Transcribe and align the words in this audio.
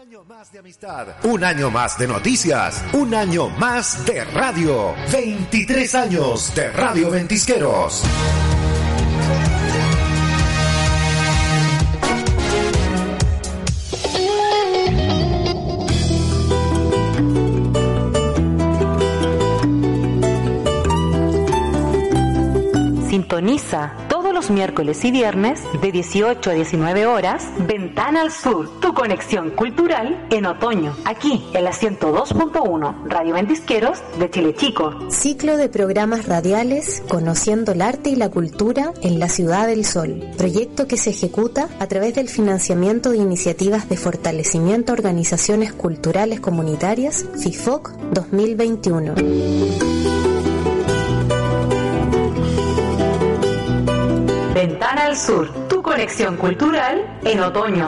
año 0.00 0.24
más 0.24 0.50
de 0.50 0.58
amistad, 0.60 1.08
un 1.24 1.44
año 1.44 1.70
más 1.70 1.98
de 1.98 2.08
noticias, 2.08 2.82
un 2.94 3.14
año 3.14 3.50
más 3.50 4.06
de 4.06 4.24
radio. 4.24 4.94
23 5.12 5.94
años 5.94 6.54
de 6.54 6.70
Radio 6.70 7.10
Ventisqueros. 7.10 8.02
Sintoniza 23.10 24.09
miércoles 24.50 25.04
y 25.04 25.10
viernes 25.10 25.62
de 25.80 25.92
18 25.92 26.50
a 26.50 26.52
19 26.52 27.06
horas 27.06 27.48
Ventana 27.58 28.22
al 28.22 28.32
Sur, 28.32 28.80
tu 28.80 28.92
conexión 28.92 29.50
cultural 29.50 30.26
en 30.30 30.46
otoño, 30.46 30.94
aquí 31.04 31.44
en 31.54 31.64
la 31.64 31.72
102.1 31.72 33.08
Radio 33.08 33.34
Ventisqueros 33.34 34.02
de 34.18 34.30
Chile 34.30 34.54
Chico. 34.54 35.10
Ciclo 35.10 35.56
de 35.56 35.68
programas 35.68 36.26
radiales 36.26 37.02
Conociendo 37.08 37.72
el 37.72 37.82
arte 37.82 38.10
y 38.10 38.16
la 38.16 38.28
cultura 38.28 38.92
en 39.02 39.18
la 39.18 39.28
Ciudad 39.28 39.66
del 39.66 39.84
Sol, 39.84 40.24
proyecto 40.36 40.86
que 40.86 40.96
se 40.96 41.10
ejecuta 41.10 41.68
a 41.78 41.86
través 41.86 42.14
del 42.14 42.28
financiamiento 42.28 43.10
de 43.10 43.18
iniciativas 43.18 43.88
de 43.88 43.96
fortalecimiento 43.96 44.92
a 44.92 44.94
organizaciones 44.94 45.72
culturales 45.72 46.40
comunitarias 46.40 47.26
FIFOC 47.42 47.90
2021. 48.12 49.89
Ventana 54.80 55.04
al 55.08 55.16
Sur, 55.16 55.68
tu 55.68 55.82
conexión 55.82 56.38
cultural 56.38 57.04
en 57.22 57.40
otoño. 57.40 57.86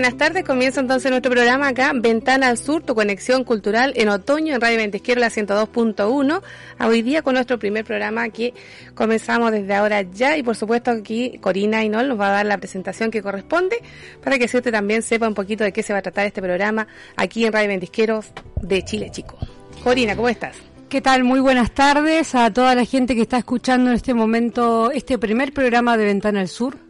Buenas 0.00 0.16
tardes. 0.16 0.44
Comienza 0.44 0.80
entonces 0.80 1.10
nuestro 1.10 1.30
programa 1.30 1.68
acá, 1.68 1.92
Ventana 1.94 2.48
al 2.48 2.56
Sur, 2.56 2.82
tu 2.82 2.94
conexión 2.94 3.44
cultural 3.44 3.92
en 3.96 4.08
otoño 4.08 4.54
en 4.54 4.60
Radio 4.62 4.78
Ventisquero, 4.78 5.20
la 5.20 5.28
102.1. 5.28 6.40
Hoy 6.80 7.02
día 7.02 7.20
con 7.20 7.34
nuestro 7.34 7.58
primer 7.58 7.84
programa 7.84 8.30
que 8.30 8.54
comenzamos 8.94 9.52
desde 9.52 9.74
ahora 9.74 10.00
ya 10.00 10.38
y 10.38 10.42
por 10.42 10.56
supuesto 10.56 10.90
aquí 10.90 11.36
Corina 11.42 11.84
Inol 11.84 12.08
nos 12.08 12.18
va 12.18 12.28
a 12.28 12.30
dar 12.30 12.46
la 12.46 12.56
presentación 12.56 13.10
que 13.10 13.20
corresponde 13.20 13.76
para 14.24 14.38
que 14.38 14.46
usted 14.46 14.72
también 14.72 15.02
sepa 15.02 15.28
un 15.28 15.34
poquito 15.34 15.64
de 15.64 15.72
qué 15.74 15.82
se 15.82 15.92
va 15.92 15.98
a 15.98 16.02
tratar 16.02 16.24
este 16.24 16.40
programa 16.40 16.86
aquí 17.16 17.44
en 17.44 17.52
Radio 17.52 17.68
Ventisqueros 17.68 18.32
de 18.62 18.82
Chile 18.82 19.10
Chico. 19.10 19.36
Corina, 19.84 20.16
¿cómo 20.16 20.30
estás? 20.30 20.56
¿Qué 20.88 21.02
tal? 21.02 21.24
Muy 21.24 21.40
buenas 21.40 21.72
tardes 21.72 22.34
a 22.34 22.50
toda 22.50 22.74
la 22.74 22.86
gente 22.86 23.14
que 23.14 23.20
está 23.20 23.36
escuchando 23.36 23.90
en 23.90 23.96
este 23.96 24.14
momento 24.14 24.90
este 24.92 25.18
primer 25.18 25.52
programa 25.52 25.98
de 25.98 26.06
Ventana 26.06 26.40
al 26.40 26.48
Sur 26.48 26.89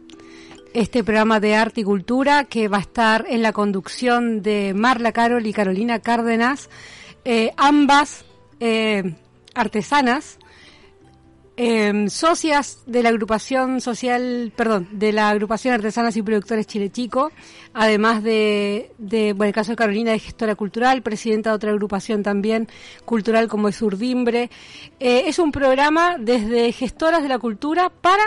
este 0.73 1.03
programa 1.03 1.39
de 1.39 1.55
arte 1.55 1.81
y 1.81 1.83
cultura 1.83 2.45
que 2.45 2.67
va 2.67 2.77
a 2.77 2.81
estar 2.81 3.25
en 3.27 3.41
la 3.41 3.51
conducción 3.51 4.41
de 4.41 4.73
Marla 4.73 5.11
Carol 5.11 5.45
y 5.45 5.53
Carolina 5.53 5.99
Cárdenas, 5.99 6.69
eh, 7.25 7.51
ambas 7.57 8.25
eh, 8.59 9.15
artesanas, 9.53 10.39
eh, 11.57 12.09
socias 12.09 12.83
de 12.85 13.03
la 13.03 13.09
agrupación 13.09 13.81
social, 13.81 14.53
perdón, 14.55 14.87
de 14.93 15.11
la 15.11 15.29
agrupación 15.29 15.73
Artesanas 15.73 16.15
y 16.15 16.21
Productores 16.21 16.65
Chile 16.65 16.89
Chico, 16.89 17.31
además 17.73 18.23
de, 18.23 18.93
de, 18.97 19.33
bueno, 19.33 19.49
el 19.49 19.53
caso 19.53 19.73
de 19.73 19.75
Carolina 19.75 20.11
de 20.11 20.19
gestora 20.19 20.55
cultural, 20.55 21.01
presidenta 21.01 21.49
de 21.49 21.57
otra 21.57 21.71
agrupación 21.71 22.23
también 22.23 22.69
cultural 23.03 23.49
como 23.49 23.67
es 23.67 23.81
Urdimbre. 23.81 24.49
es 24.99 25.37
un 25.37 25.51
programa 25.51 26.15
desde 26.17 26.71
gestoras 26.71 27.21
de 27.21 27.29
la 27.29 27.37
cultura 27.37 27.89
para 27.89 28.23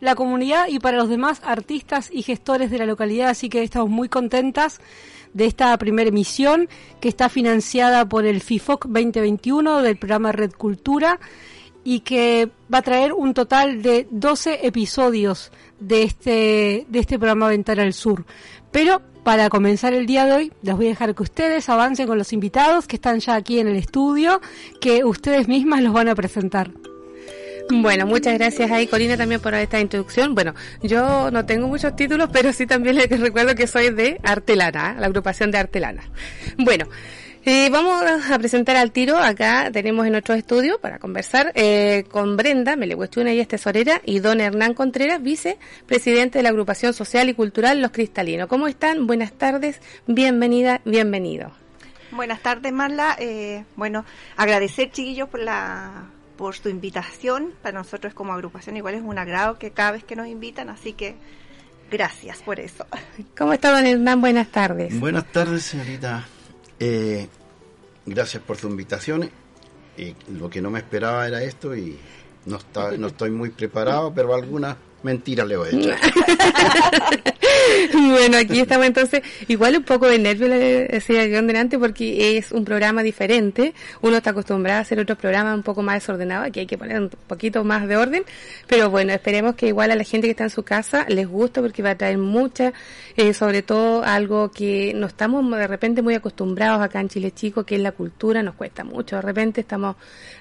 la 0.00 0.14
comunidad 0.14 0.68
y 0.68 0.78
para 0.78 0.96
los 0.96 1.08
demás 1.08 1.40
artistas 1.44 2.10
y 2.12 2.22
gestores 2.22 2.70
de 2.70 2.78
la 2.78 2.86
localidad, 2.86 3.30
así 3.30 3.48
que 3.48 3.62
estamos 3.62 3.90
muy 3.90 4.08
contentas 4.08 4.80
de 5.34 5.46
esta 5.46 5.76
primera 5.78 6.08
emisión 6.08 6.68
que 7.00 7.08
está 7.08 7.28
financiada 7.28 8.08
por 8.08 8.26
el 8.26 8.40
FIFOC 8.40 8.86
2021 8.86 9.82
del 9.82 9.96
programa 9.96 10.32
Red 10.32 10.52
Cultura 10.52 11.20
y 11.84 12.00
que 12.00 12.50
va 12.72 12.78
a 12.78 12.82
traer 12.82 13.12
un 13.12 13.34
total 13.34 13.82
de 13.82 14.06
12 14.10 14.66
episodios 14.66 15.52
de 15.80 16.02
este, 16.02 16.86
de 16.88 16.98
este 16.98 17.18
programa 17.18 17.48
Ventana 17.48 17.82
al 17.82 17.92
Sur. 17.92 18.24
Pero 18.70 19.00
para 19.24 19.48
comenzar 19.48 19.92
el 19.92 20.06
día 20.06 20.24
de 20.24 20.32
hoy, 20.32 20.52
les 20.62 20.74
voy 20.74 20.86
a 20.86 20.90
dejar 20.90 21.14
que 21.14 21.22
ustedes 21.22 21.68
avancen 21.68 22.06
con 22.06 22.18
los 22.18 22.32
invitados 22.32 22.86
que 22.86 22.96
están 22.96 23.20
ya 23.20 23.34
aquí 23.34 23.58
en 23.58 23.68
el 23.68 23.76
estudio, 23.76 24.40
que 24.80 25.04
ustedes 25.04 25.48
mismas 25.48 25.82
los 25.82 25.92
van 25.92 26.08
a 26.08 26.14
presentar. 26.14 26.70
Bueno, 27.70 28.06
muchas 28.06 28.34
gracias 28.34 28.70
ahí, 28.70 28.86
Corina, 28.86 29.16
también 29.16 29.40
por 29.40 29.54
esta 29.54 29.78
introducción. 29.78 30.34
Bueno, 30.34 30.54
yo 30.82 31.30
no 31.30 31.44
tengo 31.44 31.68
muchos 31.68 31.94
títulos, 31.94 32.30
pero 32.32 32.52
sí 32.52 32.66
también 32.66 32.96
les 32.96 33.08
recuerdo 33.20 33.54
que 33.54 33.66
soy 33.66 33.90
de 33.90 34.18
Artelana, 34.22 34.96
la 34.98 35.06
agrupación 35.06 35.50
de 35.50 35.58
Artelana. 35.58 36.02
Bueno, 36.56 36.86
eh, 37.44 37.68
vamos 37.70 38.02
a 38.30 38.38
presentar 38.38 38.76
al 38.76 38.90
tiro. 38.90 39.18
Acá 39.18 39.70
tenemos 39.70 40.06
en 40.06 40.12
nuestro 40.12 40.34
estudio 40.34 40.78
para 40.80 40.98
conversar 40.98 41.52
eh, 41.54 42.04
con 42.10 42.36
Brenda 42.36 42.74
Melehuestuna 42.76 43.32
y 43.32 43.40
es 43.40 43.48
tesorera 43.48 44.00
y 44.04 44.20
don 44.20 44.40
Hernán 44.40 44.74
Contreras, 44.74 45.22
vicepresidente 45.22 46.38
de 46.38 46.42
la 46.42 46.48
agrupación 46.48 46.94
social 46.94 47.28
y 47.28 47.34
cultural 47.34 47.82
Los 47.82 47.90
Cristalinos. 47.90 48.48
¿Cómo 48.48 48.66
están? 48.66 49.06
Buenas 49.06 49.32
tardes, 49.32 49.80
bienvenida, 50.06 50.80
bienvenido. 50.84 51.52
Buenas 52.10 52.40
tardes, 52.40 52.72
Marla. 52.72 53.16
Eh, 53.18 53.64
bueno, 53.76 54.04
agradecer, 54.36 54.90
chiquillos, 54.90 55.28
por 55.28 55.40
la 55.40 56.06
por 56.38 56.54
su 56.54 56.70
invitación. 56.70 57.52
Para 57.60 57.76
nosotros 57.78 58.14
como 58.14 58.32
agrupación 58.32 58.78
igual 58.78 58.94
es 58.94 59.02
un 59.02 59.18
agrado 59.18 59.58
que 59.58 59.72
cada 59.72 59.90
vez 59.90 60.04
que 60.04 60.16
nos 60.16 60.28
invitan, 60.28 60.70
así 60.70 60.94
que 60.94 61.16
gracias 61.90 62.38
por 62.38 62.60
eso. 62.60 62.86
¿Cómo 63.36 63.52
está 63.52 63.72
don 63.72 63.84
Hernán? 63.84 64.22
Buenas 64.22 64.48
tardes. 64.48 64.98
Buenas 64.98 65.30
tardes, 65.30 65.64
señorita. 65.64 66.24
Eh, 66.80 67.28
gracias 68.06 68.42
por 68.42 68.56
su 68.56 68.68
invitación. 68.68 69.28
Y 69.98 70.14
lo 70.38 70.48
que 70.48 70.62
no 70.62 70.70
me 70.70 70.78
esperaba 70.78 71.26
era 71.26 71.42
esto 71.42 71.74
y 71.74 71.98
no, 72.46 72.56
está, 72.56 72.92
no 72.92 73.08
estoy 73.08 73.32
muy 73.32 73.50
preparado, 73.50 74.14
pero 74.14 74.32
algunas 74.32 74.76
mentiras 75.02 75.46
le 75.46 75.56
voy 75.56 75.68
a 75.68 75.76
echar. 75.76 75.98
bueno, 77.92 78.38
aquí 78.38 78.60
estamos 78.60 78.86
entonces, 78.86 79.22
igual 79.46 79.76
un 79.76 79.84
poco 79.84 80.06
de 80.06 80.18
nervio, 80.18 80.48
le 80.48 80.86
decía 80.88 81.26
yo 81.26 81.42
delante, 81.42 81.78
porque 81.78 82.36
es 82.36 82.52
un 82.52 82.64
programa 82.64 83.02
diferente. 83.02 83.74
Uno 84.00 84.16
está 84.16 84.30
acostumbrado 84.30 84.78
a 84.78 84.82
hacer 84.82 84.98
otros 85.00 85.18
programas 85.18 85.54
un 85.54 85.62
poco 85.62 85.82
más 85.82 85.96
desordenados, 85.96 86.48
aquí 86.48 86.60
hay 86.60 86.66
que 86.66 86.78
poner 86.78 87.00
un 87.00 87.10
poquito 87.26 87.64
más 87.64 87.86
de 87.86 87.96
orden. 87.96 88.24
Pero 88.66 88.90
bueno, 88.90 89.12
esperemos 89.12 89.54
que 89.54 89.68
igual 89.68 89.90
a 89.90 89.96
la 89.96 90.04
gente 90.04 90.26
que 90.26 90.32
está 90.32 90.44
en 90.44 90.50
su 90.50 90.62
casa 90.62 91.06
les 91.08 91.28
guste, 91.28 91.60
porque 91.60 91.82
va 91.82 91.90
a 91.90 91.96
traer 91.96 92.18
mucha, 92.18 92.72
eh, 93.16 93.32
sobre 93.34 93.62
todo 93.62 94.02
algo 94.04 94.50
que 94.50 94.92
no 94.94 95.06
estamos 95.06 95.48
de 95.50 95.66
repente 95.66 96.02
muy 96.02 96.14
acostumbrados 96.14 96.80
acá 96.82 97.00
en 97.00 97.08
Chile 97.08 97.32
Chico, 97.32 97.64
que 97.64 97.76
es 97.76 97.80
la 97.80 97.92
cultura, 97.92 98.42
nos 98.42 98.54
cuesta 98.54 98.84
mucho. 98.84 99.16
De 99.16 99.22
repente 99.22 99.60
estamos, 99.60 99.96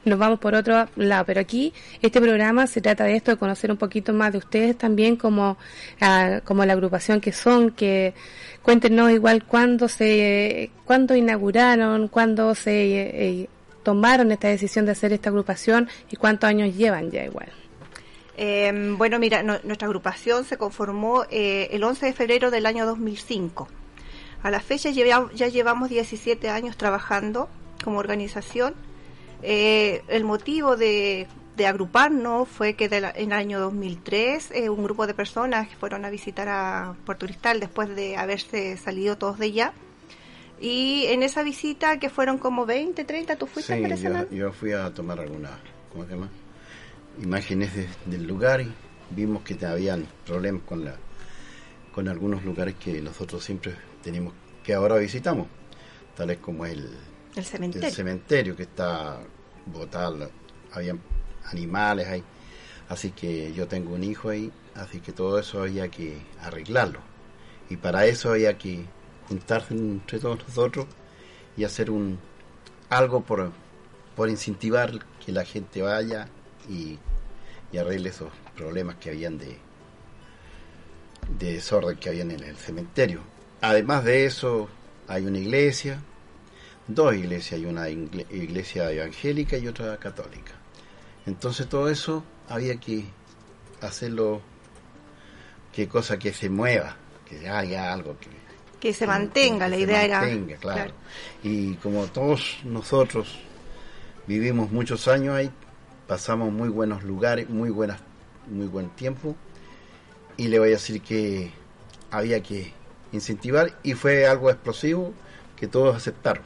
nos 0.05 0.17
vamos 0.17 0.39
por 0.39 0.55
otro 0.55 0.87
lado, 0.95 1.25
pero 1.25 1.41
aquí 1.41 1.73
este 2.01 2.19
programa 2.19 2.67
se 2.67 2.81
trata 2.81 3.03
de 3.03 3.15
esto, 3.15 3.31
de 3.31 3.37
conocer 3.37 3.71
un 3.71 3.77
poquito 3.77 4.13
más 4.13 4.31
de 4.31 4.39
ustedes 4.39 4.46
también 4.77 5.15
como, 5.15 5.57
uh, 6.01 6.41
como 6.43 6.65
la 6.65 6.73
agrupación 6.73 7.21
que 7.21 7.31
son, 7.31 7.71
que 7.71 8.13
cuéntenos 8.61 9.11
igual 9.11 9.45
cuándo 9.45 9.87
se, 9.87 10.71
cuándo 10.85 11.15
inauguraron, 11.15 12.07
cuándo 12.07 12.55
se 12.55 13.41
eh, 13.41 13.49
tomaron 13.83 14.31
esta 14.31 14.49
decisión 14.49 14.85
de 14.85 14.91
hacer 14.91 15.13
esta 15.13 15.29
agrupación 15.29 15.87
y 16.11 16.17
cuántos 16.17 16.49
años 16.49 16.75
llevan 16.75 17.09
ya 17.09 17.23
igual. 17.23 17.49
Eh, 18.37 18.93
bueno, 18.97 19.17
mira, 19.17 19.41
no, 19.41 19.57
nuestra 19.63 19.87
agrupación 19.87 20.45
se 20.45 20.57
conformó 20.57 21.25
eh, 21.31 21.69
el 21.71 21.83
11 21.83 22.05
de 22.05 22.13
febrero 22.13 22.51
del 22.51 22.67
año 22.67 22.85
2005. 22.85 23.67
A 24.43 24.51
la 24.51 24.59
fecha 24.59 24.91
ya, 24.91 25.27
ya 25.33 25.47
llevamos 25.47 25.89
17 25.89 26.49
años 26.49 26.77
trabajando 26.77 27.49
como 27.83 27.97
organización. 27.97 28.75
Eh, 29.41 30.03
el 30.07 30.23
motivo 30.23 30.77
de, 30.77 31.27
de, 31.57 31.67
agruparnos 31.67 32.47
fue 32.47 32.75
que 32.75 32.87
de 32.89 33.01
la, 33.01 33.11
en 33.11 33.31
el 33.31 33.37
año 33.37 33.59
2003 33.59 34.51
eh, 34.51 34.69
un 34.69 34.83
grupo 34.83 35.07
de 35.07 35.13
personas 35.13 35.67
que 35.67 35.75
fueron 35.75 36.05
a 36.05 36.09
visitar 36.09 36.47
a 36.49 36.95
Puerto 37.05 37.25
Cristal 37.25 37.59
después 37.59 37.93
de 37.95 38.15
haberse 38.17 38.77
salido 38.77 39.17
todos 39.17 39.37
de 39.39 39.45
allá 39.47 39.73
Y 40.59 41.05
en 41.07 41.21
esa 41.23 41.43
visita, 41.43 41.99
que 41.99 42.09
fueron 42.09 42.37
como 42.39 42.65
20, 42.65 43.03
30, 43.03 43.35
¿tú 43.35 43.45
fuiste 43.47 43.75
Sí, 43.97 44.03
yo, 44.03 44.29
yo 44.31 44.51
fui 44.53 44.71
a 44.73 44.91
tomar 44.93 45.19
algunas, 45.19 45.51
¿cómo 45.91 46.05
se 46.05 46.11
llama? 46.11 46.29
Imágenes 47.21 47.75
de- 47.75 47.87
del 48.05 48.25
lugar 48.27 48.61
y 48.61 48.71
vimos 49.11 49.41
que 49.43 49.53
habían 49.65 50.05
problemas 50.25 50.61
con 50.63 50.83
la 50.85 50.95
con 51.93 52.07
algunos 52.07 52.43
lugares 52.45 52.75
que 52.75 53.01
nosotros 53.01 53.43
siempre 53.43 53.73
tenemos 54.03 54.31
que 54.63 54.73
ahora 54.75 54.97
visitamos, 54.97 55.47
tales 56.15 56.37
como 56.37 56.63
el, 56.65 56.81
El 56.85 57.37
el 57.37 57.43
cementerio. 57.45 57.89
cementerio 57.91 58.55
que 58.55 58.63
está 58.63 59.19
botado, 59.65 60.29
habían 60.73 60.99
animales 61.51 62.07
ahí, 62.07 62.23
así 62.89 63.11
que 63.11 63.53
yo 63.53 63.67
tengo 63.67 63.93
un 63.93 64.03
hijo 64.03 64.29
ahí, 64.29 64.51
así 64.75 64.99
que 64.99 65.11
todo 65.11 65.39
eso 65.39 65.61
había 65.61 65.89
que 65.89 66.21
arreglarlo 66.41 66.99
y 67.69 67.77
para 67.77 68.05
eso 68.05 68.31
había 68.31 68.57
que 68.57 68.85
juntarse 69.27 69.73
entre 69.73 70.19
todos 70.19 70.39
nosotros 70.47 70.87
y 71.55 71.63
hacer 71.63 71.91
un 71.91 72.19
algo 72.89 73.21
por, 73.21 73.51
por 74.15 74.29
incentivar 74.29 74.91
que 75.25 75.31
la 75.31 75.43
gente 75.43 75.81
vaya 75.81 76.29
y, 76.69 76.99
arregle 77.77 78.09
esos 78.09 78.31
problemas 78.55 78.95
que 78.95 79.11
habían 79.11 79.37
de, 79.37 79.55
de 81.37 81.53
desorden 81.53 81.95
que 81.95 82.09
habían 82.09 82.31
en 82.31 82.41
el 82.41 82.55
cementerio. 82.57 83.21
Además 83.61 84.03
de 84.03 84.25
eso, 84.25 84.67
hay 85.07 85.27
una 85.27 85.37
iglesia, 85.37 86.01
dos 86.87 87.13
iglesias, 87.13 87.59
hay 87.59 87.67
una 87.67 87.87
iglesia 87.87 88.91
evangélica 88.91 89.59
y 89.59 89.67
otra 89.67 89.95
católica. 89.97 90.53
Entonces 91.27 91.67
todo 91.67 91.89
eso 91.89 92.23
había 92.47 92.77
que 92.77 93.05
hacerlo, 93.81 94.41
que 95.73 95.87
cosa 95.87 96.17
que 96.17 96.33
se 96.33 96.49
mueva, 96.49 96.95
que 97.27 97.47
haya 97.49 97.93
algo 97.93 98.17
que, 98.17 98.29
Que 98.79 98.93
se 98.93 99.05
mantenga, 99.05 99.65
que 99.65 99.71
la 99.71 99.75
se 99.75 99.81
idea 99.81 100.05
era... 100.05 100.21
mantenga, 100.21 100.55
claro. 100.55 100.93
Y 101.43 101.73
como 101.75 102.05
todos 102.07 102.59
nosotros 102.63 103.39
vivimos 104.25 104.71
muchos 104.71 105.07
años 105.09 105.35
ahí, 105.35 105.51
pasamos 106.07 106.51
muy 106.51 106.69
buenos 106.69 107.03
lugares, 107.03 107.49
muy 107.49 107.69
buenas, 107.69 107.99
muy 108.49 108.67
buen 108.67 108.89
tiempo, 108.91 109.35
y 110.37 110.47
le 110.47 110.59
voy 110.59 110.69
a 110.69 110.71
decir 110.71 111.01
que 111.01 111.51
había 112.09 112.41
que 112.41 112.73
incentivar 113.11 113.77
y 113.83 113.93
fue 113.93 114.27
algo 114.27 114.49
explosivo 114.49 115.13
que 115.57 115.67
todos 115.67 115.95
aceptaron. 115.95 116.43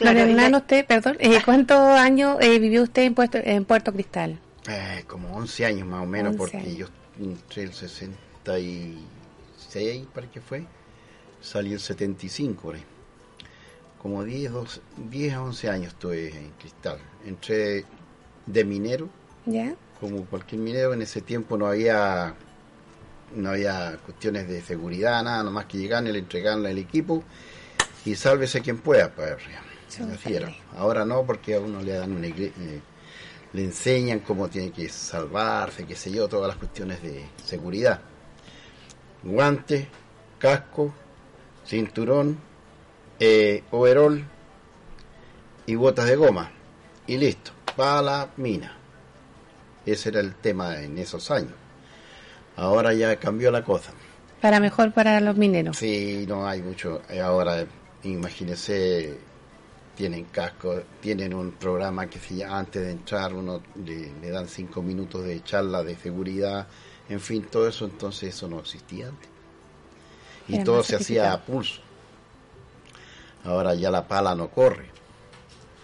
Claro, 0.00 0.26
la- 0.26 0.56
usted, 0.58 0.86
perdón, 0.86 1.16
eh, 1.20 1.38
¿cuántos 1.44 1.78
años 1.78 2.38
eh, 2.40 2.58
vivió 2.58 2.82
usted 2.82 3.02
en 3.02 3.14
Puerto, 3.14 3.38
en 3.42 3.64
Puerto 3.64 3.92
Cristal? 3.92 4.38
Eh, 4.68 5.04
como 5.06 5.34
11 5.36 5.64
años 5.66 5.86
más 5.86 6.02
o 6.02 6.06
menos, 6.06 6.32
11 6.32 6.38
porque 6.38 6.56
años. 6.56 6.76
yo 6.76 6.86
entré 7.24 7.62
el 7.64 7.72
66, 7.72 10.06
para 10.14 10.26
que 10.30 10.40
fue, 10.40 10.64
salí 11.40 11.72
el 11.72 11.80
75 11.80 12.62
por 12.62 12.74
ahí. 12.76 12.84
Como 14.00 14.24
10, 14.24 14.52
12, 14.52 14.80
10 15.10 15.34
a 15.34 15.42
11 15.42 15.68
años 15.68 15.92
estuve 15.92 16.28
en 16.34 16.50
Cristal. 16.58 16.98
Entré 17.26 17.84
de 18.46 18.64
minero, 18.64 19.08
¿Ya? 19.44 19.74
como 20.00 20.24
cualquier 20.24 20.62
minero, 20.62 20.94
en 20.94 21.02
ese 21.02 21.20
tiempo 21.20 21.58
no 21.58 21.66
había 21.66 22.34
no 23.36 23.50
había 23.50 23.96
cuestiones 24.04 24.48
de 24.48 24.60
seguridad, 24.62 25.22
nada, 25.22 25.44
nomás 25.44 25.66
que 25.66 25.78
llegaban 25.78 26.06
y 26.08 26.12
le 26.12 26.18
entregaban 26.18 26.66
el 26.66 26.78
equipo 26.78 27.22
y 28.04 28.16
sálvese 28.16 28.60
quien 28.60 28.78
pueda, 28.78 29.10
pues, 29.14 29.36
era. 30.26 30.54
Ahora 30.76 31.04
no, 31.04 31.24
porque 31.24 31.54
a 31.54 31.60
uno 31.60 31.80
le 31.82 31.92
dan 31.92 32.12
una 32.12 32.26
igle- 32.26 32.52
eh, 32.58 32.80
le 33.52 33.64
enseñan 33.64 34.20
cómo 34.20 34.48
tiene 34.48 34.70
que 34.70 34.88
salvarse, 34.88 35.84
qué 35.86 35.96
sé 35.96 36.10
yo, 36.12 36.28
todas 36.28 36.48
las 36.48 36.56
cuestiones 36.56 37.02
de 37.02 37.24
seguridad. 37.44 38.00
Guante, 39.22 39.88
casco, 40.38 40.94
cinturón, 41.66 42.38
eh, 43.18 43.64
overol 43.70 44.24
y 45.66 45.74
botas 45.74 46.06
de 46.06 46.16
goma. 46.16 46.50
Y 47.06 47.16
listo, 47.18 47.50
para 47.76 48.02
la 48.02 48.28
mina. 48.36 48.76
Ese 49.84 50.10
era 50.10 50.20
el 50.20 50.34
tema 50.34 50.80
en 50.80 50.96
esos 50.98 51.30
años. 51.30 51.52
Ahora 52.56 52.92
ya 52.94 53.16
cambió 53.16 53.50
la 53.50 53.64
cosa. 53.64 53.92
Para 54.40 54.60
mejor 54.60 54.92
para 54.92 55.20
los 55.20 55.36
mineros. 55.36 55.76
Sí, 55.76 56.24
no 56.28 56.46
hay 56.46 56.62
mucho. 56.62 57.02
Eh, 57.10 57.20
Ahora, 57.20 57.66
imagínese, 58.04 59.18
tienen 60.00 60.24
casco, 60.32 60.80
tienen 61.02 61.34
un 61.34 61.52
programa 61.52 62.06
que 62.08 62.18
se 62.18 62.36
llama, 62.36 62.60
antes 62.60 62.80
de 62.80 62.92
entrar, 62.92 63.34
uno 63.34 63.60
le, 63.84 64.10
le 64.22 64.30
dan 64.30 64.48
cinco 64.48 64.80
minutos 64.80 65.24
de 65.24 65.44
charla 65.44 65.82
de 65.82 65.94
seguridad, 65.94 66.66
en 67.10 67.20
fin, 67.20 67.42
todo 67.42 67.68
eso, 67.68 67.84
entonces 67.84 68.34
eso 68.34 68.48
no 68.48 68.60
existía 68.60 69.08
antes. 69.08 69.28
Y 70.48 70.54
Era 70.54 70.64
todo 70.64 70.82
se 70.82 70.96
hacía 70.96 71.34
a 71.34 71.44
pulso. 71.44 71.82
Ahora 73.44 73.74
ya 73.74 73.90
la 73.90 74.08
pala 74.08 74.34
no 74.34 74.48
corre. 74.48 74.86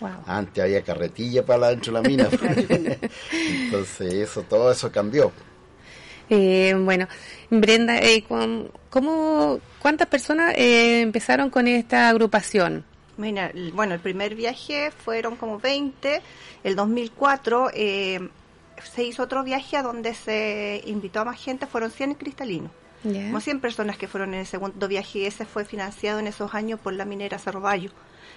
Wow. 0.00 0.10
Antes 0.26 0.64
había 0.64 0.80
carretilla 0.82 1.44
para 1.44 1.68
dentro 1.68 1.92
de 1.92 2.00
la 2.00 2.08
mina. 2.08 2.30
entonces 3.50 4.14
eso, 4.14 4.44
todo 4.44 4.72
eso 4.72 4.90
cambió. 4.90 5.30
Eh, 6.30 6.74
bueno, 6.74 7.06
Brenda, 7.50 7.98
eh, 7.98 8.24
cu- 8.26 8.70
¿cómo, 8.88 9.60
¿cuántas 9.78 10.08
personas 10.08 10.54
eh, 10.56 11.02
empezaron 11.02 11.50
con 11.50 11.68
esta 11.68 12.08
agrupación? 12.08 12.82
Mira, 13.16 13.50
bueno, 13.72 13.94
el 13.94 14.00
primer 14.00 14.34
viaje 14.34 14.90
fueron 14.90 15.36
como 15.36 15.58
20. 15.58 16.20
El 16.64 16.76
2004 16.76 17.70
eh, 17.72 18.28
se 18.82 19.04
hizo 19.04 19.22
otro 19.22 19.42
viaje 19.42 19.76
a 19.76 19.82
donde 19.82 20.14
se 20.14 20.82
invitó 20.86 21.20
a 21.20 21.24
más 21.24 21.42
gente, 21.42 21.66
fueron 21.66 21.90
100 21.90 22.14
cristalinos. 22.14 22.70
¿Ya? 23.04 23.26
Como 23.26 23.40
100 23.40 23.60
personas 23.60 23.96
que 23.96 24.08
fueron 24.08 24.34
en 24.34 24.40
el 24.40 24.46
segundo 24.46 24.88
viaje 24.88 25.20
y 25.20 25.24
ese 25.26 25.44
fue 25.44 25.64
financiado 25.64 26.18
en 26.18 26.26
esos 26.26 26.54
años 26.54 26.80
por 26.80 26.92
la 26.92 27.04
minera 27.04 27.38
Cerro 27.38 27.60
Bayo, 27.60 27.90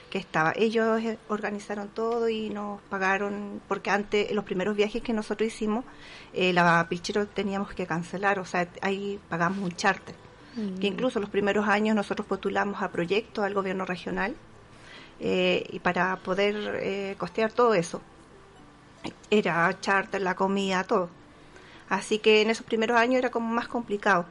que 0.09 0.17
estaba. 0.17 0.53
Ellos 0.55 1.01
eh, 1.01 1.17
organizaron 1.27 1.89
todo 1.89 2.29
y 2.29 2.49
nos 2.49 2.79
pagaron, 2.83 3.61
porque 3.67 3.89
antes, 3.89 4.31
los 4.31 4.45
primeros 4.45 4.75
viajes 4.75 5.01
que 5.01 5.11
nosotros 5.11 5.47
hicimos, 5.47 5.83
eh, 6.33 6.53
la 6.53 6.85
Pichero 6.87 7.27
teníamos 7.27 7.73
que 7.73 7.85
cancelar, 7.85 8.39
o 8.39 8.45
sea, 8.45 8.67
ahí 8.81 9.19
pagamos 9.27 9.59
un 9.59 9.75
charter. 9.75 10.15
Que 10.81 10.87
incluso 10.87 11.21
los 11.21 11.29
primeros 11.29 11.69
años 11.69 11.95
nosotros 11.95 12.27
postulamos 12.27 12.81
a 12.81 12.91
proyectos 12.91 13.45
al 13.45 13.53
gobierno 13.53 13.85
regional 13.85 14.35
eh, 15.19 15.65
y 15.71 15.79
para 15.79 16.15
poder 16.17 16.79
eh, 16.81 17.15
costear 17.17 17.51
todo 17.51 17.73
eso. 17.73 18.01
Era 19.29 19.77
charter, 19.79 20.21
la 20.21 20.35
comida, 20.35 20.83
todo. 20.83 21.09
Así 21.89 22.19
que 22.19 22.41
en 22.41 22.49
esos 22.49 22.65
primeros 22.65 22.97
años 22.99 23.19
era 23.19 23.29
como 23.31 23.47
más 23.53 23.67
complicado. 23.67 24.25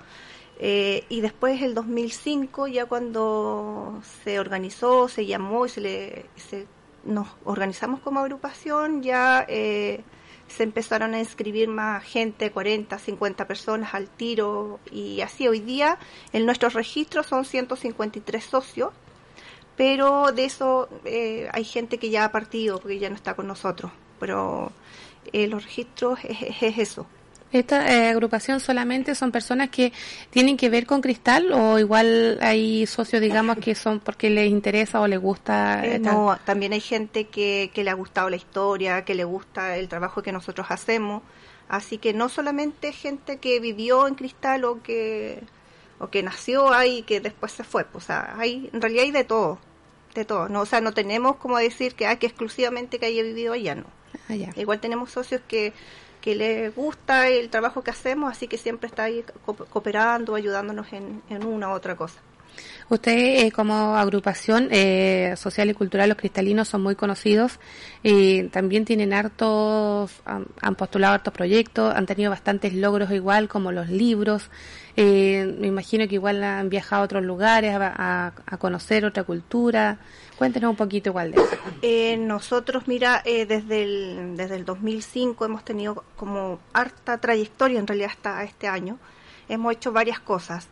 Eh, 0.60 1.04
y 1.08 1.20
después 1.20 1.62
el 1.62 1.74
2005, 1.74 2.66
ya 2.66 2.86
cuando 2.86 4.00
se 4.24 4.40
organizó, 4.40 5.08
se 5.08 5.24
llamó 5.26 5.66
y 5.66 5.68
se 5.68 5.80
le, 5.80 6.26
se- 6.36 6.66
nos 7.04 7.28
organizamos 7.44 8.00
como 8.00 8.20
agrupación, 8.20 9.02
ya 9.02 9.44
eh, 9.48 10.02
se 10.48 10.64
empezaron 10.64 11.14
a 11.14 11.20
inscribir 11.20 11.68
más 11.68 12.02
gente, 12.02 12.50
40, 12.50 12.98
50 12.98 13.46
personas 13.46 13.94
al 13.94 14.08
tiro 14.08 14.80
y 14.90 15.20
así. 15.20 15.46
Hoy 15.46 15.60
día 15.60 15.96
en 16.32 16.44
nuestros 16.44 16.74
registros 16.74 17.26
son 17.26 17.44
153 17.44 18.44
socios, 18.44 18.90
pero 19.78 20.32
de 20.32 20.44
eso 20.46 20.90
eh, 21.06 21.48
hay 21.54 21.64
gente 21.64 21.98
que 21.98 22.10
ya 22.10 22.26
ha 22.26 22.32
partido 22.32 22.80
porque 22.80 23.00
ya 23.00 23.10
no 23.10 23.16
está 23.16 23.34
con 23.36 23.48
nosotros. 23.48 23.92
Pero 24.20 24.72
eh, 25.32 25.48
los 25.48 25.64
registros 25.64 26.20
es, 26.24 26.42
es- 26.42 26.62
es 26.62 26.78
eso. 26.78 27.06
¿Esta 27.50 27.90
eh, 27.94 28.08
agrupación 28.10 28.60
solamente 28.60 29.14
son 29.14 29.32
personas 29.32 29.70
que 29.70 29.92
tienen 30.30 30.58
que 30.58 30.68
ver 30.68 30.84
con 30.86 31.00
cristal 31.00 31.50
o 31.54 31.78
igual 31.78 32.38
hay 32.42 32.86
socios, 32.86 33.22
digamos, 33.22 33.56
que 33.58 33.74
son 33.74 34.00
porque 34.00 34.28
les 34.28 34.50
interesa 34.50 35.00
o 35.00 35.06
les 35.06 35.18
gusta? 35.20 35.86
Eh, 35.86 35.98
no, 35.98 36.38
también 36.44 36.72
hay 36.72 36.80
gente 36.80 37.28
que, 37.28 37.70
que 37.74 37.84
le 37.84 37.90
ha 37.90 37.94
gustado 37.94 38.30
la 38.30 38.36
historia, 38.36 39.04
que 39.04 39.14
le 39.14 39.24
gusta 39.24 39.76
el 39.76 39.88
trabajo 39.88 40.22
que 40.22 40.32
nosotros 40.32 40.66
hacemos. 40.70 41.22
Así 41.68 41.98
que 41.98 42.12
no 42.14 42.28
solamente 42.28 42.92
gente 42.92 43.38
que 43.38 43.60
vivió 43.60 44.06
en 44.08 44.14
Cristal 44.14 44.64
o 44.64 44.82
que, 44.82 45.42
o 45.98 46.08
que 46.10 46.22
nació 46.22 46.72
ahí 46.72 46.98
y 46.98 47.02
que 47.02 47.20
después 47.20 47.52
se 47.52 47.64
fue. 47.64 47.84
pues, 47.84 48.04
O 48.04 48.06
sea, 48.08 48.34
hay, 48.38 48.70
en 48.72 48.80
realidad 48.80 49.04
hay 49.04 49.10
de 49.12 49.24
todo. 49.24 49.58
De 50.14 50.24
todo. 50.24 50.48
No, 50.48 50.62
o 50.62 50.66
sea, 50.66 50.80
no 50.80 50.92
tenemos 50.92 51.36
como 51.36 51.58
decir 51.58 51.94
que, 51.94 52.06
hay 52.06 52.16
que 52.16 52.26
exclusivamente 52.26 52.98
que 52.98 53.06
haya 53.06 53.22
vivido 53.22 53.52
allá, 53.52 53.74
no. 53.74 53.84
Ah, 54.28 54.34
ya. 54.34 54.50
Igual 54.56 54.80
tenemos 54.80 55.10
socios 55.10 55.40
que, 55.48 55.72
que 56.20 56.34
les 56.34 56.74
gusta 56.74 57.28
el 57.28 57.50
trabajo 57.50 57.82
que 57.84 57.90
hacemos, 57.90 58.30
así 58.32 58.48
que 58.48 58.58
siempre 58.58 58.88
está 58.88 59.04
ahí 59.04 59.24
co- 59.44 59.54
cooperando, 59.54 60.34
ayudándonos 60.34 60.92
en, 60.92 61.22
en 61.30 61.44
una 61.46 61.68
u 61.68 61.72
otra 61.72 61.96
cosa. 61.96 62.20
Ustedes 62.90 63.44
eh, 63.44 63.52
como 63.52 63.96
agrupación 63.96 64.68
eh, 64.70 65.34
social 65.36 65.68
y 65.68 65.74
cultural, 65.74 66.08
los 66.08 66.18
cristalinos 66.18 66.68
son 66.68 66.82
muy 66.82 66.94
conocidos 66.94 67.60
y 68.02 68.44
también 68.44 68.84
tienen 68.84 69.12
hartos, 69.12 70.12
han, 70.24 70.46
han 70.62 70.74
postulado 70.74 71.14
hartos 71.14 71.34
proyectos, 71.34 71.94
han 71.94 72.06
tenido 72.06 72.30
bastantes 72.30 72.74
logros 72.74 73.10
igual 73.10 73.48
como 73.48 73.72
los 73.72 73.88
libros. 73.88 74.50
Eh, 75.00 75.54
me 75.60 75.68
imagino 75.68 76.08
que 76.08 76.16
igual 76.16 76.42
han 76.42 76.68
viajado 76.70 77.02
a 77.02 77.04
otros 77.04 77.22
lugares 77.22 77.72
a, 77.78 78.32
conocer 78.58 79.04
otra 79.04 79.22
cultura. 79.22 79.98
Cuéntenos 80.36 80.70
un 80.70 80.76
poquito 80.76 81.10
igual 81.10 81.30
de 81.30 81.40
eso. 81.40 81.56
Eh, 81.82 82.16
nosotros, 82.16 82.88
mira, 82.88 83.22
eh, 83.24 83.46
desde, 83.46 83.84
el, 83.84 84.36
desde 84.36 84.56
el 84.56 84.64
2005 84.64 85.44
hemos 85.44 85.64
tenido 85.64 86.02
como 86.16 86.58
harta 86.72 87.18
trayectoria, 87.18 87.78
en 87.78 87.86
realidad 87.86 88.10
hasta 88.10 88.42
este 88.42 88.66
año. 88.66 88.98
Hemos 89.48 89.74
hecho 89.74 89.92
varias 89.92 90.18
cosas. 90.18 90.66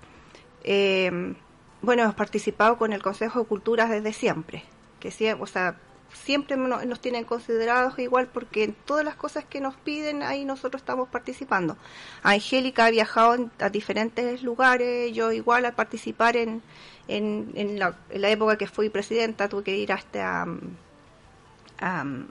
Eh, 0.65 1.35
bueno, 1.83 2.03
hemos 2.03 2.15
participado 2.15 2.79
con 2.79 2.93
el 2.93 3.03
Consejo 3.03 3.41
de 3.41 3.47
Cultura 3.47 3.87
desde 3.87 4.13
siempre, 4.13 4.65
que 5.01 5.11
sí, 5.11 5.29
o 5.31 5.47
sea, 5.47 5.77
siempre 6.13 6.57
nos 6.57 7.01
tienen 7.01 7.25
considerados 7.25 7.99
igual 7.99 8.27
porque 8.27 8.65
en 8.65 8.75
todas 8.75 9.05
las 9.05 9.17
cosas 9.17 9.45
que 9.45 9.61
nos 9.61 9.77
piden 9.77 10.23
ahí 10.23 10.45
nosotros 10.45 10.83
estamos 10.83 11.09
participando. 11.09 11.77
Angélica 12.23 12.87
ha 12.87 12.91
viajado 12.91 13.51
a 13.61 13.71
diferentes 13.71 14.43
lugares, 14.43 15.13
yo 15.13 15.33
igual 15.33 15.65
al 15.65 15.75
participar 15.75 16.37
en, 16.37 16.63
en, 17.09 17.79
la, 17.79 17.97
época 18.11 18.57
que 18.57 18.67
fui 18.67 18.89
presidenta 18.89 19.49
tuve 19.49 19.65
que 19.65 19.77
ir 19.77 19.93
hasta... 19.93 20.45
Um, 20.45 22.27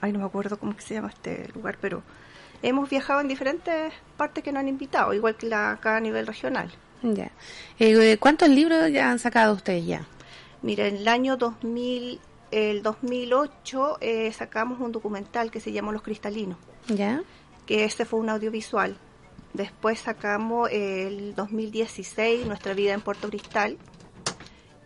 ay, 0.00 0.12
no 0.12 0.20
me 0.20 0.24
acuerdo 0.24 0.58
cómo 0.58 0.74
se 0.78 0.94
llama 0.94 1.08
este 1.08 1.48
lugar, 1.54 1.78
pero 1.80 2.02
hemos 2.62 2.88
viajado 2.88 3.20
en 3.20 3.28
diferentes 3.28 3.92
partes 4.16 4.42
que 4.42 4.52
nos 4.52 4.60
han 4.60 4.68
invitado, 4.68 5.12
igual 5.12 5.36
que 5.36 5.46
la, 5.46 5.72
acá 5.72 5.96
a 5.96 6.00
nivel 6.00 6.26
regional. 6.26 6.72
Ya. 7.02 7.30
Eh, 7.78 8.16
¿Cuántos 8.18 8.48
libros 8.48 8.90
ya 8.92 9.10
han 9.10 9.18
sacado 9.18 9.54
ustedes 9.54 9.86
ya? 9.86 10.06
Mira, 10.62 10.86
en 10.86 10.96
el 10.96 11.08
año 11.08 11.36
2000 11.36 12.20
el 12.50 12.82
2008 12.82 13.98
eh, 14.00 14.32
sacamos 14.32 14.80
un 14.80 14.92
documental 14.92 15.50
que 15.50 15.60
se 15.60 15.72
llamó 15.72 15.92
Los 15.92 16.02
Cristalinos. 16.02 16.58
¿Ya? 16.88 17.22
Que 17.66 17.84
este 17.84 18.04
fue 18.04 18.20
un 18.20 18.30
audiovisual. 18.30 18.96
Después 19.52 20.00
sacamos 20.00 20.70
el 20.72 21.34
2016 21.34 22.46
Nuestra 22.46 22.74
vida 22.74 22.94
en 22.94 23.00
Puerto 23.00 23.28
Cristal. 23.28 23.76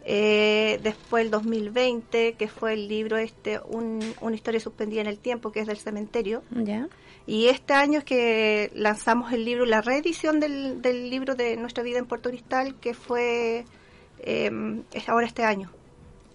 Eh, 0.05 0.81
después 0.83 1.25
el 1.25 1.31
2020, 1.31 2.35
que 2.35 2.49
fue 2.49 2.73
el 2.75 2.89
libro 2.89 3.17
este, 3.17 3.61
una 3.61 4.35
historia 4.35 4.59
suspendida 4.59 5.01
en 5.01 5.07
el 5.07 5.19
tiempo, 5.19 5.53
que 5.53 5.61
es 5.61 5.67
del 5.69 5.79
cementerio. 5.79 6.43
¿Ya? 6.51 6.89
Y 7.27 7.49
este 7.49 7.73
año 7.73 8.01
es 8.01 8.05
que 8.05 8.71
lanzamos 8.75 9.33
el 9.33 9.45
libro, 9.45 9.65
la 9.65 9.81
reedición 9.81 10.41
del, 10.41 10.83
del 10.83 11.09
libro 11.11 11.35
de 11.35 11.57
Nuestra 11.57 11.83
vida 11.83 11.99
en 11.99 12.07
Puerto 12.07 12.31
Cristal, 12.31 12.75
que 12.81 12.95
fue 12.95 13.65
eh, 14.19 14.51
ahora 15.07 15.27
este 15.27 15.45
año 15.45 15.71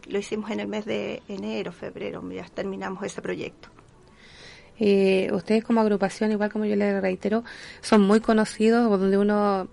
lo 0.09 0.19
hicimos 0.19 0.51
en 0.51 0.59
el 0.59 0.67
mes 0.67 0.85
de 0.85 1.21
enero, 1.27 1.71
febrero, 1.71 2.23
ya 2.31 2.45
terminamos 2.45 3.03
ese 3.03 3.21
proyecto. 3.21 3.69
Eh, 4.79 5.29
ustedes 5.33 5.63
como 5.63 5.81
agrupación, 5.81 6.31
igual 6.31 6.51
como 6.51 6.65
yo 6.65 6.75
les 6.75 7.01
reitero, 7.01 7.43
son 7.81 8.01
muy 8.01 8.19
conocidos, 8.19 8.89
donde 8.99 9.17
uno 9.17 9.67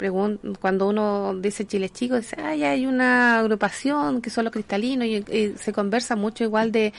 cuando 0.61 0.89
uno 0.89 1.35
dice 1.37 1.67
Chile 1.67 1.91
Chico, 1.91 2.17
dice, 2.17 2.37
ay, 2.43 2.65
hay 2.65 2.87
una 2.87 3.39
agrupación 3.39 4.23
que 4.23 4.31
son 4.31 4.45
los 4.45 4.53
cristalinos, 4.53 5.07
y, 5.07 5.55
se 5.59 5.73
conversa 5.73 6.17
mucho 6.17 6.45
igual 6.45 6.73
de, 6.73 6.93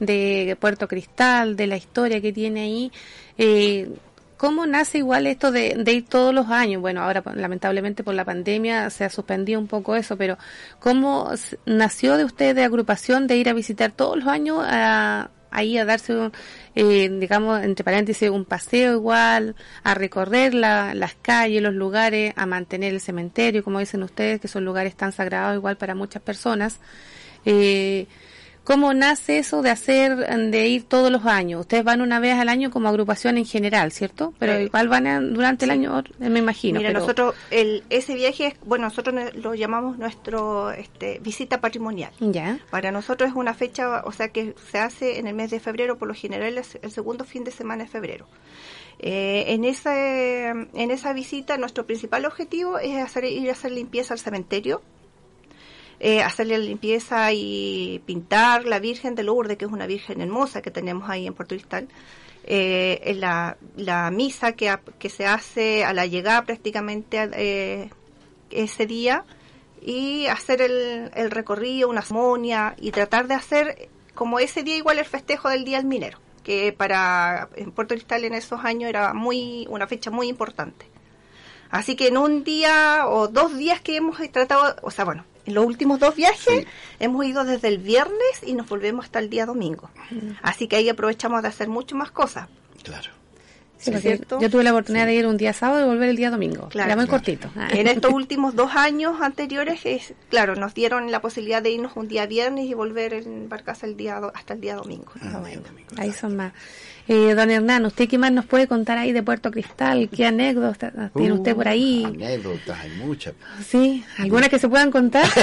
de 0.00 0.56
Puerto 0.60 0.88
Cristal, 0.88 1.56
de 1.56 1.66
la 1.66 1.76
historia 1.76 2.20
que 2.20 2.32
tiene 2.32 2.62
ahí. 2.62 2.92
Eh, 3.38 3.90
¿Cómo 4.42 4.66
nace 4.66 4.98
igual 4.98 5.28
esto 5.28 5.52
de, 5.52 5.84
ir 5.86 6.08
todos 6.08 6.34
los 6.34 6.48
años? 6.48 6.82
Bueno, 6.82 7.00
ahora 7.02 7.22
lamentablemente 7.36 8.02
por 8.02 8.14
la 8.14 8.24
pandemia 8.24 8.90
se 8.90 9.04
ha 9.04 9.08
suspendido 9.08 9.60
un 9.60 9.68
poco 9.68 9.94
eso, 9.94 10.16
pero 10.16 10.36
¿cómo 10.80 11.30
nació 11.64 12.16
de 12.16 12.24
usted 12.24 12.56
de 12.56 12.64
agrupación 12.64 13.28
de 13.28 13.36
ir 13.36 13.48
a 13.48 13.52
visitar 13.52 13.92
todos 13.92 14.16
los 14.16 14.26
años 14.26 14.58
a, 14.66 15.30
ahí 15.52 15.78
a 15.78 15.84
darse, 15.84 16.30
eh, 16.74 17.08
digamos, 17.08 17.62
entre 17.62 17.84
paréntesis, 17.84 18.30
un 18.30 18.44
paseo 18.44 18.94
igual, 18.94 19.54
a 19.82 19.94
recorrer 19.94 20.54
las 20.54 21.14
calles, 21.22 21.62
los 21.62 21.74
lugares, 21.74 22.32
a 22.36 22.46
mantener 22.46 22.92
el 22.92 23.00
cementerio, 23.00 23.62
como 23.64 23.78
dicen 23.78 24.02
ustedes, 24.02 24.40
que 24.40 24.48
son 24.48 24.64
lugares 24.64 24.94
tan 24.96 25.12
sagrados 25.12 25.56
igual 25.56 25.76
para 25.76 25.94
muchas 25.94 26.22
personas? 26.22 26.78
Eh, 27.44 28.06
¿Cómo 28.64 28.94
nace 28.94 29.38
eso 29.38 29.60
de 29.60 29.70
hacer, 29.70 30.16
de 30.16 30.68
ir 30.68 30.84
todos 30.84 31.10
los 31.10 31.26
años? 31.26 31.60
Ustedes 31.62 31.82
van 31.82 32.00
una 32.00 32.20
vez 32.20 32.34
al 32.34 32.48
año 32.48 32.70
como 32.70 32.88
agrupación 32.88 33.36
en 33.36 33.44
general, 33.44 33.90
¿cierto? 33.90 34.34
Pero 34.38 34.60
igual 34.60 34.88
van 34.88 35.34
durante 35.34 35.64
el 35.64 35.72
año, 35.72 36.02
me 36.18 36.38
imagino. 36.38 36.78
Mira, 36.78 36.92
nosotros, 36.92 37.34
el, 37.50 37.82
ese 37.90 38.14
viaje, 38.14 38.46
es, 38.46 38.54
bueno, 38.64 38.84
nosotros 38.84 39.34
lo 39.34 39.54
llamamos 39.54 39.98
nuestro 39.98 40.70
este, 40.70 41.18
visita 41.20 41.60
patrimonial. 41.60 42.12
Ya. 42.20 42.60
Para 42.70 42.92
nosotros 42.92 43.30
es 43.30 43.36
una 43.36 43.52
fecha, 43.52 44.02
o 44.04 44.12
sea, 44.12 44.28
que 44.28 44.54
se 44.70 44.78
hace 44.78 45.18
en 45.18 45.26
el 45.26 45.34
mes 45.34 45.50
de 45.50 45.58
febrero, 45.58 45.98
por 45.98 46.06
lo 46.06 46.14
general 46.14 46.56
es 46.56 46.78
el 46.82 46.92
segundo 46.92 47.24
fin 47.24 47.42
de 47.42 47.50
semana 47.50 47.84
de 47.84 47.90
febrero. 47.90 48.28
Eh, 49.00 49.46
en, 49.48 49.64
esa, 49.64 50.50
en 50.50 50.90
esa 50.92 51.12
visita, 51.12 51.56
nuestro 51.56 51.84
principal 51.86 52.24
objetivo 52.26 52.78
es 52.78 52.96
hacer, 53.02 53.24
ir 53.24 53.48
a 53.48 53.52
hacer 53.52 53.72
limpieza 53.72 54.14
al 54.14 54.20
cementerio 54.20 54.82
eh, 56.04 56.20
hacerle 56.20 56.58
la 56.58 56.64
limpieza 56.64 57.32
y 57.32 58.02
pintar 58.06 58.64
la 58.64 58.80
Virgen 58.80 59.14
de 59.14 59.22
Lourdes, 59.22 59.56
que 59.56 59.66
es 59.66 59.70
una 59.70 59.86
Virgen 59.86 60.20
hermosa 60.20 60.60
que 60.60 60.72
tenemos 60.72 61.08
ahí 61.08 61.28
en 61.28 61.32
Puerto 61.32 61.54
Cristal. 61.54 61.86
Eh, 62.42 63.14
la, 63.20 64.10
misa 64.10 64.50
que, 64.50 64.76
que, 64.98 65.08
se 65.08 65.26
hace 65.26 65.84
a 65.84 65.92
la 65.92 66.06
llegada 66.06 66.42
prácticamente 66.42 67.30
eh, 67.34 67.90
ese 68.50 68.86
día 68.86 69.24
y 69.80 70.26
hacer 70.26 70.60
el, 70.62 71.12
el, 71.14 71.30
recorrido, 71.30 71.88
una 71.88 72.02
ceremonia 72.02 72.74
y 72.80 72.90
tratar 72.90 73.28
de 73.28 73.34
hacer 73.34 73.88
como 74.12 74.40
ese 74.40 74.64
día 74.64 74.74
igual 74.74 74.98
el 74.98 75.04
festejo 75.04 75.50
del 75.50 75.64
Día 75.64 75.76
del 75.76 75.86
Minero, 75.86 76.18
que 76.42 76.72
para 76.72 77.48
en 77.54 77.70
Puerto 77.70 77.94
Cristal 77.94 78.24
en 78.24 78.34
esos 78.34 78.64
años 78.64 78.88
era 78.88 79.14
muy 79.14 79.68
una 79.70 79.86
fecha 79.86 80.10
muy 80.10 80.26
importante. 80.26 80.84
Así 81.70 81.94
que 81.94 82.08
en 82.08 82.18
un 82.18 82.42
día 82.42 83.04
o 83.06 83.28
dos 83.28 83.56
días 83.56 83.80
que 83.80 83.94
hemos 83.94 84.18
tratado, 84.32 84.74
o 84.82 84.90
sea, 84.90 85.04
bueno, 85.04 85.24
en 85.46 85.54
los 85.54 85.64
últimos 85.64 85.98
dos 85.98 86.14
viajes 86.14 86.66
hemos 87.00 87.24
ido 87.24 87.44
desde 87.44 87.68
el 87.68 87.78
viernes 87.78 88.42
y 88.46 88.54
nos 88.54 88.68
volvemos 88.68 89.06
hasta 89.06 89.18
el 89.18 89.28
día 89.28 89.46
domingo. 89.46 89.90
Mm. 90.10 90.32
Así 90.42 90.68
que 90.68 90.76
ahí 90.76 90.88
aprovechamos 90.88 91.42
de 91.42 91.48
hacer 91.48 91.68
mucho 91.68 91.96
más 91.96 92.10
cosas. 92.10 92.48
Claro. 92.82 93.10
yo 94.40 94.50
tuve 94.50 94.62
la 94.62 94.70
oportunidad 94.70 95.06
de 95.06 95.14
ir 95.14 95.26
un 95.26 95.36
día 95.36 95.52
sábado 95.52 95.84
y 95.84 95.88
volver 95.88 96.08
el 96.10 96.16
día 96.16 96.30
domingo. 96.30 96.68
Claro, 96.68 96.88
Era 96.88 96.96
muy 96.96 97.06
cortito. 97.06 97.50
Ah. 97.56 97.68
En 97.72 97.88
estos 97.88 98.12
últimos 98.14 98.54
dos 98.54 98.70
años 98.74 99.20
anteriores, 99.20 99.80
es, 99.84 100.14
claro, 100.28 100.54
nos 100.54 100.74
dieron 100.74 101.10
la 101.10 101.20
posibilidad 101.20 101.62
de 101.62 101.70
irnos 101.70 101.92
un 101.96 102.06
día 102.06 102.26
viernes 102.26 102.66
y 102.66 102.74
volver 102.74 103.14
en 103.14 103.48
barcaza 103.48 103.86
el 103.86 103.96
día 103.96 104.20
hasta 104.34 104.54
el 104.54 104.60
día 104.60 104.76
domingo. 104.76 105.10
Ah, 105.20 105.42
ahí 105.96 106.12
son 106.12 106.36
más. 106.36 106.52
Eh, 107.08 107.34
don 107.34 107.50
Hernán, 107.50 107.84
¿usted 107.84 108.08
qué 108.08 108.16
más 108.16 108.30
nos 108.30 108.46
puede 108.46 108.68
contar 108.68 108.96
ahí 108.96 109.12
de 109.12 109.22
Puerto 109.24 109.50
Cristal? 109.50 110.08
¿Qué 110.08 110.24
anécdotas 110.24 110.92
tiene 111.14 111.32
usted 111.32 111.54
por 111.54 111.66
ahí? 111.66 112.04
Anécdotas, 112.04 112.78
hay 112.78 112.90
muchas. 112.90 113.34
¿Sí? 113.66 114.04
¿Algunas 114.18 114.48
que 114.48 114.58
se 114.58 114.68
puedan 114.68 114.92
contar? 114.92 115.26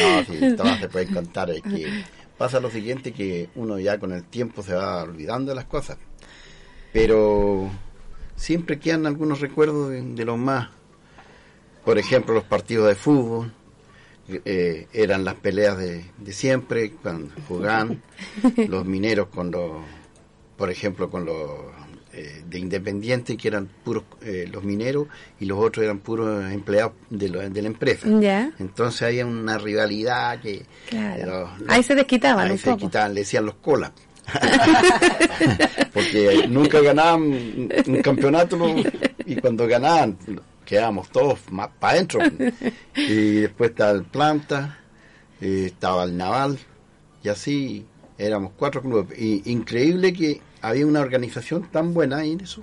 no, 0.00 0.24
sí, 0.24 0.40
todas 0.56 0.80
se 0.80 0.88
pueden 0.88 1.12
contar. 1.12 1.50
Es 1.50 1.62
que 1.62 2.04
pasa 2.38 2.58
lo 2.58 2.70
siguiente, 2.70 3.12
que 3.12 3.50
uno 3.54 3.78
ya 3.78 3.98
con 3.98 4.12
el 4.12 4.24
tiempo 4.24 4.62
se 4.62 4.74
va 4.74 5.02
olvidando 5.02 5.50
de 5.50 5.56
las 5.56 5.66
cosas. 5.66 5.98
Pero 6.90 7.70
siempre 8.34 8.78
quedan 8.78 9.04
algunos 9.04 9.40
recuerdos 9.40 9.90
de, 9.90 10.24
los 10.24 10.38
más. 10.38 10.70
Por 11.84 11.98
ejemplo, 11.98 12.34
los 12.34 12.44
partidos 12.44 12.88
de 12.88 12.94
fútbol. 12.94 13.52
Eh, 14.44 14.86
eran 14.92 15.24
las 15.24 15.36
peleas 15.36 15.78
de, 15.78 16.04
de 16.18 16.32
siempre 16.34 16.90
cuando 16.90 17.32
jugaban 17.48 18.02
los 18.68 18.84
mineros 18.84 19.28
con 19.28 19.50
los 19.50 19.80
por 20.58 20.70
ejemplo, 20.70 21.08
con 21.08 21.24
los 21.24 21.48
eh, 22.12 22.42
de 22.46 22.58
Independiente, 22.58 23.36
que 23.36 23.48
eran 23.48 23.68
puros 23.84 24.04
eh, 24.22 24.48
los 24.50 24.64
mineros, 24.64 25.06
y 25.38 25.46
los 25.46 25.58
otros 25.58 25.84
eran 25.84 26.00
puros 26.00 26.44
empleados 26.52 26.92
de, 27.08 27.28
de 27.48 27.62
la 27.62 27.68
empresa. 27.68 28.06
Entonces 28.58 29.02
había 29.02 29.24
una 29.24 29.56
rivalidad 29.56 30.40
que... 30.40 30.66
ahí 31.68 31.82
se 31.82 31.94
desquitaban. 31.94 32.50
Ahí 32.50 32.58
se 32.58 32.70
desquitaban, 32.70 33.14
le 33.14 33.20
decían 33.20 33.46
los 33.46 33.54
colas. 33.54 33.92
Porque 35.94 36.46
nunca 36.48 36.80
ganaban 36.80 37.22
un 37.22 38.02
campeonato 38.02 38.58
y 39.24 39.36
cuando 39.36 39.66
ganaban 39.66 40.18
quedábamos 40.68 41.08
todos 41.08 41.38
más 41.50 41.70
para 41.78 41.94
adentro. 41.94 42.20
Y 42.94 43.40
después 43.40 43.70
estaba 43.70 43.92
el 43.92 44.04
Planta, 44.04 44.80
eh, 45.40 45.64
estaba 45.66 46.04
el 46.04 46.16
Naval, 46.16 46.58
y 47.22 47.28
así 47.28 47.86
éramos 48.18 48.52
cuatro 48.56 48.82
clubes. 48.82 49.18
Y 49.18 49.50
increíble 49.50 50.12
que 50.12 50.42
había 50.68 50.86
una 50.86 51.00
organización 51.00 51.68
tan 51.70 51.94
buena 51.94 52.24
en 52.24 52.40
eso. 52.40 52.62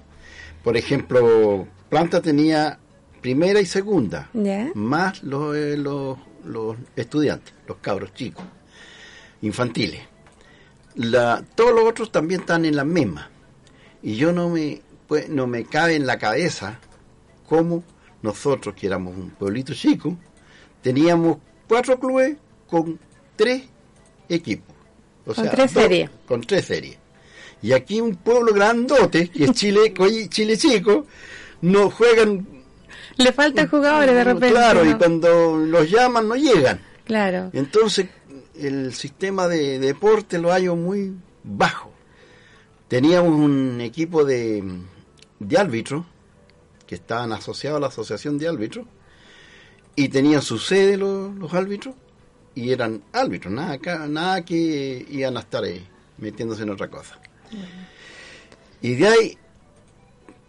Por 0.63 0.77
ejemplo, 0.77 1.67
Planta 1.89 2.21
tenía 2.21 2.79
primera 3.21 3.59
y 3.59 3.65
segunda, 3.65 4.29
más 4.73 5.23
los, 5.23 5.55
eh, 5.55 5.77
los, 5.77 6.17
los, 6.43 6.75
estudiantes, 6.95 7.53
los 7.67 7.77
cabros 7.77 8.13
chicos, 8.13 8.45
infantiles. 9.41 10.01
La, 10.95 11.43
todos 11.55 11.73
los 11.73 11.85
otros 11.85 12.11
también 12.11 12.41
están 12.41 12.65
en 12.65 12.75
la 12.75 12.83
misma. 12.83 13.29
Y 14.01 14.15
yo 14.15 14.31
no 14.31 14.49
me, 14.49 14.81
pues, 15.07 15.29
no 15.29 15.47
me 15.47 15.65
cabe 15.65 15.95
en 15.95 16.05
la 16.05 16.17
cabeza 16.17 16.79
cómo 17.47 17.83
nosotros, 18.21 18.75
que 18.75 18.87
éramos 18.87 19.15
un 19.15 19.31
pueblito 19.31 19.73
chico, 19.73 20.17
teníamos 20.81 21.37
cuatro 21.67 21.99
clubes 21.99 22.37
con 22.67 22.99
tres 23.35 23.63
equipos. 24.29 24.75
O 25.25 25.33
con 25.33 25.49
tres 25.49 25.71
series. 25.71 26.09
Con 26.27 26.41
tres 26.41 26.65
series. 26.65 26.97
Y 27.61 27.73
aquí 27.73 28.01
un 28.01 28.15
pueblo 28.15 28.53
grandote, 28.53 29.29
que 29.29 29.45
es 29.45 29.51
Chile, 29.53 29.93
Chile 30.29 30.57
chico, 30.57 31.05
no 31.61 31.89
juegan... 31.89 32.47
Le 33.17 33.31
faltan 33.31 33.69
jugadores 33.69 34.13
de 34.13 34.23
repente. 34.23 34.51
Claro, 34.51 34.85
y 34.85 34.93
cuando 34.95 35.57
los 35.57 35.89
llaman 35.89 36.27
no 36.27 36.35
llegan. 36.35 36.81
Claro. 37.05 37.49
Entonces 37.53 38.07
el 38.59 38.93
sistema 38.93 39.47
de, 39.47 39.79
deporte 39.79 40.37
lo 40.37 40.51
hallo 40.51 40.75
muy 40.75 41.13
bajo. 41.43 41.91
Teníamos 42.87 43.31
un 43.31 43.79
equipo 43.81 44.25
de, 44.25 44.63
de 45.39 45.57
árbitros 45.57 46.05
que 46.85 46.95
estaban 46.95 47.31
asociados 47.31 47.77
a 47.77 47.81
la 47.81 47.87
asociación 47.87 48.37
de 48.37 48.47
árbitros 48.47 48.85
y 49.95 50.09
tenían 50.09 50.41
su 50.41 50.59
sede 50.59 50.97
los, 50.97 51.33
los 51.35 51.53
árbitros 51.53 51.95
y 52.53 52.71
eran 52.71 53.03
árbitros, 53.11 53.53
nada, 53.53 53.77
nada 54.07 54.45
que 54.45 55.05
iban 55.09 55.35
a 55.37 55.41
estar 55.41 55.63
ahí 55.63 55.85
metiéndose 56.17 56.63
en 56.63 56.69
otra 56.69 56.89
cosa. 56.89 57.19
Y 58.81 58.95
de 58.95 59.07
ahí, 59.07 59.37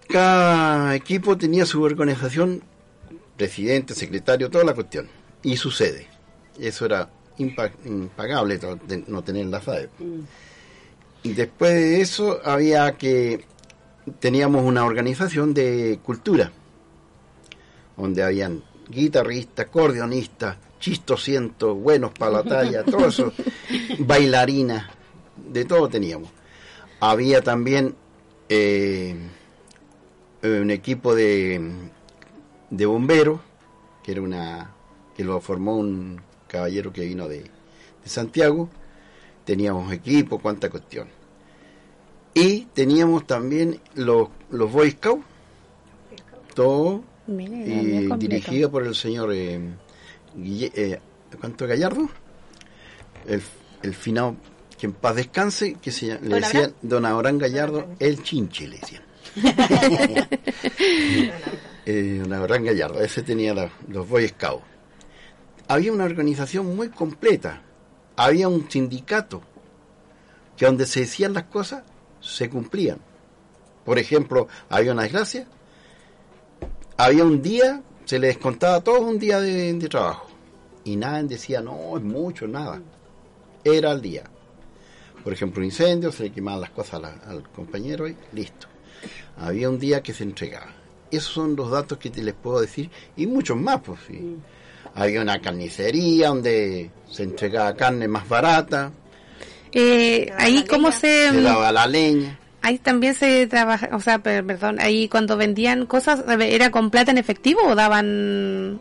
cada 0.08 0.94
equipo 0.94 1.36
tenía 1.36 1.66
su 1.66 1.82
organización, 1.82 2.62
presidente, 3.36 3.94
secretario, 3.94 4.50
toda 4.50 4.64
la 4.64 4.74
cuestión, 4.74 5.08
y 5.42 5.56
su 5.56 5.70
sede. 5.70 6.06
Eso 6.58 6.86
era 6.86 7.08
impa- 7.38 7.72
impagable 7.84 8.58
no 9.08 9.22
tener 9.22 9.46
la 9.46 9.60
FAE. 9.60 9.88
Y 11.22 11.32
después 11.32 11.72
de 11.74 12.00
eso 12.00 12.40
había 12.44 12.92
que, 12.96 13.44
teníamos 14.20 14.64
una 14.64 14.84
organización 14.84 15.52
de 15.54 15.98
cultura, 16.02 16.52
donde 17.96 18.22
habían 18.22 18.62
guitarristas, 18.88 19.66
acordeonistas, 19.66 20.56
chistosientos, 20.78 21.76
buenos 21.76 22.12
para 22.12 22.30
la 22.30 22.42
talla, 22.44 22.84
todo 22.84 23.08
eso, 23.08 23.32
bailarinas, 23.98 24.86
de 25.50 25.64
todo 25.64 25.88
teníamos. 25.88 26.30
Había 27.00 27.42
también 27.42 27.94
eh, 28.48 29.16
un 30.42 30.70
equipo 30.70 31.14
de, 31.14 31.60
de 32.70 32.86
bomberos, 32.86 33.40
que 34.02 34.12
era 34.12 34.22
una 34.22 34.72
que 35.16 35.24
lo 35.24 35.40
formó 35.40 35.76
un 35.76 36.20
caballero 36.48 36.92
que 36.92 37.06
vino 37.06 37.28
de, 37.28 37.40
de 37.40 38.08
Santiago. 38.08 38.68
Teníamos 39.44 39.92
equipo, 39.92 40.38
cuánta 40.38 40.68
cuestión. 40.70 41.08
Y 42.34 42.66
teníamos 42.74 43.26
también 43.26 43.80
los, 43.94 44.28
los 44.50 44.70
Boy 44.70 44.90
Scouts, 44.90 45.24
todo 46.54 47.02
dirigido 48.18 48.70
por 48.70 48.84
el 48.86 48.94
señor 48.94 49.32
eh, 49.32 49.58
Guille- 50.36 50.72
eh, 50.74 51.00
¿cuánto 51.40 51.66
Gallardo? 51.66 52.08
El, 53.26 53.42
el 53.82 53.94
finado, 53.94 54.36
que 54.78 54.86
en 54.86 54.92
paz 54.92 55.16
descanse, 55.16 55.74
que 55.80 55.90
se 55.90 56.06
llama- 56.06 56.20
le 56.22 56.28
¿Don 56.28 56.40
decían? 56.40 56.74
Don 56.82 57.04
Abraham 57.06 57.38
Gallardo, 57.38 57.86
el 57.98 58.22
chinche 58.22 58.68
le 58.68 58.78
decían. 58.78 59.02
eh, 61.86 62.18
Don 62.22 62.32
Abraham 62.32 62.64
Gallardo, 62.64 63.00
ese 63.00 63.22
tenía 63.22 63.54
la- 63.54 63.70
los 63.88 64.08
Boy 64.08 64.28
Scouts. 64.28 64.64
Había 65.68 65.92
una 65.92 66.04
organización 66.04 66.76
muy 66.76 66.88
completa, 66.90 67.62
había 68.16 68.48
un 68.48 68.70
sindicato, 68.70 69.42
que 70.56 70.66
donde 70.66 70.86
se 70.86 71.00
decían 71.00 71.32
las 71.34 71.44
cosas, 71.44 71.82
se 72.20 72.48
cumplían. 72.48 72.98
Por 73.84 73.98
ejemplo, 73.98 74.48
había 74.68 74.92
una 74.92 75.02
desgracia, 75.02 75.46
había 76.96 77.24
un 77.24 77.42
día, 77.42 77.82
se 78.04 78.18
le 78.18 78.28
descontaba 78.28 78.80
todo 78.80 79.00
un 79.00 79.18
día 79.18 79.40
de, 79.40 79.72
de 79.74 79.88
trabajo. 79.88 80.28
Y 80.84 80.96
nadie 80.96 81.24
decía, 81.28 81.60
no, 81.60 81.96
es 81.96 82.02
mucho, 82.02 82.46
nada. 82.46 82.80
Era 83.64 83.90
el 83.92 84.00
día. 84.00 84.24
Por 85.26 85.32
ejemplo, 85.32 85.58
un 85.58 85.64
incendio, 85.64 86.12
se 86.12 86.22
le 86.22 86.30
quemaban 86.30 86.60
las 86.60 86.70
cosas 86.70 86.94
a 86.94 86.98
la- 87.00 87.20
al 87.26 87.42
compañero 87.50 88.06
y 88.06 88.14
listo. 88.32 88.68
Había 89.38 89.68
un 89.68 89.76
día 89.80 90.00
que 90.00 90.14
se 90.14 90.22
entregaba. 90.22 90.68
Esos 91.10 91.32
son 91.32 91.56
los 91.56 91.68
datos 91.68 91.98
que 91.98 92.10
te 92.10 92.22
les 92.22 92.32
puedo 92.34 92.60
decir 92.60 92.88
y 93.16 93.26
muchos 93.26 93.56
más. 93.56 93.80
Pues, 93.80 93.98
sí. 94.06 94.36
Había 94.94 95.20
una 95.22 95.40
carnicería 95.40 96.28
donde 96.28 96.92
se 97.10 97.24
entregaba 97.24 97.74
carne 97.74 98.06
más 98.06 98.28
barata, 98.28 98.92
Eh, 99.72 100.30
ahí 100.38 100.64
cómo 100.64 100.92
se... 100.92 101.30
se 101.32 101.40
daba 101.42 101.72
la 101.72 101.88
leña. 101.88 102.38
Ahí 102.62 102.78
también 102.78 103.14
se 103.14 103.48
trabaja, 103.48 103.90
o 103.92 104.00
sea, 104.00 104.20
per- 104.20 104.46
perdón, 104.46 104.78
ahí 104.80 105.08
cuando 105.08 105.36
vendían 105.36 105.86
cosas, 105.86 106.22
¿era 106.40 106.70
con 106.70 106.90
plata 106.90 107.10
en 107.10 107.18
efectivo 107.18 107.62
o 107.66 107.74
daban 107.74 108.80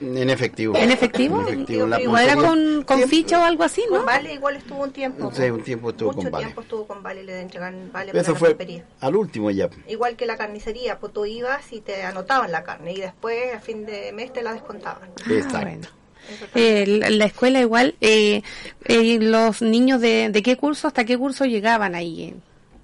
En 0.00 0.30
efectivo. 0.30 0.76
en 0.76 0.90
efectivo? 0.92 1.40
En 1.40 1.48
efectivo, 1.54 1.86
la 1.86 1.98
¿O 1.98 2.16
era 2.18 2.36
con, 2.36 2.84
con 2.84 3.02
ficha 3.08 3.40
o 3.40 3.44
algo 3.44 3.64
así, 3.64 3.82
no? 3.90 3.96
Con 3.96 4.06
Vale 4.06 4.32
igual 4.34 4.56
estuvo 4.56 4.84
un 4.84 4.92
tiempo. 4.92 5.32
Sí, 5.34 5.42
un 5.50 5.62
tiempo 5.62 5.90
estuvo 5.90 6.10
Mucho 6.12 6.22
con 6.22 6.30
Vale. 6.30 6.44
tiempo 6.44 6.60
estuvo 6.60 6.86
con 6.86 7.02
Vale, 7.02 7.24
le 7.24 7.40
entregan 7.40 7.90
Vale 7.92 8.10
Eso 8.12 8.20
para 8.20 8.32
la 8.32 8.38
fue 8.38 8.48
pulpería. 8.50 8.84
al 9.00 9.16
último 9.16 9.50
ya. 9.50 9.68
Igual 9.88 10.16
que 10.16 10.26
la 10.26 10.36
carnicería, 10.36 10.98
pues 11.00 11.12
tú 11.12 11.24
ibas 11.26 11.72
y 11.72 11.80
te 11.80 12.02
anotaban 12.04 12.52
la 12.52 12.62
carne 12.62 12.92
y 12.92 13.00
después 13.00 13.54
a 13.54 13.60
fin 13.60 13.86
de 13.86 14.12
mes 14.12 14.32
te 14.32 14.42
la 14.42 14.52
descontaban. 14.52 15.10
Exacto. 15.28 15.56
Ah, 15.56 15.62
bueno. 15.62 15.88
Eh, 16.54 16.84
la, 16.86 17.10
la 17.10 17.24
escuela 17.24 17.58
igual, 17.60 17.94
eh, 18.00 18.42
eh, 18.84 19.18
los 19.20 19.62
niños 19.62 20.00
de, 20.00 20.28
de 20.30 20.42
qué 20.42 20.56
curso 20.56 20.86
hasta 20.86 21.04
qué 21.04 21.16
curso 21.16 21.44
llegaban 21.46 21.94
ahí. 21.94 22.34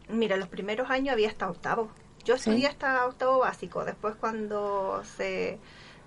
Mira, 0.08 0.36
los 0.36 0.48
primeros 0.48 0.88
años 0.90 1.12
había 1.12 1.28
hasta 1.28 1.48
octavo. 1.48 1.90
Yo 2.24 2.36
Sí. 2.38 2.48
estudié 2.50 2.66
hasta 2.68 3.06
octavo 3.06 3.40
básico. 3.40 3.84
Después 3.84 4.14
cuando 4.18 5.02
se 5.16 5.58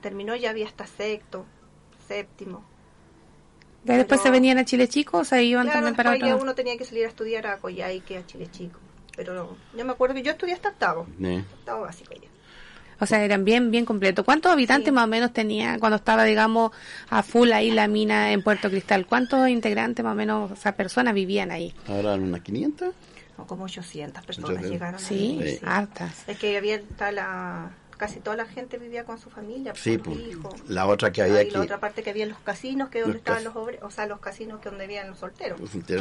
terminó 0.01 0.35
ya 0.35 0.49
había 0.51 0.65
hasta 0.67 0.85
sexto, 0.87 1.45
séptimo. 2.07 2.63
Ya 3.83 3.95
después 3.97 4.19
se 4.21 4.29
venían 4.31 4.57
a 4.57 4.65
Chile 4.65 4.87
Chico, 4.89 5.19
o 5.19 5.23
se 5.23 5.43
iban 5.43 5.63
Claro, 5.65 5.77
también 5.79 5.95
para 5.95 6.11
otro. 6.15 6.41
uno 6.43 6.55
tenía 6.55 6.77
que 6.77 6.83
salir 6.83 7.05
a 7.05 7.07
estudiar 7.09 7.47
a 7.47 7.57
Coyhaique, 7.57 8.17
a 8.17 8.25
Chile 8.25 8.47
Chico. 8.51 8.79
Pero 9.15 9.55
yo 9.75 9.85
me 9.85 9.91
acuerdo 9.93 10.13
que 10.15 10.23
yo 10.23 10.31
estudié 10.31 10.53
hasta 10.53 10.69
octavo. 10.69 11.07
Eh. 11.23 11.43
Octavo 11.59 11.81
básico 11.81 12.13
ya. 12.13 12.27
O 12.99 13.05
sea, 13.05 13.23
eran 13.23 13.45
bien, 13.45 13.69
bien 13.71 13.85
completos. 13.85 14.25
¿Cuántos 14.25 14.51
habitantes 14.51 14.87
Sí. 14.87 14.91
más 14.91 15.05
o 15.05 15.07
menos 15.07 15.31
tenía 15.31 15.77
cuando 15.79 15.97
estaba, 15.97 16.23
digamos, 16.23 16.71
a 17.09 17.21
full 17.23 17.51
ahí 17.51 17.71
la 17.71 17.87
mina 17.87 18.31
en 18.31 18.41
Puerto 18.43 18.69
Cristal? 18.69 19.05
¿Cuántos 19.05 19.47
integrantes 19.49 20.03
más 20.03 20.13
o 20.13 20.15
menos, 20.15 20.51
o 20.51 20.55
sea, 20.55 20.75
personas 20.75 21.13
vivían 21.13 21.51
ahí? 21.51 21.73
Ahora 21.87 22.15
unas 22.15 22.41
500. 22.41 22.93
O 23.37 23.45
como 23.45 23.65
800 23.65 24.25
personas 24.25 24.63
llegaron 24.67 24.99
Sí, 24.99 25.37
ahí. 25.41 25.51
Sí. 25.57 25.59
hartas. 25.63 26.23
Es 26.27 26.37
que 26.39 26.57
había 26.57 26.75
está 26.75 27.11
la 27.11 27.69
casi 27.97 28.19
toda 28.19 28.35
la 28.37 28.45
gente 28.45 28.77
vivía 28.77 29.03
con 29.05 29.19
su 29.19 29.29
familia, 29.29 29.73
Sí, 29.75 29.97
con 29.97 30.13
pues, 30.13 30.27
hijos. 30.27 30.53
la 30.69 30.85
otra 30.87 31.11
que 31.11 31.21
Ah, 31.21 31.25
había 31.25 31.41
y 31.41 31.49
la 31.51 31.59
aquí. 31.59 31.65
otra 31.65 31.79
parte 31.79 32.03
que 32.03 32.09
había 32.11 32.23
en 32.23 32.29
los 32.29 32.39
casinos, 32.39 32.89
que 32.89 32.99
donde 33.01 33.13
Los 33.15 33.21
estaban 33.21 33.43
los 33.43 33.55
obreros, 33.55 33.83
o 33.83 33.89
sea, 33.91 34.05
los 34.05 34.19
casinos 34.19 34.59
que 34.61 34.69
donde 34.69 34.85
vivían 34.87 35.07
los 35.09 35.19
solteros. 35.19 35.59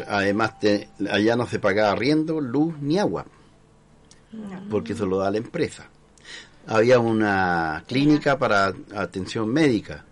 Además, 0.09 0.61
te- 0.61 0.89
allá 1.11 1.37
no 1.37 1.47
se 1.47 1.59
pagaba 1.59 1.93
arriendo, 1.93 2.41
luz 2.41 2.79
ni 2.81 2.99
agua, 2.99 3.25
porque 4.71 4.93
eso 4.93 5.07
lo 5.07 5.19
da 5.19 5.31
la 5.31 5.39
empresa. 5.39 5.89
Había 6.67 6.99
una 6.99 7.85
clínica 7.87 8.39
para 8.39 8.75
atención 8.95 9.49
médica. 9.49 10.05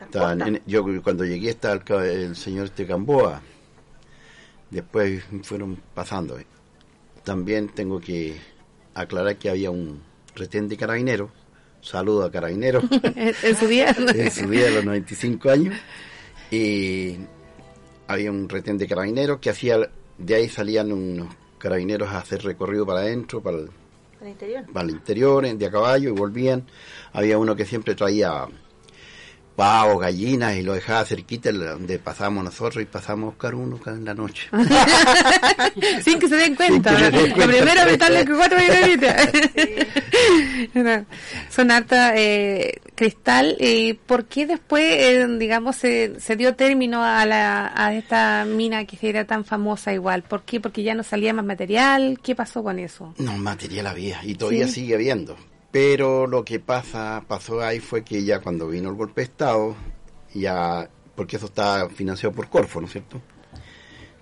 Estaban 0.00 0.40
en- 0.42 0.62
yo 0.66 0.84
cuando 1.02 1.24
llegué 1.24 1.50
estaba 1.50 1.74
el, 1.74 2.10
el 2.10 2.36
señor 2.36 2.70
Gamboa. 2.76 3.40
Después 4.70 5.22
fueron 5.42 5.76
pasando. 5.94 6.38
También 7.24 7.68
tengo 7.68 8.00
que 8.00 8.36
aclarar 8.94 9.36
que 9.36 9.50
había 9.50 9.70
un 9.70 10.02
retén 10.36 10.68
de 10.68 10.76
carabineros. 10.76 11.30
Saludo 11.80 12.24
a 12.24 12.30
carabineros. 12.30 12.84
en, 13.42 13.56
su 13.56 13.66
día. 13.66 13.90
en 13.98 14.30
su 14.30 14.46
vida 14.48 14.68
a 14.68 14.70
los 14.70 14.84
95 14.84 15.50
años 15.50 15.74
y 16.50 17.16
había 18.06 18.30
un 18.30 18.48
retén 18.48 18.78
de 18.78 18.86
carabineros 18.86 19.40
que 19.40 19.50
hacía 19.50 19.78
de 20.18 20.34
ahí 20.34 20.48
salían 20.48 20.92
unos 20.92 21.28
carabineros 21.58 22.08
a 22.10 22.18
hacer 22.18 22.42
recorrido 22.44 22.86
para 22.86 23.00
adentro 23.00 23.42
para 23.42 23.58
el, 23.58 23.70
interior. 24.28 24.64
para 24.72 24.84
el 24.88 24.94
interior 24.94 25.44
en- 25.44 25.58
de 25.58 25.66
a 25.66 25.70
caballo 25.70 26.08
y 26.10 26.12
volvían 26.12 26.64
había 27.12 27.38
uno 27.38 27.56
que 27.56 27.64
siempre 27.66 27.94
traía 27.94 28.46
pavos, 29.56 30.00
gallinas 30.00 30.54
y 30.56 30.62
lo 30.62 30.74
dejaba 30.74 31.04
cerquita 31.06 31.50
donde 31.50 31.98
pasábamos 31.98 32.44
nosotros 32.44 32.82
y 32.82 32.86
pasamos 32.86 33.22
a 33.28 33.30
buscar 33.30 33.54
uno 33.54 33.78
cada 33.78 33.96
en 33.96 34.04
la 34.04 34.14
noche 34.14 34.48
Sin 36.04 36.18
que 36.18 36.28
se 36.28 36.36
den 36.36 36.54
cuenta. 36.54 36.96
Se 36.96 37.10
den 37.10 37.12
Lo 37.30 37.34
cuenta. 37.34 37.46
primero 37.46 37.80
es 37.80 37.86
meterle 37.92 38.24
que 38.24 38.32
cuatro 38.34 38.58
dineritas. 38.60 39.28
No, 40.74 41.06
Son 41.50 41.70
harta 41.70 42.12
eh, 42.16 42.80
cristal. 42.94 43.56
Eh, 43.58 43.98
¿Por 44.06 44.24
qué 44.26 44.46
después, 44.46 44.84
eh, 44.84 45.26
digamos, 45.38 45.76
se, 45.76 46.18
se 46.20 46.36
dio 46.36 46.54
término 46.54 47.02
a, 47.04 47.24
la, 47.26 47.72
a 47.74 47.94
esta 47.94 48.44
mina 48.46 48.84
que 48.84 48.98
era 49.08 49.24
tan 49.24 49.44
famosa 49.44 49.92
igual? 49.92 50.22
¿Por 50.22 50.42
qué? 50.42 50.60
Porque 50.60 50.82
ya 50.82 50.94
no 50.94 51.02
salía 51.02 51.32
más 51.32 51.44
material. 51.44 52.18
¿Qué 52.22 52.34
pasó 52.34 52.62
con 52.62 52.78
eso? 52.78 53.14
No, 53.18 53.36
material 53.38 53.86
había 53.86 54.20
y 54.24 54.34
todavía 54.34 54.66
Sí. 54.66 54.74
sigue 54.74 54.94
habiendo. 54.96 55.36
Pero 55.70 56.26
lo 56.26 56.44
que 56.44 56.58
pasa, 56.60 57.22
pasó 57.28 57.60
ahí 57.60 57.80
fue 57.80 58.02
que 58.02 58.24
ya 58.24 58.40
cuando 58.40 58.68
vino 58.68 58.88
el 58.88 58.94
golpe 58.94 59.20
de 59.20 59.24
Estado, 59.26 59.76
ya, 60.34 60.88
porque 61.14 61.36
eso 61.36 61.46
está 61.46 61.88
financiado 61.90 62.34
por 62.34 62.48
Corfo, 62.48 62.80
¿no 62.80 62.86
es 62.86 62.92
cierto? 62.92 63.20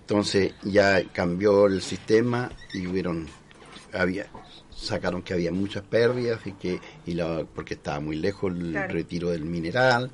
Entonces 0.01 0.53
ya 0.63 1.03
cambió 1.13 1.67
el 1.67 1.81
sistema 1.81 2.51
y 2.73 2.87
hubieron, 2.87 3.27
había, 3.93 4.27
sacaron 4.75 5.23
que 5.23 5.33
había 5.35 5.53
muchas 5.53 5.83
pérdidas 5.85 6.41
y 6.47 6.53
que, 6.53 6.81
y 7.07 7.15
la, 7.15 7.45
porque 7.55 7.75
estaba 7.75 8.01
muy 8.01 8.17
lejos 8.17 8.53
el 8.53 8.73
Claro. 8.73 8.93
retiro 8.93 9.31
del 9.31 9.45
mineral. 9.45 10.11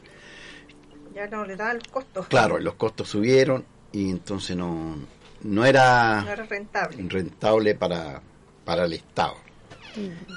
Ya 1.14 1.26
no 1.26 1.44
le 1.44 1.56
daban 1.56 1.78
los 1.78 1.88
costos. 1.88 2.26
Claro, 2.28 2.58
los 2.58 2.74
costos 2.74 3.08
subieron 3.08 3.64
y 3.92 4.10
entonces 4.10 4.56
no, 4.56 4.96
no 5.42 5.64
era 5.64 6.22
No 6.22 6.30
era 6.30 6.44
rentable. 6.44 7.02
rentable 7.08 7.74
para, 7.74 8.20
para 8.64 8.84
el 8.84 8.92
Estado. 8.92 9.34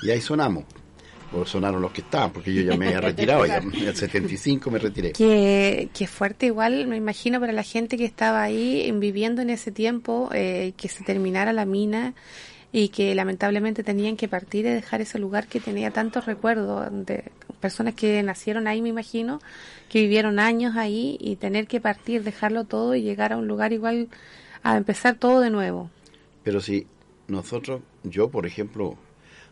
Y 0.01 0.10
ahí 0.10 0.19
sonamos. 0.21 0.63
O 1.36 1.46
sonaron 1.46 1.82
los 1.82 1.91
que 1.91 2.02
estaban, 2.02 2.32
porque 2.32 2.54
yo 2.54 2.62
ya 2.62 2.78
me 2.78 2.91
he 2.91 3.02
retirado, 3.02 3.46
ya 3.46 3.58
en 3.58 3.74
el 3.74 3.96
75 3.96 4.69
me 4.69 4.80
retiré. 4.80 5.12
Que, 5.13 5.89
que 5.93 6.08
fuerte 6.08 6.46
igual, 6.48 6.88
me 6.88 6.96
imagino, 6.96 7.39
para 7.39 7.54
la 7.54 7.63
gente 7.63 7.98
que 7.98 8.06
estaba 8.06 8.43
ahí 8.43 8.82
en- 8.88 9.00
viviendo 9.00 9.41
en 9.41 9.50
ese 9.50 9.72
tiempo, 9.72 10.30
eh, 10.34 10.74
que 10.78 10.88
se 10.89 11.04
terminara 11.04 11.52
la 11.54 11.65
mina 11.65 12.13
y 12.72 12.89
que 12.89 13.13
lamentablemente 13.13 13.84
tenían 13.84 14.17
que 14.17 14.28
partir 14.28 14.65
y 14.65 14.69
dejar 14.69 15.02
ese 15.02 15.19
lugar 15.19 15.48
que 15.48 15.60
tenía 15.60 15.91
tantos 15.91 16.26
recuerdos, 16.26 16.88
de, 17.06 17.32
personas 17.60 17.93
que 17.93 18.22
nacieron 18.24 18.67
ahí, 18.67 18.82
me 18.82 18.89
imagino, 18.89 19.39
que 19.89 20.02
vivieron 20.02 20.39
años 20.39 20.76
ahí 20.76 21.17
y 21.19 21.36
tener 21.38 21.67
que 21.67 21.80
partir, 21.80 22.24
dejarlo 22.24 22.65
todo 22.65 22.96
y 22.96 23.02
llegar 23.02 23.32
a 23.32 23.38
un 23.38 23.48
lugar 23.48 23.74
igual 23.74 24.10
a 24.63 24.76
empezar 24.76 25.15
todo 25.15 25.39
de 25.39 25.50
nuevo. 25.50 25.89
Pero 26.43 26.60
si 26.62 26.88
nosotros, 27.28 27.82
yo 28.04 28.30
por 28.30 28.46
ejemplo, 28.46 28.98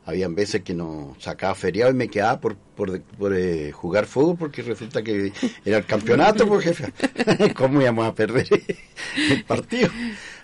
habían 0.06 0.34
veces 0.36 0.64
que 0.64 0.74
nos 0.74 1.22
sacaba 1.22 1.54
feriado 1.56 1.92
y 1.92 1.96
me 1.96 2.08
quedaba 2.08 2.40
por, 2.40 2.56
por, 2.56 3.36
eh, 3.36 3.72
jugar 3.72 4.06
fútbol 4.06 4.38
porque 4.38 4.62
resulta 4.62 5.04
que 5.04 5.32
era 5.64 5.78
el 5.78 5.86
campeonato, 5.86 6.48
pues 6.48 6.66
jefe, 6.66 7.54
¿cómo 7.56 7.82
íbamos 7.82 8.08
a 8.08 8.16
perder 8.16 8.48
el 9.30 9.44
partido? 9.44 9.90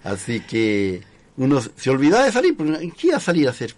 Así 0.03 0.41
que 0.41 1.01
uno 1.37 1.61
se 1.61 1.89
olvidaba 1.89 2.25
de 2.25 2.31
salir, 2.31 2.55
pues, 2.55 2.79
¿qué 2.97 3.07
iba 3.07 3.17
a 3.17 3.21
salir 3.21 3.47
a 3.47 3.51
hacer? 3.51 3.73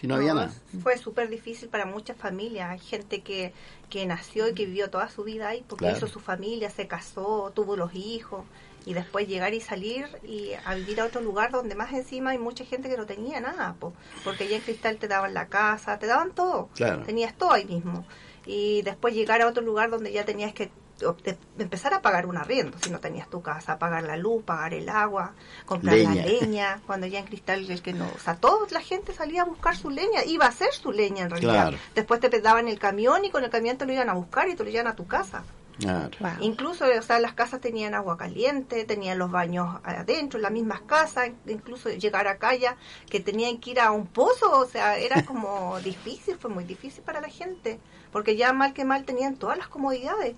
Si 0.00 0.06
no, 0.06 0.14
había 0.14 0.32
nada. 0.32 0.52
Fue 0.82 0.96
súper 0.96 1.28
difícil 1.28 1.68
para 1.68 1.84
muchas 1.84 2.16
familias. 2.16 2.70
Hay 2.70 2.78
gente 2.78 3.20
que, 3.22 3.52
que 3.90 4.06
nació 4.06 4.48
y 4.48 4.54
que 4.54 4.64
vivió 4.64 4.90
toda 4.90 5.08
su 5.08 5.24
vida 5.24 5.48
ahí 5.48 5.64
porque 5.66 5.90
hizo 5.90 6.06
su 6.06 6.20
familia, 6.20 6.70
se 6.70 6.86
casó, 6.86 7.52
tuvo 7.52 7.76
los 7.76 7.92
hijos 7.94 8.44
y 8.88 8.94
después 8.94 9.28
llegar 9.28 9.52
y 9.52 9.60
salir 9.60 10.06
y 10.24 10.52
a 10.64 10.74
vivir 10.74 11.02
a 11.02 11.04
otro 11.04 11.20
lugar 11.20 11.50
donde 11.50 11.74
más 11.74 11.92
encima 11.92 12.30
hay 12.30 12.38
mucha 12.38 12.64
gente 12.64 12.88
que 12.88 12.96
no 12.96 13.04
tenía 13.04 13.38
nada, 13.38 13.76
porque 14.24 14.44
allá 14.44 14.56
en 14.56 14.62
Cristal 14.62 14.96
te 14.96 15.06
daban 15.06 15.34
la 15.34 15.48
casa, 15.48 15.98
te 15.98 16.06
daban 16.06 16.30
todo, 16.30 16.70
tenías 17.04 17.36
todo 17.36 17.52
ahí 17.52 17.66
mismo. 17.66 18.06
Y 18.46 18.80
después 18.80 19.12
llegar 19.12 19.42
a 19.42 19.46
otro 19.46 19.62
lugar 19.62 19.90
donde 19.90 20.10
ya 20.10 20.24
tenías 20.24 20.54
que 20.54 20.70
empezar 21.58 21.92
a 21.92 22.00
pagar 22.00 22.24
un 22.24 22.38
arriendo 22.38 22.78
si 22.78 22.88
no 22.88 22.98
tenías 22.98 23.28
tu 23.28 23.42
casa, 23.42 23.78
pagar 23.78 24.04
la 24.04 24.16
luz, 24.16 24.42
pagar 24.42 24.72
el 24.72 24.88
agua, 24.88 25.34
comprar 25.66 25.98
la 25.98 26.14
leña, 26.14 26.80
cuando 26.86 27.06
ya 27.06 27.18
en 27.18 27.26
Cristal 27.26 27.70
el 27.70 27.82
que 27.82 27.92
no, 27.92 28.10
o 28.16 28.18
sea, 28.18 28.36
toda 28.36 28.66
la 28.70 28.80
gente 28.80 29.12
salía 29.12 29.42
a 29.42 29.44
buscar 29.44 29.76
su 29.76 29.90
leña, 29.90 30.24
iba 30.24 30.46
a 30.46 30.48
hacer 30.48 30.72
su 30.72 30.92
leña 30.92 31.24
en 31.24 31.30
realidad. 31.30 31.74
Después 31.94 32.20
te 32.20 32.40
daban 32.40 32.68
el 32.68 32.78
camión 32.78 33.22
y 33.26 33.30
con 33.30 33.44
el 33.44 33.50
camión 33.50 33.76
te 33.76 33.84
lo 33.84 33.92
iban 33.92 34.08
a 34.08 34.14
buscar 34.14 34.48
y 34.48 34.54
te 34.54 34.64
lo 34.64 34.70
iban 34.70 34.86
a 34.86 34.96
tu 34.96 35.06
casa. 35.06 35.44
Incluso, 36.40 36.86
o 36.86 37.02
sea, 37.02 37.20
las 37.20 37.34
casas 37.34 37.60
tenían 37.60 37.94
agua 37.94 38.16
caliente, 38.16 38.84
tenían 38.84 39.18
los 39.18 39.30
baños 39.30 39.80
adentro, 39.84 40.40
las 40.40 40.50
mismas 40.50 40.80
casas, 40.82 41.30
incluso 41.46 41.88
llegar 41.90 42.26
acá 42.26 42.54
ya 42.54 42.76
que 43.08 43.20
tenían 43.20 43.58
que 43.58 43.70
ir 43.70 43.80
a 43.80 43.92
un 43.92 44.06
pozo, 44.06 44.50
o 44.58 44.66
sea, 44.66 44.98
era 44.98 45.22
como 45.26 45.78
difícil, 45.80 46.36
fue 46.38 46.50
muy 46.50 46.64
difícil 46.64 47.04
para 47.04 47.20
la 47.20 47.28
gente, 47.28 47.78
porque 48.10 48.36
ya 48.36 48.52
mal 48.52 48.72
que 48.72 48.84
mal 48.84 49.04
tenían 49.04 49.36
todas 49.36 49.56
las 49.56 49.68
comodidades. 49.68 50.34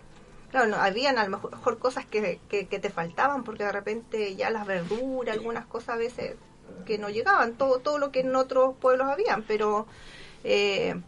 Claro, 0.50 0.66
no, 0.66 0.76
habían 0.76 1.16
a 1.16 1.24
lo 1.24 1.30
mejor, 1.30 1.78
cosas 1.78 2.04
que, 2.04 2.40
que, 2.48 2.64
te 2.64 2.90
faltaban, 2.90 3.44
porque 3.44 3.64
de 3.64 3.72
repente 3.72 4.34
ya 4.34 4.50
las 4.50 4.66
verduras, 4.66 5.36
algunas 5.36 5.64
cosas 5.66 5.90
a 5.90 5.96
veces 5.96 6.34
que 6.84 6.98
no 6.98 7.08
llegaban, 7.08 7.54
todo, 7.54 7.78
todo 7.78 7.98
lo 7.98 8.10
que 8.10 8.20
en 8.20 8.34
otros 8.34 8.74
pueblos 8.76 9.06
habían, 9.08 9.44
pero 9.44 9.86
eh, 10.42 11.00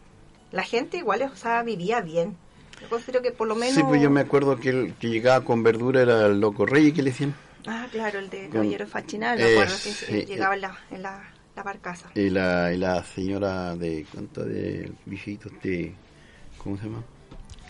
la 0.52 0.62
gente 0.62 0.96
igual, 0.98 1.22
o 1.22 1.36
sea, 1.36 1.62
vivía 1.64 2.00
bien 2.00 2.36
yo 2.82 2.88
considero 2.88 3.22
que 3.22 3.30
por 3.30 3.48
lo 3.48 3.54
menos... 3.54 3.74
Sí, 3.74 3.82
pues 3.82 4.02
yo 4.02 4.10
me 4.10 4.20
acuerdo 4.20 4.58
que 4.58 4.68
el 4.68 4.94
que 4.94 5.08
llegaba 5.08 5.44
con 5.44 5.62
verdura 5.62 6.02
era 6.02 6.26
el 6.26 6.40
loco 6.40 6.66
rey 6.66 6.92
que 6.92 7.02
le 7.02 7.10
decían. 7.10 7.34
Ah, 7.66 7.86
claro, 7.90 8.18
el 8.18 8.28
de 8.28 8.48
Caballero 8.48 8.86
Fachinal, 8.86 9.38
me 9.38 9.52
acuerdo 9.52 9.74
que 10.08 10.26
llegaba 10.26 10.54
en 10.54 10.60
la, 10.60 10.78
en 10.90 11.02
la, 11.02 11.22
la 11.54 11.62
barcaza. 11.62 12.10
Y 12.14 12.28
la, 12.28 12.72
y 12.72 12.76
la 12.76 13.02
señora 13.04 13.76
de, 13.76 14.04
¿cuánto? 14.12 14.44
De 14.44 14.90
viejitos 15.06 15.52
de, 15.62 15.94
¿cómo 16.58 16.76
se 16.76 16.84
llama? 16.84 17.04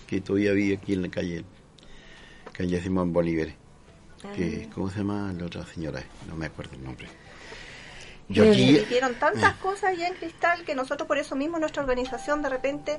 Que 0.06 0.20
todavía 0.20 0.52
vive 0.52 0.76
aquí 0.76 0.94
en 0.94 1.02
la 1.02 1.08
calle, 1.08 1.44
calle 2.52 2.80
Simón 2.80 3.12
Bolívar. 3.12 3.48
Que, 4.34 4.66
ah. 4.66 4.72
¿Cómo 4.74 4.88
se 4.88 4.98
llama 4.98 5.34
la 5.36 5.46
otra 5.46 5.66
señora? 5.66 6.02
No 6.28 6.36
me 6.36 6.46
acuerdo 6.46 6.74
el 6.76 6.84
nombre. 6.84 7.08
Yo 8.32 8.44
hicieron 8.44 9.14
tantas 9.14 9.54
cosas 9.54 9.96
ya 9.96 10.08
en 10.08 10.14
Cristal 10.14 10.64
que 10.64 10.74
nosotros 10.74 11.06
por 11.06 11.18
eso 11.18 11.36
mismo 11.36 11.58
nuestra 11.58 11.82
organización 11.82 12.42
de 12.42 12.48
repente, 12.48 12.98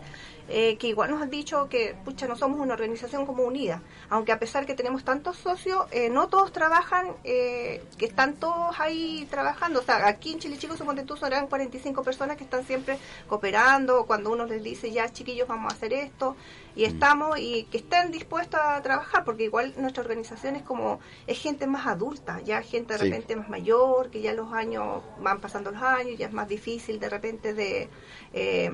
eh, 0.50 0.78
que 0.78 0.88
igual 0.88 1.12
nos 1.12 1.22
han 1.22 1.30
dicho 1.30 1.68
que, 1.70 1.96
pucha, 2.06 2.28
no 2.28 2.36
somos 2.36 2.60
una 2.60 2.74
organización 2.74 3.26
como 3.26 3.44
unida, 3.44 3.82
aunque 4.10 4.32
a 4.32 4.40
pesar 4.40 4.66
que 4.66 4.76
tenemos 4.76 5.04
tantos 5.04 5.38
socios, 5.38 5.86
eh, 5.92 6.10
no 6.10 6.28
todos 6.28 6.52
trabajan, 6.52 7.08
eh, 7.24 7.84
que 7.98 8.06
están 8.06 8.36
todos 8.36 8.80
ahí 8.80 9.28
trabajando. 9.30 9.80
O 9.80 9.84
sea, 9.84 10.08
aquí 10.08 10.34
en 10.34 10.40
Chile 10.40 10.58
Chicos, 10.58 10.78
suponte 10.78 11.04
tú, 11.04 11.16
eran 11.26 11.48
45 11.48 12.04
personas 12.04 12.38
que 12.38 12.44
están 12.44 12.66
siempre 12.66 12.98
cooperando, 13.28 14.06
cuando 14.06 14.32
uno 14.32 14.46
les 14.46 14.62
dice, 14.62 14.92
ya 14.92 15.12
chiquillos, 15.12 15.48
vamos 15.48 15.72
a 15.72 15.76
hacer 15.76 15.94
esto, 15.94 16.36
y 16.76 16.86
estamos 16.86 17.38
y 17.40 17.64
que 17.66 17.78
estén 17.78 18.12
dispuestos 18.12 18.60
a 18.60 18.82
trabajar 18.82 19.24
porque 19.24 19.44
igual 19.44 19.74
nuestra 19.78 20.02
organización 20.02 20.56
es 20.56 20.64
como 20.64 21.00
es 21.28 21.40
gente 21.40 21.68
más 21.68 21.88
adulta 21.88 22.42
ya 22.42 22.62
gente 22.62 22.94
de 22.94 23.00
repente 23.00 23.36
más 23.36 23.50
mayor 23.50 24.10
que 24.10 24.22
ya 24.22 24.34
los 24.34 24.52
años 24.54 25.04
van 25.20 25.40
pasando 25.40 25.72
los 25.72 25.82
años 25.82 26.18
ya 26.18 26.28
es 26.28 26.34
más 26.34 26.48
difícil 26.48 27.00
de 27.00 27.10
repente 27.10 27.54
de 27.54 27.90
eh, 28.34 28.72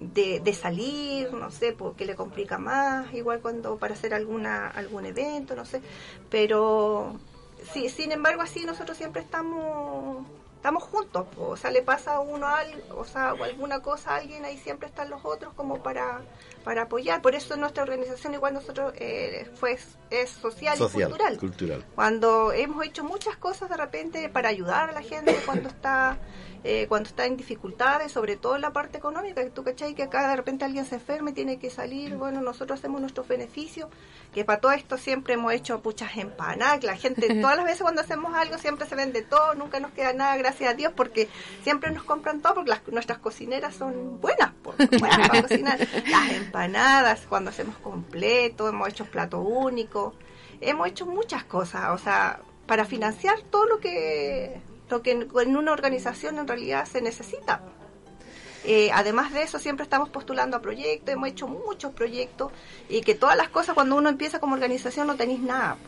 de, 0.00 0.54
salir, 0.54 1.32
no 1.32 1.50
sé, 1.50 1.72
porque 1.72 2.04
le 2.04 2.16
complica 2.16 2.58
más, 2.58 3.12
igual 3.14 3.40
cuando 3.40 3.76
para 3.76 3.94
hacer 3.94 4.14
alguna 4.14 4.66
algún 4.66 5.06
evento, 5.06 5.54
no 5.54 5.64
sé, 5.64 5.80
pero 6.28 7.20
sí, 7.72 7.88
sin 7.88 8.12
embargo 8.12 8.42
así 8.42 8.64
nosotros 8.64 8.96
siempre 8.96 9.22
estamos 9.22 10.26
estamos 10.56 10.84
juntos, 10.84 11.26
o 11.38 11.56
sea, 11.56 11.72
le 11.72 11.82
pasa 11.82 12.14
a 12.14 12.20
uno 12.20 12.46
algo, 12.46 12.80
o 12.96 13.04
sea, 13.04 13.34
o 13.34 13.42
alguna 13.42 13.80
cosa 13.80 14.12
a 14.12 14.16
alguien, 14.18 14.44
ahí 14.44 14.56
siempre 14.58 14.88
están 14.88 15.10
los 15.10 15.24
otros 15.24 15.52
como 15.54 15.82
para, 15.82 16.20
para 16.62 16.82
apoyar. 16.82 17.22
Por 17.22 17.34
eso 17.34 17.56
nuestra 17.56 17.82
organización, 17.82 18.34
igual 18.34 18.54
nosotros, 18.54 18.92
eh, 18.96 19.48
fue, 19.54 19.78
es 20.10 20.30
social, 20.30 20.76
y 20.76 20.80
cultural. 20.80 21.38
cultural. 21.38 21.84
Cuando 21.94 22.52
hemos 22.52 22.84
hecho 22.84 23.04
muchas 23.04 23.36
cosas 23.36 23.68
de 23.68 23.76
repente 23.76 24.28
para 24.28 24.48
ayudar 24.48 24.90
a 24.90 24.92
la 24.92 25.02
gente 25.02 25.36
cuando 25.46 25.68
está 25.68 26.18
eh, 26.64 26.86
cuando 26.88 27.08
está 27.08 27.26
en 27.26 27.36
dificultades, 27.36 28.12
sobre 28.12 28.36
todo 28.36 28.54
en 28.54 28.62
la 28.62 28.72
parte 28.72 28.96
económica, 28.96 29.42
que 29.42 29.50
tú 29.50 29.64
cachai 29.64 29.96
que 29.96 30.04
acá 30.04 30.28
de 30.28 30.36
repente 30.36 30.64
alguien 30.64 30.84
se 30.84 30.94
enferme 30.94 31.32
y 31.32 31.34
tiene 31.34 31.58
que 31.58 31.70
salir, 31.70 32.14
bueno, 32.14 32.40
nosotros 32.40 32.78
hacemos 32.78 33.00
nuestros 33.00 33.26
beneficios, 33.26 33.88
que 34.32 34.44
para 34.44 34.60
todo 34.60 34.70
esto 34.70 34.96
siempre 34.96 35.34
hemos 35.34 35.52
hecho 35.52 35.80
muchas 35.82 36.16
empanadas, 36.16 36.84
la 36.84 36.96
gente, 36.96 37.34
todas 37.40 37.56
las 37.56 37.64
veces 37.64 37.82
cuando 37.82 38.00
hacemos 38.00 38.32
algo 38.34 38.58
siempre 38.58 38.86
se 38.86 38.94
vende 38.94 39.22
todo, 39.22 39.56
nunca 39.56 39.80
nos 39.80 39.90
queda 39.90 40.12
nada, 40.12 40.36
gracias 40.36 40.70
a 40.70 40.74
Dios, 40.74 40.92
porque 40.94 41.28
siempre 41.64 41.90
nos 41.90 42.04
compran 42.04 42.40
todo, 42.40 42.54
porque 42.54 42.72
nuestras 42.92 43.18
cocineras 43.18 43.74
son 43.74 44.20
buenas, 44.20 44.52
buenas 44.62 44.88
para 45.00 45.42
cocinar, 45.42 45.80
las 45.80 46.30
empanadas, 46.52 47.26
cuando 47.26 47.48
hacemos 47.48 47.76
completo, 47.78 48.68
hemos 48.68 48.86
hecho 48.88 49.06
plato 49.06 49.40
único, 49.40 50.12
hemos 50.60 50.86
hecho 50.86 51.06
muchas 51.06 51.44
cosas, 51.44 51.90
o 51.90 51.98
sea, 51.98 52.40
para 52.66 52.84
financiar 52.84 53.40
todo 53.40 53.64
lo 53.64 53.80
que 53.80 54.60
lo 54.90 55.02
que 55.02 55.12
en, 55.12 55.56
una 55.56 55.72
organización 55.72 56.38
en 56.38 56.46
realidad 56.46 56.84
se 56.84 57.00
necesita. 57.00 57.62
Eh, 58.64 58.90
además 58.92 59.32
de 59.32 59.42
eso, 59.42 59.58
siempre 59.58 59.84
estamos 59.84 60.10
postulando 60.10 60.58
a 60.58 60.60
proyectos, 60.60 61.14
hemos 61.14 61.30
hecho 61.30 61.48
muchos 61.48 61.92
proyectos 61.92 62.52
y 62.90 63.00
que 63.00 63.14
todas 63.14 63.36
las 63.36 63.48
cosas 63.48 63.74
cuando 63.74 63.96
uno 63.96 64.10
empieza 64.10 64.38
como 64.38 64.54
organización 64.54 65.06
no 65.06 65.16
tenéis 65.16 65.40
nada, 65.40 65.78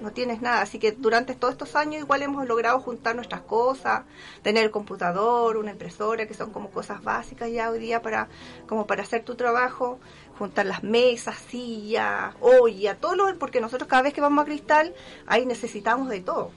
no 0.00 0.12
tienes 0.12 0.40
nada. 0.40 0.62
Así 0.62 0.78
que 0.78 0.92
durante 0.92 1.34
todos 1.34 1.52
estos 1.52 1.76
años 1.76 2.02
igual 2.02 2.22
hemos 2.22 2.46
logrado 2.46 2.80
juntar 2.80 3.14
nuestras 3.14 3.42
cosas, 3.42 4.02
tener 4.42 4.64
el 4.64 4.70
computador, 4.70 5.56
una 5.56 5.72
impresora, 5.72 6.26
que 6.26 6.34
son 6.34 6.50
como 6.50 6.70
cosas 6.70 7.02
básicas 7.02 7.50
ya 7.50 7.70
hoy 7.70 7.78
día 7.78 8.02
para, 8.02 8.28
como 8.66 8.86
para 8.86 9.02
hacer 9.02 9.24
tu 9.24 9.34
trabajo, 9.34 9.98
juntar 10.38 10.66
las 10.66 10.82
mesas, 10.82 11.36
sillas, 11.36 12.34
olla, 12.40 12.96
todo 12.96 13.14
lo, 13.14 13.38
porque 13.38 13.60
nosotros 13.60 13.88
cada 13.88 14.02
vez 14.02 14.14
que 14.14 14.20
vamos 14.20 14.42
a 14.42 14.46
Cristal, 14.46 14.94
ahí 15.26 15.46
necesitamos 15.46 16.08
de 16.08 16.20
todo 16.20 16.50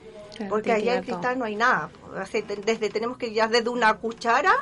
porque 0.48 0.72
allá 0.72 0.96
en 0.96 1.04
cristal 1.04 1.38
no 1.38 1.44
hay 1.44 1.56
nada. 1.56 1.90
desde 2.64 2.90
tenemos 2.90 3.16
que 3.16 3.32
ya 3.32 3.48
desde 3.48 3.68
una 3.68 3.94
cuchara 3.94 4.52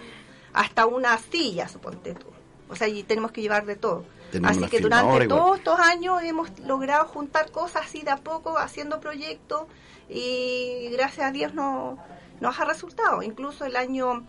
hasta 0.52 0.86
una 0.86 1.16
silla, 1.18 1.68
suponte 1.68 2.14
tú. 2.14 2.26
O 2.68 2.76
sea, 2.76 2.88
y 2.88 3.02
tenemos 3.02 3.32
que 3.32 3.42
llevar 3.42 3.66
de 3.66 3.76
todo. 3.76 4.04
Así 4.44 4.66
que 4.68 4.80
durante 4.80 5.26
todos 5.26 5.58
estos 5.58 5.78
años 5.78 6.22
hemos 6.22 6.58
logrado 6.60 7.06
juntar 7.06 7.50
cosas 7.50 7.86
así 7.86 8.02
de 8.02 8.10
a 8.10 8.16
poco, 8.16 8.58
haciendo 8.58 9.00
proyectos 9.00 9.62
y 10.08 10.88
gracias 10.92 11.26
a 11.28 11.30
Dios 11.32 11.54
no, 11.54 11.98
nos 12.40 12.58
ha 12.60 12.64
resultado. 12.64 13.22
Incluso 13.22 13.64
el 13.64 13.76
año 13.76 14.24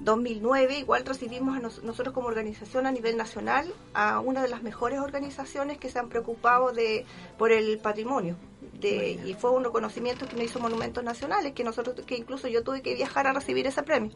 2009 0.00 0.78
igual 0.78 1.04
recibimos 1.06 1.56
a 1.56 1.60
nosotros 1.60 2.12
como 2.12 2.26
organización 2.26 2.86
a 2.86 2.92
nivel 2.92 3.16
nacional 3.16 3.72
a 3.94 4.20
una 4.20 4.42
de 4.42 4.48
las 4.48 4.62
mejores 4.62 4.98
organizaciones 4.98 5.78
que 5.78 5.88
se 5.88 5.98
han 5.98 6.08
preocupado 6.08 6.72
de 6.72 7.06
por 7.38 7.52
el 7.52 7.78
patrimonio. 7.78 8.36
Y 8.82 9.34
fue 9.38 9.50
un 9.50 9.62
reconocimiento 9.62 10.26
que 10.26 10.34
me 10.34 10.44
hizo 10.44 10.58
Monumentos 10.58 11.04
Nacionales, 11.04 11.52
que 11.52 11.62
nosotros, 11.62 11.94
que 12.04 12.16
incluso 12.16 12.48
yo 12.48 12.64
tuve 12.64 12.82
que 12.82 12.94
viajar 12.94 13.28
a 13.28 13.32
recibir 13.32 13.64
ese 13.68 13.84
premio, 13.84 14.10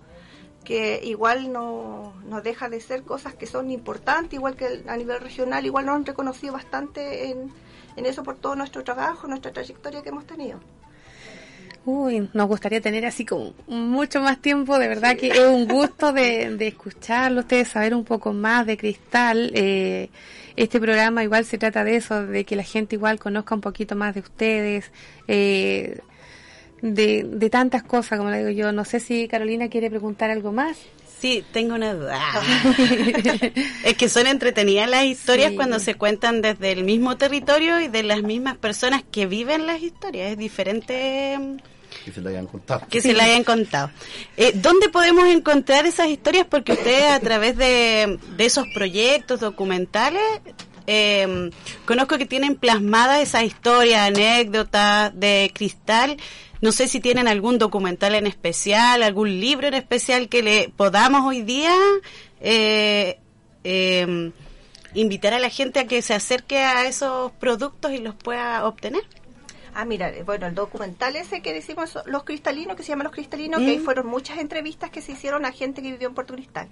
que 0.66 1.00
igual 1.05 1.52
no, 1.52 2.12
no 2.29 2.42
deja 2.42 2.68
de 2.68 2.81
ser 2.81 3.05
cosas 3.05 3.35
que 3.35 3.46
son 3.46 3.70
importantes, 3.70 4.35
igual 4.35 4.57
que 4.57 4.83
a 4.87 4.96
nivel 4.96 5.20
regional, 5.20 5.64
igual 5.64 5.87
nos 5.87 5.94
han 5.94 6.05
reconocido 6.05 6.52
bastante 6.52 7.31
en, 7.31 7.50
en 7.94 8.05
eso 8.05 8.24
por 8.24 8.37
todo 8.37 8.57
nuestro 8.57 8.83
trabajo, 8.83 9.29
nuestra 9.29 9.52
trayectoria 9.52 10.02
que 10.02 10.09
hemos 10.09 10.26
tenido. 10.26 10.59
Uy, 11.85 12.29
nos 12.35 12.48
gustaría 12.48 12.81
tener 12.81 13.07
así 13.07 13.24
como 13.24 13.55
mucho 13.68 14.20
más 14.20 14.42
tiempo, 14.42 14.76
de 14.76 14.88
verdad 14.88 15.16
que 15.16 15.29
es 15.29 15.38
un 15.38 15.68
gusto 15.68 16.12
de, 16.12 16.57
de 16.57 16.66
escucharlo, 16.66 17.42
ustedes 17.42 17.68
saber 17.68 17.94
un 17.94 18.05
poco 18.05 18.33
más 18.33 18.66
de 18.66 18.76
Cristal. 18.76 19.52
Eh, 19.55 20.11
este 20.57 20.81
programa 20.81 21.22
igual 21.22 21.44
se 21.44 21.59
trata 21.59 21.85
de 21.85 21.94
eso, 21.94 22.26
de 22.26 22.44
que 22.44 22.57
la 22.57 22.64
gente 22.64 22.96
igual 22.96 23.20
conozca 23.20 23.55
un 23.55 23.61
poquito 23.61 23.94
más 23.94 24.14
de 24.14 24.20
ustedes, 24.20 24.90
eh, 25.29 26.00
de, 26.83 27.25
de 27.25 27.51
tantas 27.51 27.83
cosas, 27.83 28.19
como 28.19 28.31
le 28.31 28.39
digo 28.39 28.51
yo. 28.51 28.73
No 28.73 28.85
sé 28.85 29.01
si 29.01 29.29
Carolina 29.29 29.69
quiere 29.69 29.91
preguntar 29.91 30.31
algo 30.31 30.53
más. 30.53 30.79
Sí, 31.19 31.45
tengo 31.53 31.75
una 31.75 31.95
duda. 31.95 32.21
es 33.85 33.95
que 33.95 34.09
son 34.09 34.27
entretenidas 34.27 34.89
las 34.89 35.05
historias 35.05 35.53
cuando 35.53 35.79
se 35.79 35.95
cuentan 35.95 36.43
desde 36.43 36.73
el 36.73 36.85
mismo 36.85 37.17
territorio 37.17 37.81
y 37.81 37.89
de 37.89 38.03
las 38.03 38.23
mismas 38.23 38.59
personas 38.59 39.03
que 39.11 39.27
viven 39.27 39.67
las 39.67 39.81
historias. 39.83 40.33
Es 40.33 40.39
diferente 40.39 41.39
que 42.05 42.12
se 42.12 42.21
la 42.21 42.31
hayan 42.31 42.47
contado. 42.47 42.87
Que 42.89 43.01
se 43.01 43.12
la 43.15 43.25
hayan 43.25 43.43
contado. 43.43 43.91
Eh, 44.37 44.53
¿Dónde 44.55 44.89
podemos 44.91 45.27
encontrar 45.27 45.87
esas 45.87 46.09
historias? 46.09 46.47
Porque 46.49 46.73
ustedes 46.73 47.11
a 47.11 47.19
través 47.19 47.57
de, 47.57 48.19
esos 48.39 48.65
proyectos 48.75 49.41
documentales 49.41 50.23
eh, 50.87 51.51
conozco 51.85 52.17
que 52.17 52.27
tienen 52.27 52.55
plasmadas 52.55 53.21
esas 53.21 53.43
historias, 53.43 54.07
anécdotas 54.07 55.19
de 55.19 55.51
cristal. 55.53 56.17
No 56.61 56.73
sé 56.73 56.88
si 56.88 57.01
tienen 57.01 57.29
algún 57.29 57.59
documental 57.59 58.14
en 58.14 58.27
especial, 58.27 59.03
algún 59.03 59.40
libro 59.40 59.69
en 59.69 59.75
especial 59.75 60.29
que 60.29 60.42
le 60.42 60.69
podamos 60.71 61.25
hoy 61.25 61.42
día 61.42 61.75
eh, 62.40 63.19
eh, 63.64 64.33
invitar 64.95 65.35
a 65.35 65.38
la 65.38 65.51
gente 65.51 65.81
a 65.81 65.87
que 65.87 66.03
se 66.03 66.14
acerque 66.14 66.59
a 66.59 66.87
esos 66.87 67.33
productos 67.33 67.92
y 67.92 67.99
los 67.99 68.14
pueda 68.14 68.66
obtener. 68.66 69.03
Ah, 69.75 69.85
mira, 69.85 70.09
eh, 70.09 70.23
bueno, 70.23 70.47
el 70.47 70.55
documental 70.55 71.16
ese 71.16 71.42
que 71.42 71.53
decimos 71.53 71.99
Los 72.07 72.25
Cristalinos, 72.25 72.77
que 72.77 72.83
se 72.83 72.88
llama 72.88 73.05
Los 73.05 73.12
Cristalinos, 73.12 73.61
que 73.61 73.73
ahí 73.73 73.79
mm. 73.79 73.85
fueron 73.85 74.07
muchas 74.07 74.38
entrevistas 74.38 74.88
que 74.88 75.03
se 75.03 75.12
hicieron 75.12 75.45
a 75.45 75.53
gente 75.53 75.83
que 75.83 75.92
vivió 75.92 76.09
en 76.09 76.14
Puerto 76.14 76.33
Cristal. 76.33 76.69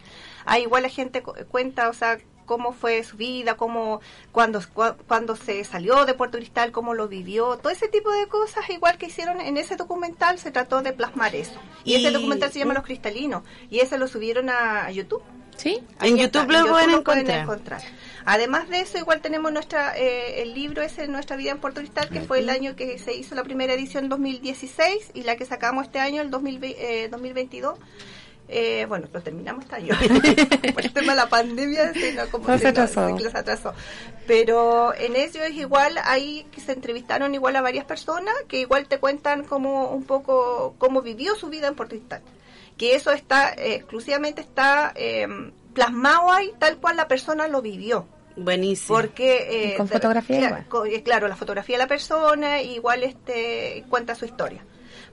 Ahí 0.47 0.63
igual 0.63 0.85
la 0.85 0.89
gente 0.89 1.23
cuenta, 1.23 1.91
o 1.91 1.93
sea, 1.93 2.19
cómo 2.45 2.73
fue 2.73 3.03
su 3.05 3.17
vida, 3.17 3.57
cómo 3.57 4.01
cuando, 4.33 4.61
cuando 5.07 5.37
se 5.37 5.65
salió 5.65 6.05
de 6.05 6.15
Puerto 6.15 6.39
Cristal, 6.39 6.73
cómo 6.73 6.95
lo 6.95 7.09
vivió, 7.09 7.57
todo 7.59 7.71
ese 7.71 7.89
tipo 7.89 8.11
de 8.11 8.27
cosas, 8.27 8.69
igual 8.71 8.99
que 8.99 9.07
hicieron 9.07 9.41
en 9.41 9.57
ese 9.57 9.77
documental, 9.77 10.39
se 10.39 10.51
trató 10.51 10.83
de 10.83 10.93
plasmar 10.93 11.35
eso. 11.35 11.61
Y, 11.85 11.95
ese 11.95 12.11
documental 12.11 12.53
se 12.53 12.59
llama 12.59 12.75
Los 12.75 12.85
Cristalinos, 12.85 13.43
y 13.71 13.81
ese 13.81 13.99
lo 13.99 14.09
subieron 14.09 14.51
a 14.51 14.91
YouTube. 14.91 15.23
Sí, 15.57 15.81
en 16.01 16.17
YouTube, 16.17 16.51
lo, 16.51 16.67
pueden 16.67 17.31
encontrar. 17.31 17.81
Además 18.25 18.69
de 18.69 18.81
eso, 18.81 18.99
igual 18.99 19.21
tenemos 19.21 19.53
nuestra 19.53 19.97
eh, 19.97 20.43
el 20.43 20.55
libro 20.55 20.83
ese, 20.83 21.07
Nuestra 21.09 21.37
vida 21.37 21.53
en 21.53 21.59
Puerto 21.59 21.81
Cristal, 21.81 22.09
que 22.09 22.21
fue 22.23 22.41
el 22.41 22.51
año 22.51 22.75
que 22.75 22.99
se 22.99 23.15
hizo 23.15 23.35
la 23.35 23.45
primera 23.45 23.73
edición 23.73 24.05
en 24.05 24.11
2016 24.11 25.13
y 25.15 25.23
la 25.23 25.37
que 25.37 25.45
sacamos 25.45 25.87
este 25.87 26.01
año, 26.01 26.23
el 26.23 26.31
2022. 26.31 27.79
Eh, 27.79 27.83
eh, 28.49 28.87
bueno, 28.89 29.09
lo 29.13 29.23
terminamos 29.23 29.65
este 29.65 29.77
año. 29.77 29.95
Por 30.75 30.85
el 30.85 30.93
tema 30.93 31.13
de 31.13 31.17
la 31.17 31.29
pandemia, 31.29 31.93
como 32.31 32.59
se, 32.59 32.69
atrasó. 32.69 33.75
Pero 34.27 34.95
en 34.95 35.17
ello 35.17 35.43
es 35.43 35.55
igual, 35.55 35.99
ahí 36.05 36.47
que 36.53 36.61
se 36.61 36.73
entrevistaron 36.73 37.35
igual 37.35 37.57
a 37.57 37.63
varias 37.63 37.85
personas 37.85 38.35
que 38.49 38.61
igual 38.61 38.87
te 38.87 38.99
cuentan 38.99 39.45
como 39.45 39.91
un 39.91 40.05
poco 40.05 40.75
cómo 40.79 41.03
vivió 41.03 41.35
su 41.37 41.49
vida 41.49 41.69
en 41.69 41.75
Puerto 41.75 41.97
Cristal. 41.97 42.23
Que 42.77 42.95
eso 42.95 43.13
está, 43.13 43.53
exclusivamente 43.57 44.41
está 44.41 44.93
plasmado 45.75 46.33
ahí 46.33 46.53
tal 46.59 46.79
cual 46.79 46.97
la 46.97 47.09
persona 47.09 47.49
lo 47.49 47.61
vivió. 47.61 48.07
Buenísimo. 48.37 48.99
Porque 48.99 49.73
eh, 49.73 49.77
con 49.77 49.89
fotografía 49.89 50.47
igual. 50.47 50.67
Eh, 50.91 51.03
claro, 51.03 51.29
la 51.29 51.37
fotografía 51.37 51.77
de 51.77 51.83
la 51.83 51.89
persona 51.89 52.63
igual 52.63 53.03
este 53.03 53.85
cuenta 53.89 54.15
su 54.15 54.25
historia. 54.25 54.65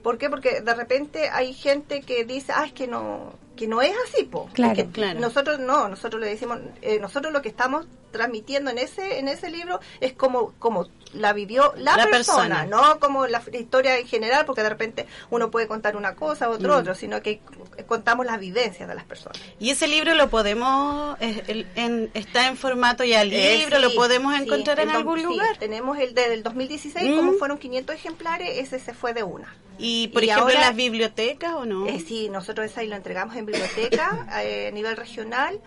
¿Por 0.02 0.18
qué? 0.18 0.28
Porque 0.28 0.60
de 0.60 0.74
repente 0.74 1.28
hay 1.30 1.54
gente 1.54 2.00
que 2.00 2.24
dice, 2.24 2.52
ah, 2.54 2.64
es 2.66 2.72
que 2.72 2.86
no, 2.86 3.34
que 3.56 3.66
no 3.66 3.82
es 3.82 3.94
así, 4.08 4.24
po. 4.24 4.48
Claro, 4.52 4.84
Nosotros 5.18 5.58
no, 5.58 5.88
nosotros 5.88 6.20
le 6.20 6.28
decimos, 6.28 6.58
eh, 6.80 6.98
nosotros 7.00 7.32
lo 7.32 7.42
que 7.42 7.48
estamos 7.48 7.86
transmitiendo 8.12 8.70
en 8.70 8.78
ese 8.78 9.18
en 9.18 9.26
ese 9.26 9.50
libro 9.50 9.80
es 10.00 10.12
como 10.12 10.52
como 10.58 10.86
la 11.14 11.32
vivió 11.32 11.74
la, 11.76 12.06
persona, 12.06 12.64
no 12.64 12.98
como 12.98 13.26
la 13.26 13.42
historia 13.52 13.98
en 13.98 14.06
general, 14.06 14.46
porque 14.46 14.62
de 14.62 14.68
repente 14.70 15.06
uno 15.30 15.50
puede 15.50 15.66
contar 15.66 15.96
una 15.96 16.14
cosa, 16.14 16.48
otro 16.48 16.74
mm. 16.74 16.78
otro, 16.78 16.94
sino 16.94 17.20
que 17.20 17.40
contamos 17.86 18.24
las 18.24 18.40
vivencias 18.40 18.88
de 18.88 18.94
las 18.94 19.04
personas. 19.04 19.38
Y 19.58 19.70
ese 19.70 19.88
libro 19.88 20.14
lo 20.14 20.30
podemos, 20.30 21.16
en, 21.20 22.10
está 22.14 22.48
en 22.48 22.56
formato 22.56 23.04
ya 23.04 23.22
eh, 23.22 23.58
libro, 23.58 23.78
lo 23.78 23.94
podemos 23.94 24.34
encontrar 24.34 24.80
en 24.80 24.90
algún 24.90 25.22
lugar. 25.22 25.58
tenemos 25.58 25.98
el 25.98 26.14
del 26.14 26.42
2016, 26.42 27.14
como 27.14 27.32
mm. 27.32 27.38
fueron 27.38 27.58
500 27.58 27.94
ejemplares, 27.94 28.58
ese 28.58 28.78
se 28.78 28.94
fue 28.94 29.12
de 29.12 29.22
una. 29.22 29.54
¿Y 29.78 30.08
por 30.08 30.22
ejemplo 30.22 30.50
en 30.50 30.60
las 30.60 30.76
bibliotecas 30.76 31.54
o 31.54 31.64
no? 31.64 31.86
Eh, 31.86 31.98
sí, 32.06 32.28
nosotros 32.28 32.70
esa 32.70 32.82
ahí 32.82 32.88
lo 32.88 32.96
entregamos 32.96 33.34
en 33.36 33.46
biblioteca 33.52 34.26
eh, 34.42 34.68
a 34.68 34.70
nivel 34.70 34.96
regional 34.96 35.60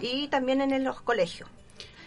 y 0.00 0.28
también 0.28 0.60
en 0.60 0.84
los 0.84 1.00
colegios. 1.00 1.48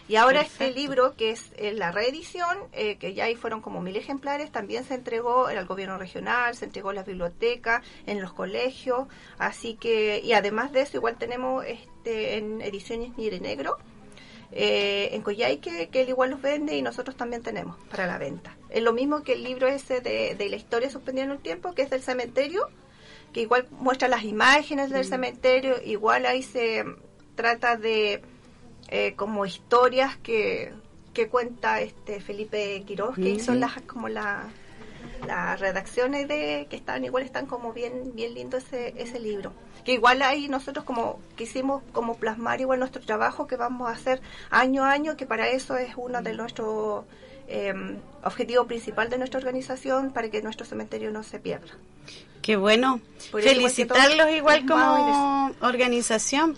Y 0.09 0.15
ahora 0.15 0.41
este 0.41 0.71
libro, 0.71 1.15
que 1.15 1.29
es 1.29 1.51
eh, 1.55 1.71
la 1.71 1.91
reedición, 1.91 2.57
eh, 2.73 2.97
que 2.97 3.13
ya 3.13 3.25
ahí 3.25 3.35
fueron 3.35 3.61
como 3.61 3.79
mil 3.79 3.95
ejemplares, 3.95 4.51
también 4.51 4.83
se 4.83 4.95
entregó 4.95 5.45
al 5.45 5.67
gobierno 5.67 5.99
regional, 5.99 6.55
se 6.55 6.65
entregó 6.65 6.89
en 6.89 6.95
las 6.95 7.05
bibliotecas, 7.05 7.85
en 8.07 8.19
los 8.19 8.33
colegios, 8.33 9.07
así 9.37 9.75
que, 9.75 10.19
y 10.23 10.33
además 10.33 10.71
de 10.71 10.81
eso, 10.81 10.97
igual 10.97 11.17
tenemos 11.19 11.63
este 11.63 12.37
en 12.37 12.59
ediciones 12.61 13.15
Nire 13.17 13.39
Negro, 13.39 13.77
eh, 14.51 15.09
en 15.11 15.21
Coyhaique, 15.21 15.89
que 15.89 16.01
él 16.01 16.09
igual 16.09 16.31
los 16.31 16.41
vende 16.41 16.75
y 16.75 16.81
nosotros 16.81 17.15
también 17.15 17.43
tenemos 17.43 17.77
para 17.91 18.07
la 18.07 18.17
venta. 18.17 18.57
Es 18.71 18.81
lo 18.81 18.93
mismo 18.93 19.21
que 19.21 19.33
el 19.33 19.43
libro 19.43 19.67
ese 19.67 20.01
de, 20.01 20.33
de 20.33 20.49
la 20.49 20.55
historia 20.55 20.89
suspendida 20.89 21.25
en 21.25 21.31
un 21.33 21.37
tiempo, 21.43 21.75
que 21.75 21.83
es 21.83 21.91
del 21.91 22.01
cementerio, 22.01 22.67
que 23.33 23.41
igual 23.41 23.67
muestra 23.71 24.07
las 24.07 24.23
imágenes 24.23 24.89
del 24.89 25.05
mm. 25.05 25.09
cementerio, 25.09 25.75
igual 25.83 26.25
ahí 26.25 26.43
se 26.43 26.83
trata 27.35 27.77
de 27.77 28.21
eh, 28.89 29.13
como 29.15 29.45
historias 29.45 30.17
que, 30.17 30.73
que 31.13 31.27
cuenta 31.27 31.81
este 31.81 32.21
Felipe 32.21 32.83
Quiroz, 32.85 33.15
que 33.15 33.29
hizo 33.29 33.53
las 33.53 33.81
como 33.83 34.09
la, 34.09 34.49
las 35.25 35.59
redacciones 35.59 36.27
de 36.27 36.67
que 36.69 36.75
están 36.75 37.05
igual 37.05 37.23
están 37.23 37.45
como 37.45 37.73
bien 37.73 38.11
bien 38.13 38.33
lindo 38.33 38.57
ese, 38.57 38.93
ese 38.97 39.19
libro. 39.19 39.53
Que 39.85 39.93
igual 39.93 40.21
ahí 40.21 40.49
nosotros 40.49 40.83
como 40.85 41.19
quisimos 41.35 41.83
como 41.93 42.15
plasmar 42.15 42.61
igual 42.61 42.79
nuestro 42.79 43.01
trabajo 43.01 43.47
que 43.47 43.55
vamos 43.55 43.89
a 43.89 43.93
hacer 43.93 44.21
año 44.49 44.83
a 44.83 44.91
año 44.91 45.15
que 45.15 45.25
para 45.25 45.47
eso 45.49 45.77
es 45.77 45.93
uno 45.95 46.21
de 46.21 46.33
nuestros 46.33 47.05
eh, 47.49 47.73
objetivo 48.23 48.65
principal 48.67 49.09
de 49.09 49.17
nuestra 49.17 49.39
organización 49.39 50.11
para 50.11 50.29
que 50.29 50.41
nuestro 50.41 50.65
cementerio 50.65 51.11
no 51.11 51.23
se 51.23 51.39
pierda. 51.39 51.71
Qué 52.41 52.55
bueno. 52.55 53.01
Felicitarlos 53.31 54.29
igual 54.31 54.65
como 54.65 55.51
organización. 55.61 56.57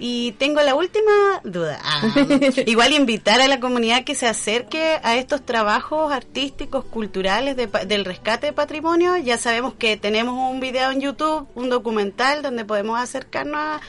Y 0.00 0.32
tengo 0.38 0.60
la 0.62 0.76
última 0.76 1.40
duda. 1.42 1.80
Ah, 1.82 2.02
igual 2.66 2.92
invitar 2.92 3.40
a 3.40 3.48
la 3.48 3.58
comunidad 3.58 4.04
que 4.04 4.14
se 4.14 4.28
acerque 4.28 5.00
a 5.02 5.16
estos 5.16 5.44
trabajos 5.44 6.12
artísticos, 6.12 6.84
culturales 6.84 7.56
del 7.56 8.04
rescate 8.04 8.46
de 8.46 8.52
patrimonio. 8.52 9.16
Ya 9.16 9.38
sabemos 9.38 9.74
que 9.74 9.96
tenemos 9.96 10.34
un 10.34 10.60
video 10.60 10.92
en 10.92 11.00
YouTube, 11.00 11.48
un 11.56 11.68
documental 11.68 12.42
donde 12.42 12.64
podemos 12.64 13.00
acercarnos 13.00 13.58
a 13.58 13.80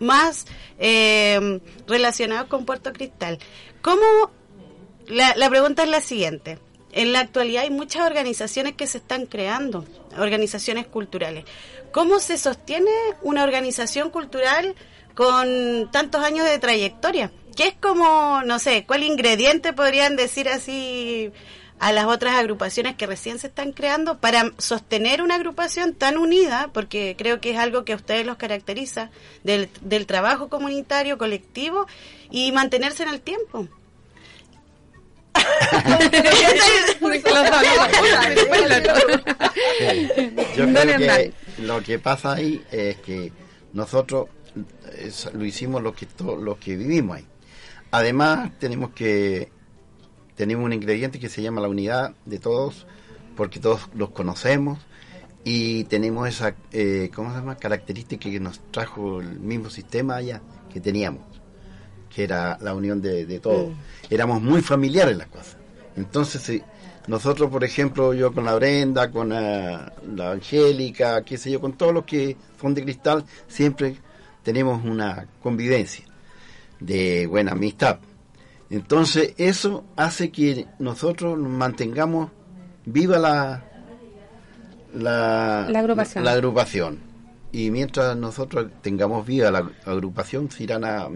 más 0.00 0.46
eh, 0.80 1.60
relacionados 1.86 2.48
con 2.48 2.64
Puerto 2.64 2.92
Cristal. 2.92 3.38
¿Cómo? 3.82 4.32
La, 5.08 5.34
la 5.36 5.50
pregunta 5.50 5.82
es 5.82 5.88
la 5.88 6.00
siguiente. 6.00 6.58
En 6.92 7.12
la 7.12 7.20
actualidad 7.20 7.62
hay 7.62 7.70
muchas 7.70 8.06
organizaciones 8.06 8.74
que 8.74 8.86
se 8.86 8.98
están 8.98 9.26
creando, 9.26 9.86
organizaciones 10.18 10.86
culturales. 10.86 11.44
¿Cómo 11.90 12.20
se 12.20 12.36
sostiene 12.36 12.90
una 13.22 13.44
organización 13.44 14.10
cultural? 14.10 14.74
con 15.14 15.90
tantos 15.90 16.22
años 16.22 16.46
de 16.46 16.58
trayectoria. 16.58 17.30
¿Qué 17.56 17.68
es 17.68 17.74
como, 17.74 18.42
no 18.44 18.58
sé, 18.58 18.84
cuál 18.86 19.02
ingrediente 19.02 19.72
podrían 19.72 20.16
decir 20.16 20.48
así 20.48 21.30
a 21.78 21.92
las 21.92 22.06
otras 22.06 22.36
agrupaciones 22.36 22.96
que 22.96 23.06
recién 23.06 23.38
se 23.38 23.48
están 23.48 23.72
creando 23.72 24.18
para 24.18 24.52
sostener 24.56 25.20
una 25.20 25.34
agrupación 25.34 25.94
tan 25.94 26.16
unida, 26.16 26.70
porque 26.72 27.16
creo 27.18 27.40
que 27.40 27.50
es 27.50 27.58
algo 27.58 27.84
que 27.84 27.92
a 27.92 27.96
ustedes 27.96 28.24
los 28.24 28.36
caracteriza, 28.36 29.10
del, 29.42 29.68
del 29.80 30.06
trabajo 30.06 30.48
comunitario, 30.48 31.18
colectivo 31.18 31.86
y 32.30 32.52
mantenerse 32.52 33.02
en 33.02 33.08
el 33.10 33.20
tiempo? 33.20 33.68
Yo 40.56 40.66
creo 40.66 40.98
que 40.98 41.32
lo 41.58 41.82
que 41.82 41.98
pasa 41.98 42.34
ahí 42.34 42.62
es 42.70 42.96
que 42.98 43.32
nosotros 43.72 44.28
lo 45.32 45.44
hicimos 45.44 45.82
lo 45.82 45.94
que, 45.94 46.06
lo 46.40 46.58
que 46.58 46.76
vivimos 46.76 47.16
ahí. 47.16 47.26
Además, 47.90 48.50
tenemos 48.58 48.90
que 48.90 49.50
tenemos 50.34 50.64
un 50.64 50.72
ingrediente 50.72 51.18
que 51.18 51.28
se 51.28 51.42
llama 51.42 51.60
la 51.60 51.68
unidad 51.68 52.14
de 52.24 52.38
todos, 52.38 52.86
porque 53.36 53.60
todos 53.60 53.88
los 53.94 54.10
conocemos 54.10 54.78
y 55.44 55.84
tenemos 55.84 56.28
esa 56.28 56.54
eh, 56.72 57.10
¿cómo 57.14 57.30
se 57.30 57.36
llama? 57.36 57.56
característica 57.56 58.30
que 58.30 58.40
nos 58.40 58.60
trajo 58.70 59.20
el 59.20 59.40
mismo 59.40 59.70
sistema 59.70 60.16
allá 60.16 60.40
que 60.72 60.80
teníamos, 60.80 61.22
que 62.14 62.24
era 62.24 62.58
la 62.60 62.74
unión 62.74 63.00
de, 63.00 63.26
de 63.26 63.40
todos. 63.40 63.70
Mm. 63.70 63.74
Éramos 64.14 64.42
muy 64.42 64.60
familiares 64.60 65.16
las 65.16 65.28
cosas. 65.28 65.56
Entonces, 65.96 66.62
nosotros, 67.06 67.50
por 67.50 67.64
ejemplo, 67.64 68.14
yo 68.14 68.32
con 68.32 68.44
la 68.44 68.54
Brenda, 68.54 69.10
con 69.10 69.30
la, 69.30 69.92
la 70.14 70.32
Angélica, 70.32 71.22
qué 71.24 71.36
sé 71.36 71.50
yo, 71.50 71.60
con 71.60 71.72
todos 71.72 71.92
los 71.92 72.04
que 72.04 72.36
son 72.60 72.74
de 72.74 72.82
cristal, 72.84 73.24
siempre 73.48 73.96
tenemos 74.42 74.84
una 74.84 75.26
convivencia 75.42 76.04
de 76.78 77.26
buena 77.26 77.52
amistad. 77.52 77.98
Entonces 78.70 79.34
eso 79.36 79.84
hace 79.96 80.30
que 80.30 80.66
nosotros 80.78 81.38
mantengamos 81.38 82.30
viva 82.86 83.18
la, 83.18 83.64
la, 84.94 85.66
agrupación. 85.66 86.24
La, 86.24 86.32
agrupación. 86.32 86.98
y 87.52 87.70
mientras 87.70 88.16
nosotros 88.16 88.66
tengamos 88.80 89.26
vida 89.26 89.50
la 89.50 89.70
agrupación 89.84 90.50
se 90.50 90.64
irán 90.64 90.84
a, 90.84 91.08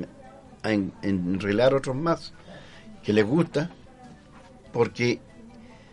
a 0.67 0.73
enrelar 0.73 1.75
otros 1.75 1.97
más 1.97 2.33
que 3.03 3.13
les 3.13 3.25
gusta, 3.25 3.71
porque 4.73 5.21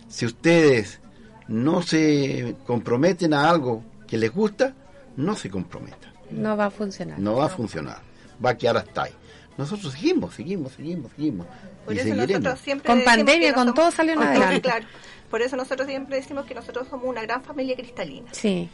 si 0.08 0.26
ustedes 0.26 1.00
no 1.48 1.82
se 1.82 2.56
comprometen 2.66 3.34
a 3.34 3.50
algo 3.50 3.84
que 4.08 4.18
les 4.18 4.34
gusta, 4.34 4.74
no 5.18 5.36
se 5.36 5.50
comprometan. 5.50 6.14
No 6.32 6.58
va 6.58 6.66
a 6.66 6.72
funcionar. 6.72 7.20
No 7.20 7.36
va 7.36 7.46
a 7.46 7.50
funcionar. 7.50 8.02
Va 8.44 8.52
a 8.52 8.58
quedar 8.58 8.78
hasta 8.78 9.04
ahí. 9.04 9.12
Nosotros 9.58 9.94
seguimos, 9.94 10.34
seguimos, 10.34 10.74
seguimos, 10.74 11.12
seguimos. 11.16 11.48
y 11.90 11.98
seguiremos. 11.98 12.60
con 12.86 13.04
pandemia, 13.04 13.54
con 13.54 13.74
todo 13.74 13.92
salió 13.92 14.20
adelante. 14.20 14.62
Claro. 14.62 14.86
Por 15.30 15.42
eso 15.42 15.56
nosotros 15.56 15.88
siempre 15.88 16.18
decimos 16.18 16.46
que 16.46 16.56
nosotros 16.56 16.88
somos 16.88 17.08
una 17.08 17.22
gran 17.22 17.44
familia 17.44 17.76
cristalina. 17.76 18.28
Sí. 18.32 18.70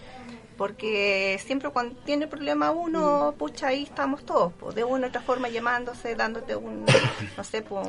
Porque 0.60 1.40
siempre 1.42 1.70
cuando 1.70 1.96
tiene 2.02 2.28
problema 2.28 2.72
uno, 2.72 3.34
pucha, 3.38 3.68
ahí 3.68 3.84
estamos 3.84 4.26
todos, 4.26 4.52
de 4.76 4.84
una 4.84 5.08
u 5.08 5.10
otra 5.10 5.22
forma 5.22 5.48
llamándose, 5.48 6.16
dándote 6.16 6.54
un, 6.58 6.86
no 7.38 7.44
sé, 7.46 7.62
pues, 7.62 7.88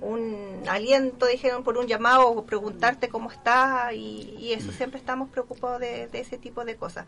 un 0.00 0.62
aliento, 0.66 1.26
dijeron, 1.26 1.62
por 1.62 1.76
un 1.76 1.86
llamado 1.86 2.30
o 2.30 2.46
preguntarte 2.46 3.10
cómo 3.10 3.30
estás 3.30 3.92
y, 3.92 4.54
eso, 4.54 4.72
siempre 4.72 4.98
estamos 4.98 5.28
preocupados 5.28 5.80
de, 5.80 6.06
de, 6.06 6.20
ese 6.20 6.38
tipo 6.38 6.64
de 6.64 6.76
cosas. 6.76 7.04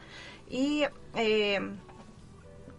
Y 0.51 0.85
eh, 1.14 1.61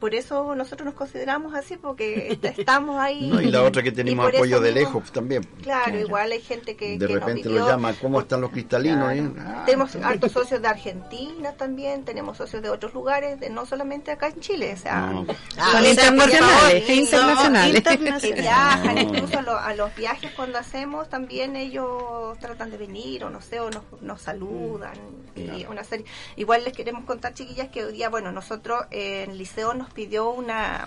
por 0.06 0.13
eso 0.13 0.54
nosotros 0.54 0.86
nos 0.86 0.94
consideramos 0.94 1.56
así, 1.56 1.78
porque 1.78 2.38
estamos 2.44 3.00
ahí. 3.00 3.32
y 3.41 3.50
la 3.50 3.63
otra 3.63 3.82
que 3.82 3.91
tenemos 3.91 4.28
apoyo 4.28 4.60
de 4.60 4.72
lejos 4.72 5.12
también. 5.12 5.44
Claro, 5.63 6.00
igual 6.00 6.32
hay 6.32 6.41
gente 6.41 6.76
que. 6.76 7.00
De 7.00 7.08
repente 7.08 7.50
lo 7.50 7.68
llama, 7.68 7.91
¿cómo 8.00 8.20
están 8.20 8.39
los 8.39 8.52
cristalinos? 8.52 9.12
Eh? 9.12 9.32
Ah, 9.39 9.63
tenemos 9.65 9.96
altos 9.96 10.32
socios 10.32 10.62
de 10.62 10.68
Argentina 10.68 11.54
también, 11.54 12.06
tenemos 12.06 12.38
socios 12.38 12.62
de 12.62 12.70
otros 12.70 12.94
lugares, 12.94 13.39
de 13.39 13.50
no 13.50 13.65
solamente 13.65 14.12
acá 14.12 14.28
en 14.28 14.39
Chile, 14.41 14.76
o 14.76 14.78
sea. 14.78 15.12
Ah, 15.58 15.82
internacionales, 15.84 16.88
internacionales. 16.88 17.84
Que 18.22 18.34
viajan, 18.34 18.98
incluso 19.00 19.39
a, 19.39 19.74
los 19.74 19.96
viajes 19.96 20.32
cuando 20.36 20.60
hacemos, 20.60 21.10
también 21.10 21.56
ellos 21.56 22.38
tratan 22.39 22.70
de 22.70 22.78
venir, 22.78 23.24
o 23.24 23.32
no 23.32 23.41
sé, 23.41 23.60
o 23.60 23.72
nos, 23.72 23.84
nos 24.02 24.22
saludan. 24.22 24.94
Y 25.36 25.65
una 25.65 25.84
serie. 25.84 26.06
Igual 26.36 26.63
les 26.63 26.74
queremos 26.74 27.06
contar, 27.06 27.34
chiquillas, 27.34 27.70
que 27.70 27.84
hoy 27.84 27.94
día, 27.94 28.10
bueno, 28.10 28.32
nosotros 28.32 28.84
en 28.91 29.32
el 29.32 29.38
liceo 29.38 29.74
nos 29.74 29.94
pidió 29.95 30.29
una 30.29 30.86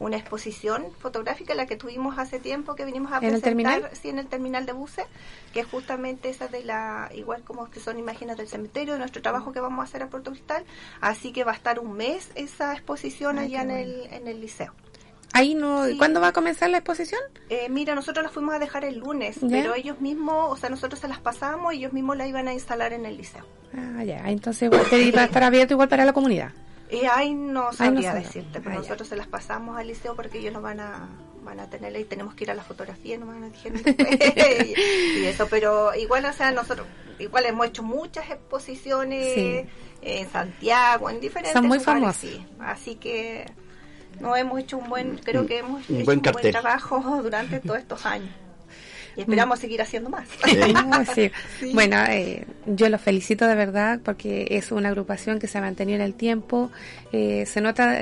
una 0.00 0.16
exposición 0.16 0.86
fotográfica, 0.98 1.54
la 1.54 1.66
que 1.66 1.76
tuvimos 1.76 2.18
hace 2.18 2.40
tiempo, 2.40 2.74
que 2.74 2.84
vinimos 2.84 3.12
a 3.12 3.16
¿En 3.16 3.30
presentar, 3.30 3.90
el 3.90 3.96
sí, 3.96 4.08
en 4.08 4.18
el 4.18 4.26
terminal 4.26 4.66
de 4.66 4.72
buses, 4.72 5.06
que 5.52 5.60
es 5.60 5.66
justamente 5.66 6.28
esa 6.28 6.48
de 6.48 6.64
la, 6.64 7.10
igual 7.14 7.42
como 7.42 7.70
que 7.70 7.80
son 7.80 7.98
imágenes 7.98 8.36
del 8.36 8.48
cementerio, 8.48 8.94
de 8.94 8.98
nuestro 8.98 9.22
trabajo 9.22 9.52
que 9.52 9.60
vamos 9.60 9.80
a 9.80 9.84
hacer 9.84 10.02
a 10.02 10.08
Puerto 10.08 10.32
Cristal, 10.32 10.64
así 11.00 11.32
que 11.32 11.44
va 11.44 11.52
a 11.52 11.54
estar 11.54 11.78
un 11.78 11.96
mes 11.96 12.30
esa 12.34 12.72
exposición 12.72 13.38
allá 13.38 13.62
en 13.62 13.70
el, 13.70 14.08
en 14.10 14.26
el 14.26 14.40
liceo. 14.40 14.72
Ahí 15.32 15.56
no, 15.56 15.82
¿Cuándo 15.98 16.20
va 16.20 16.28
a 16.28 16.32
comenzar 16.32 16.70
la 16.70 16.78
exposición? 16.78 17.20
Eh, 17.48 17.68
mira, 17.68 17.96
nosotros 17.96 18.24
la 18.24 18.30
fuimos 18.30 18.54
a 18.54 18.60
dejar 18.60 18.84
el 18.84 18.98
lunes, 18.98 19.38
pero 19.50 19.74
ellos 19.74 20.00
mismos, 20.00 20.52
o 20.52 20.56
sea, 20.56 20.70
nosotros 20.70 21.00
se 21.00 21.08
las 21.08 21.18
pasamos 21.18 21.74
y 21.74 21.78
ellos 21.78 21.92
mismos 21.92 22.16
la 22.16 22.28
iban 22.28 22.46
a 22.46 22.52
instalar 22.52 22.92
en 22.92 23.04
el 23.04 23.16
liceo. 23.16 23.44
Ah, 23.76 24.04
ya, 24.04 24.30
entonces 24.30 24.70
va 24.70 24.76
a 25.22 25.24
estar 25.24 25.42
abierto 25.42 25.74
igual 25.74 25.88
para 25.88 26.04
la 26.04 26.12
comunidad. 26.12 26.52
Y 26.94 27.06
ahí 27.06 27.34
no 27.34 27.72
sabría 27.72 28.14
decirte, 28.14 28.60
pero 28.60 28.76
ah, 28.76 28.78
nosotros 28.78 29.08
se 29.08 29.16
las 29.16 29.26
pasamos 29.26 29.76
al 29.76 29.86
liceo 29.86 30.14
porque 30.14 30.38
ellos 30.38 30.52
no 30.52 30.60
van 30.60 30.80
a 30.80 31.08
van 31.42 31.60
a 31.60 31.68
tenerla 31.68 31.98
y 31.98 32.04
tenemos 32.04 32.34
que 32.34 32.44
ir 32.44 32.50
a 32.50 32.54
la 32.54 32.62
fotografía, 32.62 33.18
no 33.18 33.26
van 33.26 33.44
a 33.44 33.48
dijeron 33.50 33.82
y, 33.84 35.24
eso, 35.24 35.46
pero 35.48 35.94
igual, 35.94 36.24
o 36.24 36.32
sea, 36.32 36.50
nosotros 36.52 36.86
igual 37.18 37.44
hemos 37.44 37.66
hecho 37.66 37.82
muchas 37.82 38.30
exposiciones 38.30 39.66
en 40.00 40.30
Santiago, 40.30 41.10
en 41.10 41.20
diferentes 41.20 41.52
Son 41.52 41.66
muy 41.66 41.78
lugares, 41.78 42.02
famosas. 42.02 42.30
así 42.60 42.94
que 42.96 43.44
no 44.20 44.34
hemos 44.36 44.58
hecho 44.58 44.78
un 44.78 44.88
buen, 44.88 45.18
creo 45.18 45.46
que 45.46 45.58
hemos 45.58 45.88
un 45.90 45.96
hecho 45.96 46.04
buen 46.06 46.18
un 46.24 46.32
buen 46.32 46.50
trabajo 46.50 47.00
durante 47.22 47.60
todos 47.60 47.78
estos 47.78 48.06
años 48.06 48.30
y 49.16 49.20
esperamos 49.20 49.58
seguir 49.58 49.82
haciendo 49.82 50.10
más. 50.10 50.28
Bueno, 51.72 51.96
eh, 52.08 52.44
yo 52.66 52.88
los 52.88 53.00
felicito 53.00 53.46
de 53.46 53.54
verdad 53.54 54.00
porque 54.04 54.46
es 54.50 54.72
una 54.72 54.88
agrupación 54.88 55.38
que 55.38 55.46
se 55.46 55.58
ha 55.58 55.60
mantenido 55.60 55.96
en 55.96 56.04
el 56.04 56.14
tiempo. 56.14 56.70
Eh, 57.12 57.46
se 57.46 57.60
nota 57.60 57.98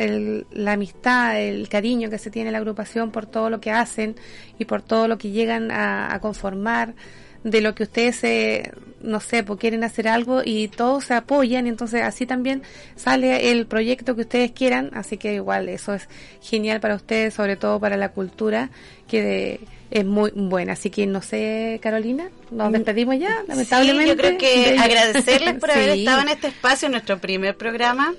la 0.51 0.73
amistad, 0.73 1.41
el 1.41 1.69
cariño 1.69 2.11
que 2.11 2.19
se 2.19 2.31
tiene 2.31 2.51
la 2.51 2.59
agrupación 2.59 3.11
por 3.11 3.27
todo 3.27 3.51
lo 3.51 3.61
que 3.61 3.71
hacen 3.71 4.17
y 4.59 4.65
por 4.65 4.83
todo 4.83 5.09
lo 5.09 5.19
que 5.19 5.31
llegan 5.31 5.71
a, 5.71 6.19
conformar 6.21 6.95
de 7.43 7.61
lo 7.61 7.75
que 7.75 7.83
ustedes 7.83 8.17
se, 8.17 8.73
no 9.01 9.19
sé, 9.19 9.43
pues 9.43 9.59
quieren 9.59 9.83
hacer 9.83 10.07
algo 10.07 10.43
y 10.45 10.69
todos 10.69 11.07
se 11.07 11.15
apoyan, 11.15 11.67
y 11.67 11.71
entonces 11.71 12.03
así 12.03 12.25
también 12.25 12.63
sale 12.95 13.51
el 13.51 13.67
proyecto 13.67 14.15
que 14.15 14.21
ustedes 14.21 14.53
quieran, 14.53 14.91
así 14.93 15.17
que 15.17 15.35
igual 15.35 15.69
eso 15.69 15.95
es 15.95 16.09
genial 16.41 16.81
para 16.81 16.95
ustedes, 16.95 17.35
sobre 17.35 17.57
todo 17.57 17.81
para 17.81 17.97
la 17.97 18.11
cultura, 18.11 18.71
que 19.13 19.23
de, 19.23 19.61
es 19.93 20.07
muy 20.07 20.33
buena. 20.35 20.73
Así 20.73 20.89
que 20.89 21.07
no 21.07 21.21
sé, 21.21 21.79
Carolina, 21.83 22.31
nos 22.51 22.71
mm. 22.71 22.73
despedimos 22.73 23.19
ya, 23.19 23.43
lamentablemente. 23.47 24.09
yo 24.09 24.17
creo 24.17 24.39
que 24.39 24.79
agradecerles 24.83 25.55
por 25.57 25.71
haber 25.71 25.91
estado 25.91 26.23
en 26.23 26.29
este 26.31 26.47
espacio, 26.49 26.87
en 26.87 26.93
nuestro 26.93 27.19
primer 27.19 27.57
programa. 27.57 28.15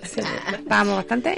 vamos 0.66 0.98
bastante. 0.98 1.36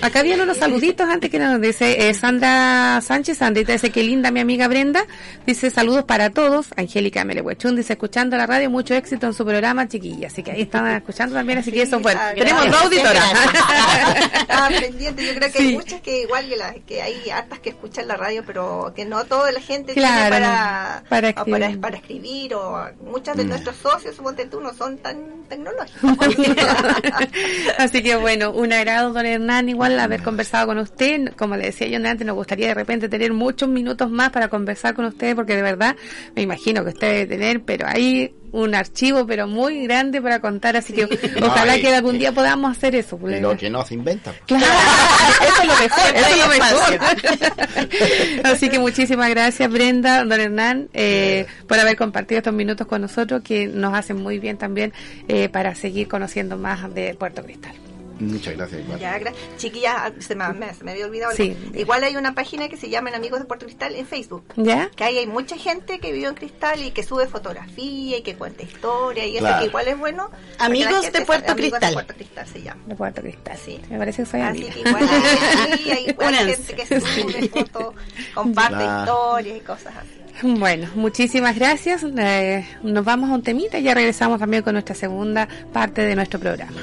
Acá 0.00 0.20
había 0.20 0.40
unos 0.40 0.56
saluditos 0.56 1.08
antes 1.08 1.30
que 1.30 1.40
nos 1.40 1.60
dice 1.60 2.08
eh, 2.08 2.14
Sandra 2.14 3.00
Sánchez, 3.02 3.38
Sandrita 3.38 3.72
dice 3.72 3.90
que 3.90 4.04
linda 4.04 4.30
mi 4.30 4.38
amiga 4.38 4.68
Brenda, 4.68 5.04
dice 5.46 5.68
saludos 5.70 6.04
para 6.04 6.30
todos. 6.30 6.68
Angélica 6.76 7.24
Melehuechún 7.24 7.74
dice 7.74 7.94
escuchando 7.94 8.36
la 8.36 8.46
radio, 8.46 8.70
mucho 8.70 8.94
éxito 8.94 9.26
en 9.26 9.34
su 9.34 9.44
programa, 9.44 9.88
chiquilla. 9.88 10.28
Así 10.28 10.44
que 10.44 10.52
ahí 10.52 10.62
están 10.62 10.86
escuchando 10.94 11.34
también, 11.34 11.58
así 11.58 11.72
que 11.72 11.82
eso 11.82 11.98
fue. 11.98 12.12
Ah, 12.12 12.32
Tenemos 12.36 12.66
dos 12.66 12.82
auditoras. 12.82 13.24
pendiente, 14.80 15.26
yo 15.26 15.34
creo 15.34 15.52
que 15.52 15.58
hay 15.58 15.74
muchas 15.74 16.00
que 16.00 16.22
igual 16.22 16.48
que, 16.48 16.56
la, 16.56 16.74
que 16.86 17.02
hay 17.02 17.30
hartas 17.30 17.58
que 17.58 17.70
escuchan 17.70 18.06
la 18.06 18.16
radio, 18.16 18.44
pero 18.46 18.91
que 18.94 19.04
no 19.04 19.24
toda 19.24 19.50
la 19.52 19.60
gente 19.60 19.94
para, 19.94 21.04
para, 21.08 21.32
para, 21.32 21.96
escribir. 21.96 22.54
o 22.54 22.86
muchos 23.04 23.36
de 23.36 23.44
mm. 23.44 23.48
nuestros 23.48 23.76
socios, 23.76 24.16
suponte 24.16 24.46
tú, 24.46 24.60
no 24.60 24.72
son 24.74 24.98
tan 24.98 25.44
tecnológicos. 25.48 26.16
Así 27.78 28.02
que 28.02 28.16
bueno, 28.16 28.50
un 28.50 28.72
agrado, 28.72 29.12
don 29.12 29.26
Hernán, 29.26 29.68
igual 29.68 29.98
haber 29.98 30.22
conversado 30.22 30.66
con 30.66 30.78
usted. 30.78 31.34
Como 31.36 31.56
le 31.56 31.66
decía 31.66 31.86
yo 31.88 31.96
antes, 31.96 32.26
nos 32.26 32.36
gustaría 32.36 32.68
de 32.68 32.74
repente 32.74 33.08
tener 33.08 33.32
muchos 33.32 33.68
minutos 33.68 34.10
más 34.10 34.30
para 34.30 34.48
conversar 34.48 34.94
con 34.94 35.04
usted, 35.04 35.34
porque 35.34 35.56
de 35.56 35.62
verdad 35.62 35.96
me 36.34 36.42
imagino 36.42 36.82
que 36.84 36.90
usted 36.90 37.08
debe 37.08 37.26
tener, 37.26 37.62
pero 37.62 37.86
ahí 37.86 38.34
un 38.52 38.74
archivo, 38.74 39.26
pero 39.26 39.48
muy 39.48 39.84
grande 39.84 40.20
para 40.20 40.40
contar, 40.40 40.76
así 40.76 40.92
que 40.92 41.04
ojalá 41.42 41.78
que 41.78 41.94
algún 41.94 42.18
día 42.18 42.32
podamos 42.32 42.76
hacer 42.76 42.94
eso. 42.94 43.16
Pues. 43.16 43.40
Lo 43.40 43.56
que 43.56 43.70
no 43.70 43.84
se 43.84 43.94
inventa. 43.94 44.32
Claro, 44.46 44.64
eso 45.42 45.62
es 45.62 45.68
lo 45.68 45.74
mejor, 45.74 46.14
eso 46.14 46.28
es 46.28 46.38
lo 46.38 46.48
mejor. 46.48 48.44
así 48.52 48.68
que 48.68 48.78
muchísimas 48.78 49.30
gracias 49.30 49.70
Brenda, 49.70 50.24
don 50.24 50.40
Hernán, 50.40 50.88
eh, 50.92 51.46
por 51.66 51.78
haber 51.80 51.96
compartido 51.96 52.38
estos 52.38 52.54
minutos 52.54 52.86
con 52.86 53.00
nosotros, 53.00 53.42
que 53.42 53.66
nos 53.66 53.94
hacen 53.94 54.22
muy 54.22 54.38
bien 54.38 54.58
también 54.58 54.92
eh, 55.28 55.48
para 55.48 55.74
seguir 55.74 56.08
conociendo 56.08 56.58
más 56.58 56.92
de 56.94 57.14
Puerto 57.14 57.42
Cristal. 57.42 57.74
Muchas 58.20 58.56
gracias, 58.56 58.80
igual. 58.82 58.98
Ya, 58.98 59.20
Chiquillas, 59.56 59.94
ah, 59.96 60.12
se 60.18 60.34
me, 60.34 60.44
había 60.44 61.06
olvidado. 61.06 61.32
Igual 61.74 62.04
hay 62.04 62.16
una 62.16 62.34
página 62.34 62.68
que 62.68 62.76
se 62.76 62.88
llama 62.88 63.10
Amigos 63.14 63.40
de 63.40 63.46
Puerto 63.46 63.66
Cristal 63.66 63.94
en 63.94 64.06
Facebook. 64.06 64.44
¿Ya? 64.56 64.90
Que 64.96 65.04
ahí 65.04 65.18
hay 65.18 65.26
mucha 65.26 65.56
gente 65.56 65.98
que 65.98 66.12
vive 66.12 66.28
en 66.28 66.34
Cristal 66.34 66.82
y 66.82 66.90
que 66.90 67.02
sube 67.02 67.26
fotografía 67.26 68.18
y 68.18 68.22
que 68.22 68.34
cuenta 68.36 68.62
historia 68.62 69.26
y 69.26 69.36
eso 69.36 69.46
que 69.58 69.66
igual 69.66 69.88
es 69.88 69.98
bueno. 69.98 70.30
Amigos 70.58 71.12
de 71.12 71.22
Puerto 71.22 71.54
Cristal. 71.54 71.80
De 71.80 71.92
Puerto 71.92 72.14
Cristal 72.14 72.46
se 72.46 72.62
llama. 72.62 72.82
De 72.86 72.94
Puerto 72.94 73.22
Cristal, 73.22 73.58
sí. 73.58 73.80
Me 73.90 73.98
parece 73.98 74.22
que 74.22 74.30
soy 74.30 74.40
Así 74.40 74.62
que 74.62 74.80
igual 74.80 75.08
hay, 75.08 75.90
hay 75.90 76.54
gente 76.56 76.74
que 76.74 77.00
sube 77.00 77.48
fotos, 77.48 77.94
comparte 78.34 78.84
historias 78.84 79.56
y 79.56 79.60
cosas 79.60 79.94
así. 79.96 80.22
Bueno, 80.42 80.88
muchísimas 80.94 81.56
gracias. 81.56 82.04
Eh, 82.04 82.66
nos 82.82 83.04
vamos 83.04 83.30
a 83.30 83.34
un 83.34 83.42
temita 83.42 83.78
y 83.78 83.84
ya 83.84 83.94
regresamos 83.94 84.40
también 84.40 84.62
con 84.62 84.72
nuestra 84.72 84.94
segunda 84.94 85.48
parte 85.72 86.02
de 86.02 86.16
nuestro 86.16 86.40
programa. 86.40 86.80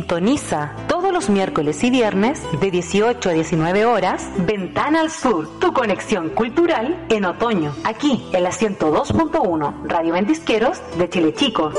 Sintoniza 0.00 0.72
todos 0.88 1.12
los 1.12 1.28
miércoles 1.28 1.84
y 1.84 1.90
viernes 1.90 2.40
de 2.58 2.70
18 2.70 3.28
a 3.28 3.32
19 3.34 3.84
horas 3.84 4.30
Ventana 4.38 5.02
al 5.02 5.10
Sur, 5.10 5.58
tu 5.58 5.74
conexión 5.74 6.30
cultural 6.30 7.04
en 7.10 7.26
otoño, 7.26 7.74
aquí 7.84 8.24
en 8.32 8.42
la 8.42 8.50
102.1 8.50 9.86
Radio 9.86 10.14
Ventisqueros 10.14 10.80
de 10.96 11.10
Chile 11.10 11.34
Chico. 11.34 11.72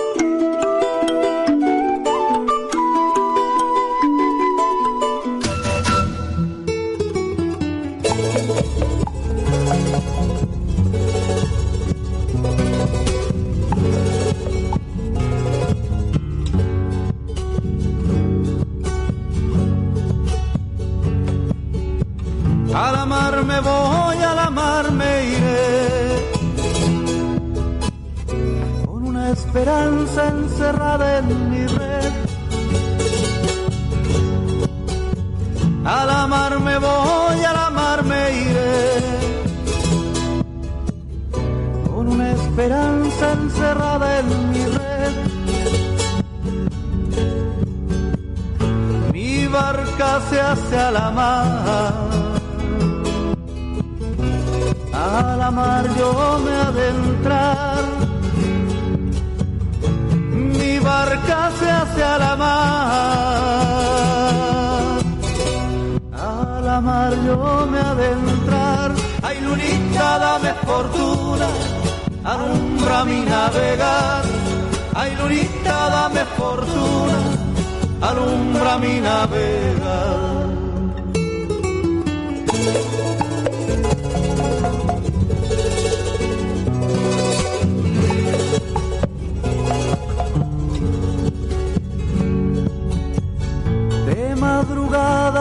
Esperanza 29.54 30.30
encerrada 30.30 31.18
en 31.20 31.49
mi 31.52 31.68
red. 31.68 32.12
Al 35.84 36.10
amar 36.10 36.58
me 36.62 36.78
voy, 36.78 37.43
al 37.43 37.58
amar 37.58 38.02
me 38.06 38.22
iré. 38.32 38.86
Con 41.86 42.08
una 42.08 42.32
esperanza 42.32 43.34
encerrada 43.34 44.20
en 44.20 44.52
mi 44.52 44.64
red. 44.78 45.14
Mi 49.12 49.47
barca 49.47 50.22
se 50.30 50.39
hace 50.39 50.78
a 50.78 50.91
la 50.91 51.12
mar 51.12 52.22
al 54.93 55.41
amar 55.41 55.84
yo 55.97 56.39
me 56.45 56.54
adentrar. 56.70 58.11
Mi 60.92 60.98
barca 60.98 61.52
se 61.58 61.70
hace 61.70 62.04
a 62.04 62.18
la 62.18 62.36
mar. 62.36 62.72
Yo 67.26 67.68
me 67.72 67.80
adentrar. 67.80 68.92
Ay, 69.24 69.38
lunita, 69.42 70.18
dame 70.20 70.54
fortuna, 70.66 71.48
alumbra 72.32 73.06
mi 73.06 73.20
navegar. 73.22 74.24
Ay, 74.94 75.16
lunita, 75.20 75.89
dame 75.96 76.24
fortuna, 76.38 77.20
alumbra 78.10 78.78
mi 78.78 79.00
navegar. 79.00 80.61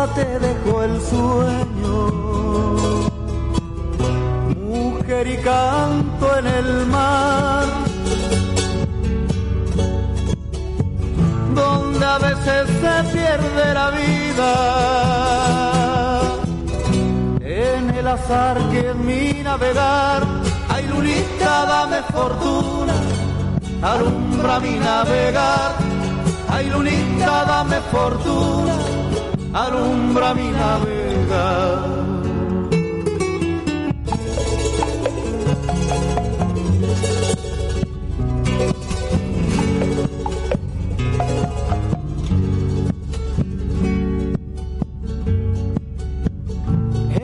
Te 0.09 0.39
dejó 0.39 0.83
el 0.83 1.01
sueño. 1.01 1.97
Mujer 4.57 5.27
y 5.27 5.37
canto 5.39 6.39
en 6.39 6.47
el 6.47 6.87
mar. 6.87 7.67
Donde 11.55 12.07
a 12.07 12.19
veces 12.19 12.69
se 12.81 13.05
pierde 13.13 13.75
la 13.75 13.91
vida. 13.91 14.53
En 17.41 17.91
el 17.91 18.07
azar 18.07 18.59
que 18.71 18.91
en 18.91 19.07
mi 19.07 19.43
navegar. 19.43 20.27
Ay, 20.69 20.87
lunita, 20.87 21.67
dame 21.67 22.03
fortuna. 22.11 22.95
Alumbra 23.83 24.61
mi 24.61 24.79
navegar. 24.79 25.73
Ay, 26.49 26.71
lunita, 26.71 27.45
dame 27.45 27.81
fortuna 27.93 28.80
alumbra 29.53 30.35
mi 30.35 30.51
navega. 30.51 31.47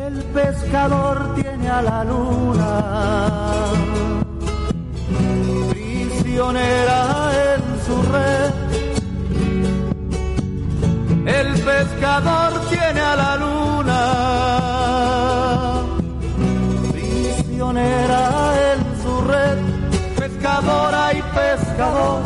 El 0.07 0.23
pescador 0.35 1.35
tiene 1.35 1.69
a 1.69 1.83
la 1.83 2.05
luna 2.05 2.73
prisionera 5.71 6.86
pescador 12.17 12.53
tiene 12.71 13.01
a 13.01 13.17
la 13.17 13.37
luna, 13.37 14.01
prisionera 16.91 18.53
en 18.73 18.81
su 19.03 19.21
red, 19.21 19.59
pescadora 20.19 21.13
y 21.13 21.23
pescador, 21.23 22.23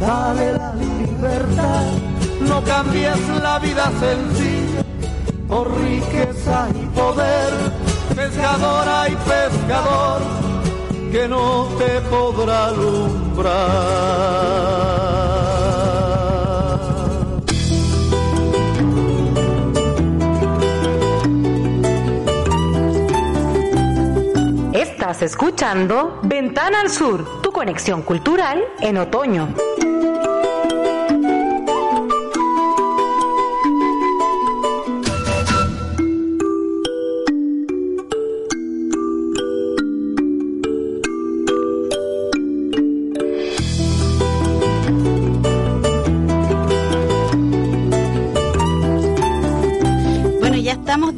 dale 0.00 0.52
la 0.54 0.74
libertad, 0.74 1.84
no 2.40 2.64
cambies 2.64 3.28
la 3.40 3.58
vida 3.60 3.92
sencilla. 4.00 4.82
Por 5.48 5.80
riqueza 5.80 6.68
y 6.74 6.86
poder, 6.86 7.52
pescadora 8.16 9.08
y 9.08 9.14
pescador, 9.14 10.22
que 11.12 11.28
no 11.28 11.68
te 11.78 12.00
podrá 12.10 12.66
alumbrar. 12.66 13.52
Escuchando 25.22 26.18
Ventana 26.22 26.80
al 26.80 26.90
Sur, 26.90 27.42
tu 27.42 27.52
conexión 27.52 28.02
cultural 28.02 28.62
en 28.80 28.98
otoño. 28.98 29.54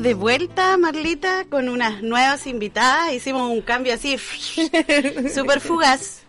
De 0.05 0.13
vuelta, 0.13 0.77
Marlita, 0.77 1.47
con 1.49 1.71
unas 1.71 2.03
nuevas 2.03 2.47
invitadas. 2.47 3.15
Hicimos 3.15 3.51
un 3.51 3.63
cambio 3.63 3.95
así, 3.95 4.19
súper 5.35 5.63
fugaz. 5.63 6.25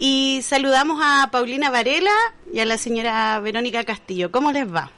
Y 0.00 0.40
saludamos 0.42 1.00
a 1.00 1.28
Paulina 1.30 1.70
Varela 1.70 2.10
y 2.52 2.58
a 2.58 2.64
la 2.64 2.76
señora 2.76 3.38
Verónica 3.38 3.84
Castillo. 3.84 4.32
¿Cómo 4.32 4.50
les 4.50 4.66
va? 4.66 4.90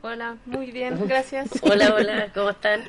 Hola, 0.00 0.38
muy 0.46 0.70
bien, 0.70 1.06
gracias. 1.06 1.50
hola, 1.60 1.94
hola, 1.94 2.32
¿cómo 2.32 2.48
están? 2.48 2.84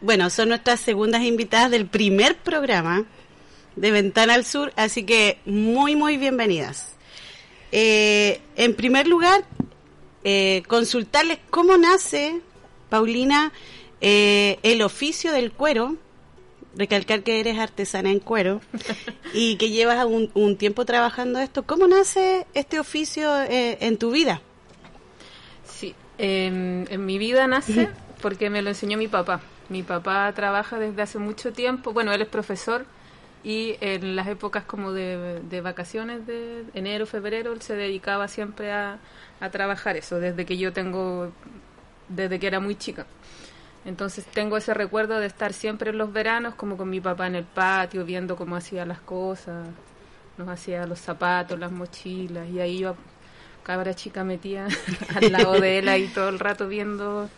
Bueno, 0.00 0.30
son 0.30 0.48
nuestras 0.48 0.80
segundas 0.80 1.22
invitadas 1.22 1.70
del 1.70 1.86
primer 1.86 2.36
programa 2.36 3.04
de 3.76 3.90
Ventana 3.92 4.34
al 4.34 4.44
Sur, 4.44 4.72
así 4.74 5.06
que 5.06 5.38
muy, 5.46 5.94
muy 5.94 6.16
bienvenidas. 6.16 6.96
Eh, 7.70 8.40
en 8.56 8.74
primer 8.74 9.06
lugar, 9.06 9.44
eh, 10.24 10.64
consultarles 10.66 11.38
cómo 11.50 11.76
nace, 11.76 12.40
Paulina, 12.88 13.52
eh, 14.00 14.58
el 14.62 14.82
oficio 14.82 15.32
del 15.32 15.52
cuero, 15.52 15.96
recalcar 16.76 17.22
que 17.22 17.40
eres 17.40 17.58
artesana 17.58 18.10
en 18.10 18.20
cuero 18.20 18.60
y 19.34 19.56
que 19.56 19.70
llevas 19.70 20.04
un, 20.04 20.56
tiempo 20.56 20.84
trabajando 20.84 21.38
esto. 21.38 21.64
¿Cómo 21.64 21.86
nace 21.86 22.46
este 22.54 22.78
oficio 22.78 23.42
eh, 23.42 23.78
en 23.80 23.96
tu 23.96 24.10
vida? 24.10 24.40
Sí, 25.64 25.94
en, 26.18 26.86
mi 27.04 27.18
vida 27.18 27.46
nace 27.46 27.88
porque 28.22 28.50
me 28.50 28.62
lo 28.62 28.70
enseñó 28.70 28.98
mi 28.98 29.08
papá. 29.08 29.40
Mi 29.68 29.82
papá 29.82 30.32
trabaja 30.34 30.78
desde 30.78 31.02
hace 31.02 31.18
mucho 31.18 31.52
tiempo, 31.52 31.92
bueno, 31.92 32.12
él 32.12 32.22
es 32.22 32.28
profesor 32.28 32.86
y 33.42 33.76
en 33.80 34.16
las 34.16 34.28
épocas 34.28 34.64
como 34.64 34.92
de, 34.92 35.60
vacaciones 35.62 36.26
de 36.26 36.64
enero, 36.74 37.06
febrero, 37.06 37.52
él 37.52 37.62
se 37.62 37.74
dedicaba 37.74 38.28
siempre 38.28 38.72
a, 38.72 38.98
a 39.40 39.50
trabajar 39.50 39.96
eso, 39.96 40.18
desde 40.18 40.44
que 40.46 40.56
yo 40.56 40.72
tengo, 40.72 41.32
desde 42.08 42.38
que 42.38 42.46
era 42.46 42.60
muy 42.60 42.76
chica. 42.76 43.06
Entonces 43.84 44.24
tengo 44.26 44.56
ese 44.56 44.74
recuerdo 44.74 45.20
de 45.20 45.26
estar 45.26 45.52
siempre 45.52 45.90
en 45.90 45.98
los 45.98 46.12
veranos 46.12 46.54
como 46.56 46.76
con 46.76 46.90
mi 46.90 47.00
papá 47.00 47.28
en 47.28 47.36
el 47.36 47.44
patio 47.44 48.04
viendo 48.04 48.36
cómo 48.36 48.56
hacía 48.56 48.84
las 48.84 48.98
cosas, 48.98 49.68
nos 50.36 50.48
hacía 50.48 50.86
los 50.86 50.98
zapatos, 50.98 51.58
las 51.58 51.70
mochilas 51.70 52.48
y 52.48 52.60
ahí 52.60 52.78
yo 52.80 52.96
cabra 53.62 53.94
chica 53.94 54.24
metía 54.24 54.66
al 55.14 55.32
lado 55.32 55.60
de 55.60 55.78
él 55.78 55.88
ahí 55.88 56.08
todo 56.08 56.28
el 56.28 56.38
rato 56.38 56.66
viendo 56.66 57.30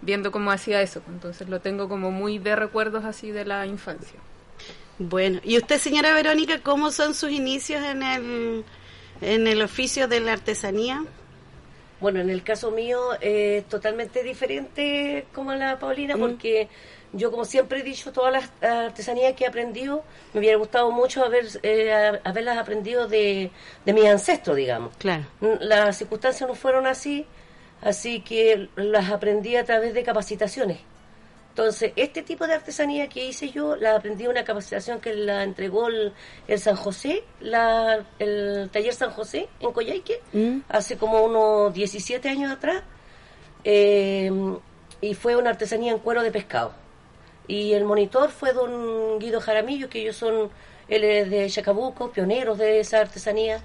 viendo 0.00 0.32
cómo 0.32 0.50
hacía 0.50 0.82
eso. 0.82 1.02
Entonces 1.08 1.48
lo 1.48 1.60
tengo 1.60 1.88
como 1.88 2.10
muy 2.10 2.38
de 2.38 2.56
recuerdos 2.56 3.04
así 3.04 3.30
de 3.30 3.44
la 3.44 3.64
infancia. 3.66 4.18
Bueno, 4.98 5.40
y 5.44 5.56
usted 5.56 5.78
señora 5.78 6.12
Verónica, 6.14 6.58
¿cómo 6.62 6.90
son 6.90 7.14
sus 7.14 7.30
inicios 7.30 7.82
en 7.84 8.02
el 8.02 8.64
en 9.20 9.46
el 9.46 9.62
oficio 9.62 10.08
de 10.08 10.18
la 10.18 10.32
artesanía? 10.32 11.04
Bueno, 12.02 12.18
en 12.18 12.30
el 12.30 12.42
caso 12.42 12.72
mío 12.72 13.12
es 13.20 13.64
totalmente 13.68 14.24
diferente 14.24 15.24
como 15.32 15.54
la 15.54 15.78
Paulina, 15.78 16.16
porque 16.16 16.68
yo, 17.12 17.30
como 17.30 17.44
siempre 17.44 17.78
he 17.78 17.82
dicho, 17.84 18.10
todas 18.10 18.32
las 18.32 18.50
artesanías 18.60 19.34
que 19.34 19.44
he 19.44 19.46
aprendido, 19.46 20.02
me 20.34 20.40
hubiera 20.40 20.58
gustado 20.58 20.90
mucho 20.90 21.24
haber, 21.24 21.46
eh, 21.62 22.20
haberlas 22.24 22.58
aprendido 22.58 23.06
de, 23.06 23.52
de 23.84 23.92
mis 23.92 24.06
ancestros, 24.06 24.56
digamos. 24.56 24.96
Claro. 24.96 25.26
Las 25.60 25.98
circunstancias 25.98 26.48
no 26.48 26.56
fueron 26.56 26.88
así, 26.88 27.24
así 27.82 28.20
que 28.20 28.68
las 28.74 29.08
aprendí 29.12 29.54
a 29.54 29.64
través 29.64 29.94
de 29.94 30.02
capacitaciones. 30.02 30.80
Entonces, 31.52 31.92
este 31.96 32.22
tipo 32.22 32.46
de 32.46 32.54
artesanía 32.54 33.10
que 33.10 33.26
hice 33.26 33.50
yo, 33.50 33.76
la 33.76 33.96
aprendí 33.96 34.24
en 34.24 34.30
una 34.30 34.42
capacitación 34.42 35.00
que 35.00 35.12
la 35.12 35.42
entregó 35.42 35.88
el, 35.88 36.14
San 36.58 36.76
José, 36.76 37.24
la, 37.40 38.06
el 38.18 38.70
taller 38.72 38.94
San 38.94 39.10
José 39.10 39.50
en 39.60 39.70
Coyhaique, 39.70 40.22
mm. 40.32 40.60
hace 40.70 40.96
como 40.96 41.22
unos 41.22 41.74
17 41.74 42.26
años 42.26 42.50
atrás, 42.50 42.82
eh, 43.64 44.32
y 45.02 45.12
fue 45.12 45.36
una 45.36 45.50
artesanía 45.50 45.92
en 45.92 45.98
cuero 45.98 46.22
de 46.22 46.30
pescado. 46.30 46.72
Y 47.46 47.74
el 47.74 47.84
monitor 47.84 48.30
fue 48.30 48.54
don 48.54 49.18
Guido 49.18 49.38
Jaramillo, 49.42 49.90
que 49.90 50.00
ellos 50.00 50.16
son, 50.16 50.48
él 50.88 51.04
es 51.04 51.28
de 51.28 51.50
Chacabuco, 51.50 52.12
pioneros 52.12 52.56
de 52.56 52.80
esa 52.80 53.00
artesanía 53.00 53.60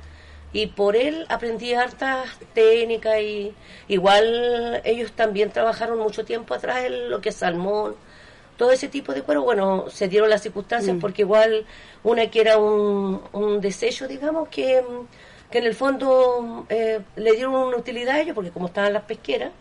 y 0.54 0.68
por 0.68 0.96
él 0.96 1.26
aprendí 1.30 1.74
hartas 1.74 2.30
técnicas 2.54 3.20
y 3.20 3.54
igual 3.88 4.82
ellos 4.86 5.12
también 5.12 5.52
trabajaron 5.52 6.00
mucho 6.00 6.26
tiempo 6.26 6.54
atrás 6.54 6.86
en 6.86 7.10
lo 7.10 7.22
que 7.22 7.30
es 7.30 7.36
salmón, 7.36 7.96
todo 8.58 8.72
ese 8.72 8.88
tipo 8.88 9.14
de 9.14 9.22
cuero, 9.22 9.44
bueno, 9.44 9.86
se 9.90 10.08
dieron 10.08 10.30
las 10.30 10.42
circunstancias 10.42 10.96
mm. 10.96 11.00
porque 11.00 11.22
igual 11.22 11.66
una 12.04 12.28
que 12.30 12.42
era 12.42 12.58
un, 12.58 13.22
un 13.34 13.62
desecho, 13.62 14.08
digamos, 14.08 14.50
que, 14.50 14.84
que 15.52 15.60
en 15.60 15.66
el 15.66 15.76
fondo 15.76 16.66
eh, 16.70 17.02
le 17.16 17.32
dieron 17.34 17.54
una 17.54 17.78
utilidad 17.78 18.16
a 18.16 18.22
ellos 18.22 18.34
porque 18.34 18.52
como 18.52 18.68
estaban 18.68 18.94
las 18.94 19.04
pesqueras, 19.04 19.52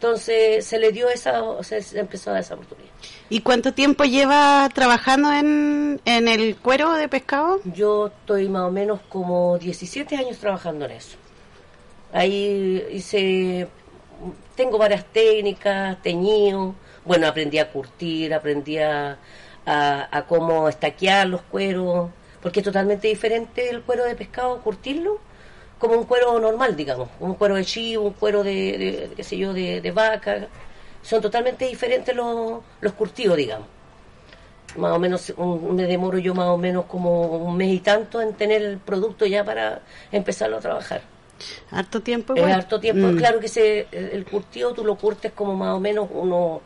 entonces 0.00 0.64
se 0.64 0.78
le 0.78 0.92
dio 0.92 1.10
esa, 1.10 1.42
se 1.62 2.00
empezó 2.00 2.30
a 2.30 2.32
dar 2.32 2.42
esa 2.42 2.54
oportunidad. 2.54 2.88
¿Y 3.28 3.42
cuánto 3.42 3.74
tiempo 3.74 4.04
lleva 4.04 4.66
trabajando 4.72 5.30
en, 5.30 6.00
en 6.06 6.26
el 6.26 6.56
cuero 6.56 6.94
de 6.94 7.06
pescado? 7.06 7.60
Yo 7.66 8.06
estoy 8.06 8.48
más 8.48 8.62
o 8.62 8.70
menos 8.70 9.00
como 9.10 9.58
17 9.58 10.16
años 10.16 10.38
trabajando 10.38 10.86
en 10.86 10.92
eso. 10.92 11.18
Ahí 12.14 12.82
hice, 12.90 13.68
tengo 14.56 14.78
varias 14.78 15.04
técnicas, 15.04 16.00
teñido, 16.00 16.74
bueno, 17.04 17.26
aprendí 17.26 17.58
a 17.58 17.70
curtir, 17.70 18.32
aprendí 18.32 18.78
a, 18.78 19.18
a 19.66 20.24
cómo 20.26 20.66
estaquear 20.70 21.26
los 21.26 21.42
cueros, 21.42 22.08
porque 22.40 22.60
es 22.60 22.64
totalmente 22.64 23.06
diferente 23.06 23.68
el 23.68 23.82
cuero 23.82 24.06
de 24.06 24.16
pescado, 24.16 24.62
curtirlo, 24.62 25.20
como 25.80 25.94
un 25.94 26.04
cuero 26.04 26.38
normal, 26.38 26.76
digamos, 26.76 27.08
un 27.18 27.34
cuero 27.34 27.56
de 27.56 27.64
chivo, 27.64 28.04
un 28.04 28.12
cuero 28.12 28.44
de, 28.44 29.10
qué 29.16 29.24
sé 29.24 29.36
yo, 29.36 29.52
de, 29.54 29.90
vaca. 29.92 30.46
Son 31.02 31.22
totalmente 31.22 31.66
diferentes 31.66 32.14
los, 32.14 32.60
los 32.82 32.92
curtidos, 32.92 33.36
digamos. 33.38 33.66
Más 34.76 34.92
o 34.92 34.98
menos 35.00 35.32
me 35.72 35.84
demoro 35.84 36.18
yo 36.18 36.34
más 36.34 36.48
o 36.48 36.58
menos 36.58 36.84
como 36.84 37.22
un 37.22 37.56
mes 37.56 37.72
y 37.72 37.80
tanto 37.80 38.20
en 38.20 38.34
tener 38.34 38.62
el 38.62 38.78
producto 38.78 39.24
ya 39.24 39.42
para 39.42 39.80
empezarlo 40.12 40.58
a 40.58 40.60
trabajar. 40.60 41.00
Harto 41.70 42.02
tiempo, 42.02 42.34
Es 42.34 42.44
harto 42.44 42.78
tiempo. 42.78 43.06
Mm. 43.08 43.16
Claro 43.16 43.40
que 43.40 43.48
se, 43.48 43.86
el 43.90 44.24
curtido 44.26 44.74
tú 44.74 44.84
lo 44.84 44.96
curtes 44.96 45.32
como 45.32 45.56
más 45.56 45.74
o 45.74 45.80
menos 45.80 46.08
uno, 46.12 46.60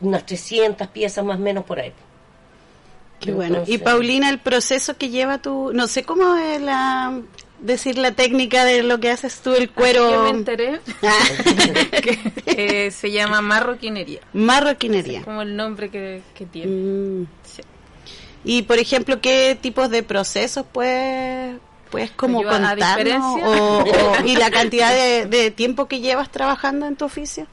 unas 0.00 0.24
300 0.24 0.88
piezas 0.88 1.22
más 1.22 1.36
o 1.36 1.42
menos 1.42 1.64
por 1.64 1.78
ahí. 1.78 1.92
Qué 3.20 3.32
bueno. 3.32 3.62
y 3.66 3.76
Paulina, 3.76 4.30
el 4.30 4.38
proceso 4.38 4.96
que 4.96 5.10
lleva 5.10 5.38
tú, 5.38 5.72
no 5.74 5.86
sé 5.86 6.04
cómo 6.04 6.36
es 6.36 6.62
la, 6.62 7.20
decir 7.60 7.98
la 7.98 8.12
técnica 8.12 8.64
de 8.64 8.82
lo 8.82 9.00
que 9.00 9.10
haces 9.10 9.40
tú, 9.40 9.54
el 9.54 9.70
cuero. 9.70 10.10
Yo 10.10 10.22
me 10.24 10.30
enteré 10.30 10.80
que 12.02 12.18
eh, 12.46 12.90
se 12.90 13.10
llama 13.10 13.40
marroquinería. 13.40 14.20
Marroquinería. 14.32 15.22
como 15.22 15.42
el 15.42 15.56
nombre 15.56 15.90
que, 15.90 16.22
tiene. 16.50 16.70
Mm. 16.70 17.26
Y 18.44 18.62
por 18.62 18.78
ejemplo, 18.78 19.20
¿qué 19.20 19.58
tipos 19.60 19.90
de 19.90 20.02
procesos 20.02 20.64
puedes, 20.70 21.56
puedes 21.90 22.10
como 22.12 22.42
contarnos? 22.42 23.40
O, 23.44 23.84
y 24.24 24.36
la 24.36 24.50
cantidad 24.50 24.92
de, 24.92 25.26
de 25.26 25.50
tiempo 25.50 25.86
que 25.86 26.00
llevas 26.00 26.30
trabajando 26.30 26.86
en 26.86 26.96
tu 26.96 27.04
oficio. 27.04 27.46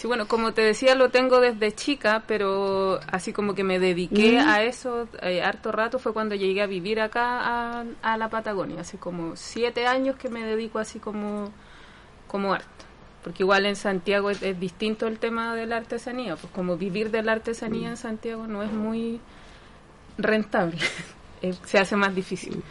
Sí, 0.00 0.06
bueno, 0.06 0.26
como 0.26 0.54
te 0.54 0.62
decía, 0.62 0.94
lo 0.94 1.10
tengo 1.10 1.40
desde 1.40 1.74
chica, 1.74 2.24
pero 2.26 3.00
así 3.12 3.34
como 3.34 3.54
que 3.54 3.64
me 3.64 3.78
dediqué 3.78 4.38
a 4.38 4.62
eso 4.62 5.06
eh, 5.20 5.42
harto 5.42 5.72
rato 5.72 5.98
fue 5.98 6.14
cuando 6.14 6.34
llegué 6.34 6.62
a 6.62 6.66
vivir 6.66 7.02
acá 7.02 7.84
a, 8.00 8.16
la 8.16 8.30
Patagonia, 8.30 8.80
hace 8.80 8.96
como 8.96 9.36
siete 9.36 9.86
años 9.86 10.16
que 10.16 10.30
me 10.30 10.42
dedico 10.42 10.78
así 10.78 11.00
como, 11.00 11.50
como 12.28 12.54
arte. 12.54 12.66
Porque 13.22 13.42
igual 13.42 13.66
en 13.66 13.76
Santiago 13.76 14.30
es, 14.30 14.40
distinto 14.58 15.06
el 15.06 15.18
tema 15.18 15.54
de 15.54 15.66
la 15.66 15.76
artesanía, 15.76 16.34
pues 16.36 16.50
como 16.50 16.78
vivir 16.78 17.10
de 17.10 17.22
la 17.22 17.32
artesanía 17.32 17.90
en 17.90 17.98
Santiago 17.98 18.46
no 18.46 18.62
es 18.62 18.72
muy 18.72 19.20
rentable, 20.16 20.78
eh, 21.42 21.52
se 21.66 21.78
hace 21.78 21.96
más 21.96 22.14
difícil. 22.14 22.62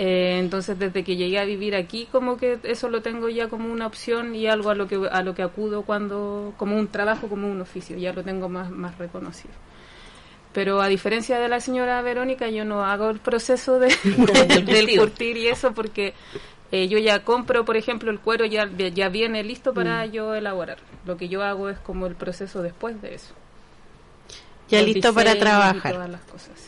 Eh, 0.00 0.38
entonces 0.38 0.78
desde 0.78 1.02
que 1.02 1.16
llegué 1.16 1.40
a 1.40 1.44
vivir 1.44 1.74
aquí 1.74 2.06
como 2.12 2.36
que 2.36 2.60
eso 2.62 2.88
lo 2.88 3.02
tengo 3.02 3.28
ya 3.30 3.48
como 3.48 3.72
una 3.72 3.88
opción 3.88 4.32
y 4.36 4.46
algo 4.46 4.70
a 4.70 4.76
lo 4.76 4.86
que 4.86 5.08
a 5.10 5.22
lo 5.22 5.34
que 5.34 5.42
acudo 5.42 5.82
cuando 5.82 6.54
como 6.56 6.76
un 6.76 6.86
trabajo 6.86 7.26
como 7.26 7.50
un 7.50 7.60
oficio 7.60 7.98
ya 7.98 8.12
lo 8.12 8.22
tengo 8.22 8.48
más 8.48 8.70
más 8.70 8.96
reconocido 8.96 9.52
pero 10.52 10.80
a 10.80 10.86
diferencia 10.86 11.40
de 11.40 11.48
la 11.48 11.58
señora 11.58 12.00
Verónica 12.00 12.48
yo 12.48 12.64
no 12.64 12.84
hago 12.84 13.10
el 13.10 13.18
proceso 13.18 13.80
de, 13.80 13.88
del 14.64 14.96
curtir 14.96 15.36
y 15.36 15.48
eso 15.48 15.72
porque 15.72 16.14
eh, 16.70 16.86
yo 16.86 16.98
ya 16.98 17.24
compro 17.24 17.64
por 17.64 17.76
ejemplo 17.76 18.12
el 18.12 18.20
cuero 18.20 18.44
ya 18.44 18.70
ya 18.70 19.08
viene 19.08 19.42
listo 19.42 19.74
para 19.74 20.06
mm. 20.06 20.12
yo 20.12 20.32
elaborar 20.32 20.78
lo 21.06 21.16
que 21.16 21.28
yo 21.28 21.42
hago 21.42 21.70
es 21.70 21.78
como 21.80 22.06
el 22.06 22.14
proceso 22.14 22.62
después 22.62 23.02
de 23.02 23.16
eso 23.16 23.34
ya 24.68 24.80
listo 24.80 25.12
para 25.12 25.36
trabajar 25.36 25.92
todas 25.92 26.08
las 26.08 26.20
cosas 26.20 26.52
sí. 26.54 26.67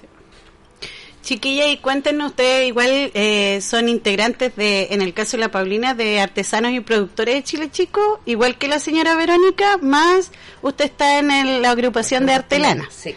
Chiquilla, 1.31 1.68
y 1.68 1.76
cuéntenos 1.76 2.31
ustedes, 2.33 2.66
igual 2.66 2.89
eh, 3.14 3.61
son 3.62 3.89
integrantes 3.89 4.57
de, 4.57 4.89
en 4.91 5.01
el 5.01 5.14
caso 5.14 5.37
de 5.37 5.43
la 5.43 5.49
Paulina, 5.53 5.95
de 5.95 6.18
artesanos 6.18 6.72
y 6.72 6.81
productores 6.81 7.37
de 7.37 7.45
Chile 7.45 7.70
Chico, 7.70 8.20
igual 8.26 8.59
que 8.59 8.66
la 8.66 8.81
señora 8.81 9.14
Verónica, 9.14 9.76
más 9.81 10.33
usted 10.61 10.87
está 10.87 11.20
en 11.20 11.62
la 11.62 11.70
agrupación 11.70 12.26
de 12.26 12.33
Artelana. 12.33 12.89
Sí. 12.91 13.14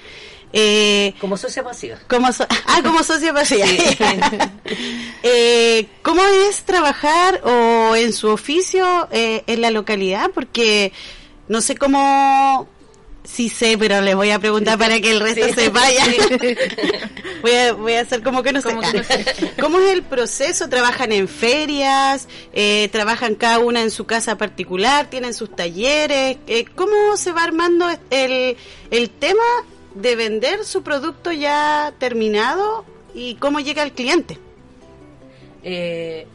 Eh, 0.54 1.16
como 1.20 1.38
socia 1.38 1.64
pasiva. 1.64 1.98
Como 2.08 2.28
ah, 2.68 2.82
como 2.84 3.04
socia 3.04 3.34
pasiva. 3.34 3.66
eh, 5.24 5.88
¿Cómo 6.04 6.22
es 6.48 6.62
trabajar 6.66 7.42
o 7.44 7.96
en 7.96 8.14
su 8.14 8.28
oficio 8.28 9.08
eh, 9.12 9.44
en 9.48 9.62
la 9.62 9.72
localidad? 9.72 10.30
Porque 10.36 10.94
no 11.48 11.62
sé 11.62 11.76
cómo 11.76 12.70
Sí 13.24 13.48
sé, 13.48 13.78
pero 13.78 14.02
les 14.02 14.16
voy 14.16 14.32
a 14.32 14.40
preguntar 14.40 14.78
para 14.78 15.00
que 15.00 15.12
el 15.12 15.22
resto 15.22 15.48
se 15.54 15.70
vaya. 15.70 16.04
voy, 17.42 17.52
a, 17.52 17.74
voy 17.74 17.94
a 17.94 18.02
hacer 18.02 18.22
como 18.22 18.44
que 18.44 18.52
no 18.52 18.62
sé. 18.62 18.76
¿Cómo 19.60 19.80
es 19.80 19.92
el 19.94 20.04
proceso? 20.04 20.68
¿Trabajan 20.68 21.12
en 21.14 21.28
ferias? 21.30 22.28
Eh, 22.52 22.90
¿Trabajan 22.92 23.36
cada 23.36 23.60
una 23.60 23.82
en 23.82 23.92
su 23.92 24.06
casa 24.06 24.38
particular? 24.38 25.10
¿Tienen 25.10 25.34
sus 25.34 25.56
talleres? 25.56 26.38
Eh, 26.48 26.66
¿Cómo 26.76 27.16
se 27.16 27.32
va 27.32 27.44
armando 27.44 27.88
el, 28.10 28.58
el 28.92 29.10
tema 29.10 29.44
de 29.96 30.16
vender 30.16 30.66
su 30.66 30.84
producto 30.84 31.32
ya 31.32 31.94
terminado 32.00 32.86
y 33.14 33.36
cómo 33.36 33.62
llega 33.62 33.84
al 33.84 33.94
cliente? 33.94 34.38
Eh, 35.64 36.28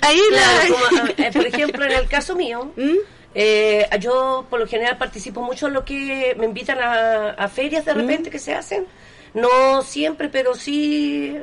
Ahí 0.00 0.20
la... 0.30 1.30
por 1.32 1.46
ejemplo, 1.46 1.84
en 1.84 1.92
el 1.92 2.06
caso 2.08 2.34
mío, 2.34 2.70
¿Mm? 2.76 2.96
Eh, 3.34 3.88
yo 4.00 4.46
por 4.48 4.60
lo 4.60 4.66
general 4.66 4.96
participo 4.96 5.42
mucho 5.42 5.66
en 5.66 5.72
lo 5.72 5.84
que 5.84 6.36
me 6.38 6.46
invitan 6.46 6.78
a, 6.80 7.48
ferias 7.48 7.84
de 7.84 7.94
repente 7.94 8.30
que 8.30 8.38
se 8.38 8.54
hacen. 8.54 8.86
No 9.34 9.82
siempre, 9.82 10.28
pero 10.28 10.54
sí 10.54 11.36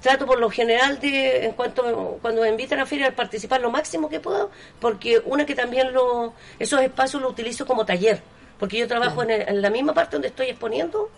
trato 0.00 0.26
por 0.26 0.38
lo 0.38 0.50
general 0.50 0.98
de, 1.00 1.44
en 1.44 1.52
cuanto 1.52 2.18
cuando 2.22 2.42
me 2.42 2.48
invitan 2.48 2.80
a 2.80 2.86
ferias, 2.86 3.12
participar 3.14 3.60
lo 3.60 3.70
máximo 3.70 4.08
que 4.08 4.20
puedo, 4.20 4.50
porque 4.80 5.20
una 5.24 5.44
que 5.46 5.54
también 5.54 5.92
lo, 5.92 6.34
esos 6.58 6.80
espacios 6.80 7.22
los 7.22 7.32
utilizo 7.32 7.66
como 7.66 7.84
taller, 7.84 8.20
porque 8.58 8.78
yo 8.78 8.88
trabajo 8.88 9.22
en, 9.22 9.60
la 9.60 9.70
misma 9.70 9.92
parte 9.94 10.16
donde 10.16 10.28
estoy 10.28 10.48
exponiendo, 10.48 11.10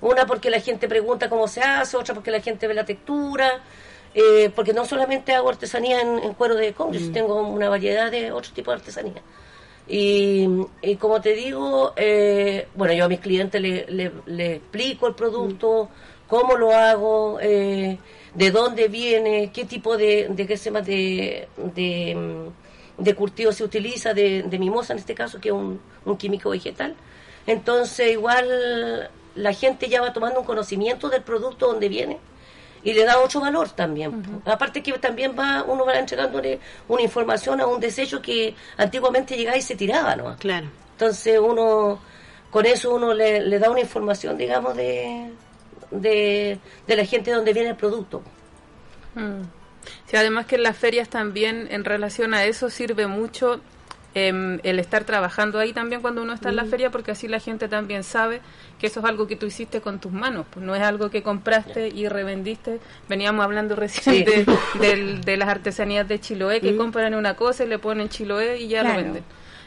una 0.00 0.26
porque 0.26 0.50
la 0.50 0.60
gente 0.60 0.88
pregunta 0.88 1.28
cómo 1.28 1.48
se 1.48 1.60
hace, 1.60 1.96
otra 1.96 2.14
porque 2.14 2.30
la 2.30 2.40
gente 2.40 2.66
ve 2.66 2.74
la 2.74 2.84
textura, 2.84 3.60
eh, 4.14 4.50
porque 4.54 4.72
no 4.72 4.84
solamente 4.84 5.32
hago 5.32 5.48
artesanía 5.48 6.00
en, 6.00 6.34
cuero 6.34 6.56
de 6.56 6.72
congreso, 6.72 7.10
tengo 7.12 7.40
una 7.40 7.68
variedad 7.68 8.10
de 8.10 8.32
otros 8.32 8.52
tipos 8.52 8.74
de 8.74 8.80
artesanía. 8.80 9.22
Y, 9.86 10.46
como 10.98 11.20
te 11.20 11.34
digo, 11.34 11.92
eh, 11.96 12.68
bueno, 12.74 12.94
yo 12.94 13.04
a 13.04 13.08
mis 13.08 13.20
clientes 13.20 13.60
le, 13.60 13.86
le, 14.26 14.54
explico 14.54 15.06
el 15.06 15.14
producto, 15.14 15.90
cómo 16.26 16.56
lo 16.56 16.72
hago, 16.72 17.38
eh, 17.40 17.98
de 18.34 18.50
dónde 18.50 18.88
viene, 18.88 19.50
qué 19.52 19.64
tipo 19.66 19.96
de, 19.96 20.28
de, 20.30 20.46
qué 20.46 20.56
se 20.56 20.66
llama, 20.70 20.80
de, 20.80 21.48
de, 22.96 23.14
cultivo 23.14 23.52
se 23.52 23.64
utiliza, 23.64 24.14
de, 24.14 24.44
de, 24.44 24.58
mimosa 24.58 24.94
en 24.94 25.00
este 25.00 25.14
caso, 25.14 25.38
que 25.40 25.50
es 25.50 25.54
un, 25.54 25.80
un 26.06 26.16
químico 26.16 26.50
vegetal. 26.50 26.94
Entonces, 27.46 28.12
igual 28.12 29.10
la 29.34 29.52
gente 29.52 29.88
ya 29.88 30.00
va 30.00 30.12
tomando 30.14 30.40
un 30.40 30.46
conocimiento 30.46 31.10
del 31.10 31.22
producto, 31.22 31.66
dónde 31.66 31.88
viene 31.88 32.18
y 32.84 32.92
le 32.92 33.04
da 33.04 33.18
otro 33.18 33.40
valor 33.40 33.70
también. 33.70 34.42
Aparte 34.44 34.82
que 34.82 34.92
también 34.98 35.34
va 35.36 35.64
uno 35.64 35.84
va 35.86 35.98
entregándole 35.98 36.60
una 36.86 37.02
información 37.02 37.60
a 37.60 37.66
un 37.66 37.80
desecho 37.80 38.20
que 38.20 38.54
antiguamente 38.76 39.36
llegaba 39.36 39.56
y 39.56 39.62
se 39.62 39.74
tiraba, 39.74 40.14
¿no? 40.14 40.36
Claro. 40.36 40.68
Entonces 40.92 41.40
uno, 41.40 41.98
con 42.50 42.66
eso 42.66 42.94
uno 42.94 43.14
le, 43.14 43.58
da 43.58 43.70
una 43.70 43.80
información, 43.80 44.36
digamos, 44.36 44.76
de, 44.76 45.30
de, 45.90 46.58
la 46.86 47.04
gente 47.04 47.30
de 47.30 47.36
donde 47.36 47.52
viene 47.52 47.70
el 47.70 47.76
producto. 47.76 48.22
Mm. 49.14 49.42
Sí, 50.06 50.16
además 50.16 50.46
que 50.46 50.56
en 50.56 50.62
las 50.62 50.76
ferias 50.76 51.08
también 51.08 51.66
en 51.70 51.84
relación 51.84 52.34
a 52.34 52.44
eso 52.44 52.70
sirve 52.70 53.06
mucho 53.06 53.60
em, 54.14 54.60
el 54.62 54.78
estar 54.78 55.04
trabajando 55.04 55.58
ahí 55.58 55.72
también 55.72 56.00
cuando 56.00 56.22
uno 56.22 56.32
está 56.32 56.48
en 56.48 56.56
la 56.56 56.64
feria, 56.64 56.90
porque 56.90 57.10
así 57.10 57.28
la 57.28 57.40
gente 57.40 57.68
también 57.68 58.04
sabe 58.04 58.40
que 58.78 58.86
eso 58.86 59.00
es 59.00 59.06
algo 59.06 59.26
que 59.26 59.36
tú 59.36 59.46
hiciste 59.46 59.80
con 59.80 59.98
tus 60.00 60.12
manos, 60.12 60.46
pues 60.50 60.64
no 60.64 60.74
es 60.74 60.82
algo 60.82 61.10
que 61.10 61.22
compraste 61.22 61.88
y 61.88 62.08
revendiste. 62.08 62.80
Veníamos 63.08 63.44
hablando 63.44 63.76
recién 63.76 64.24
de, 64.24 65.36
las 65.36 65.48
artesanías 65.48 66.06
de 66.06 66.20
Chiloé, 66.20 66.60
que 66.60 66.76
compran 66.76 67.14
una 67.14 67.34
cosa 67.34 67.64
y 67.64 67.68
le 67.68 67.78
ponen 67.78 68.08
Chiloé 68.08 68.58
y 68.58 68.68
ya 68.68 68.82
lo 68.82 68.94
venden. 68.94 69.24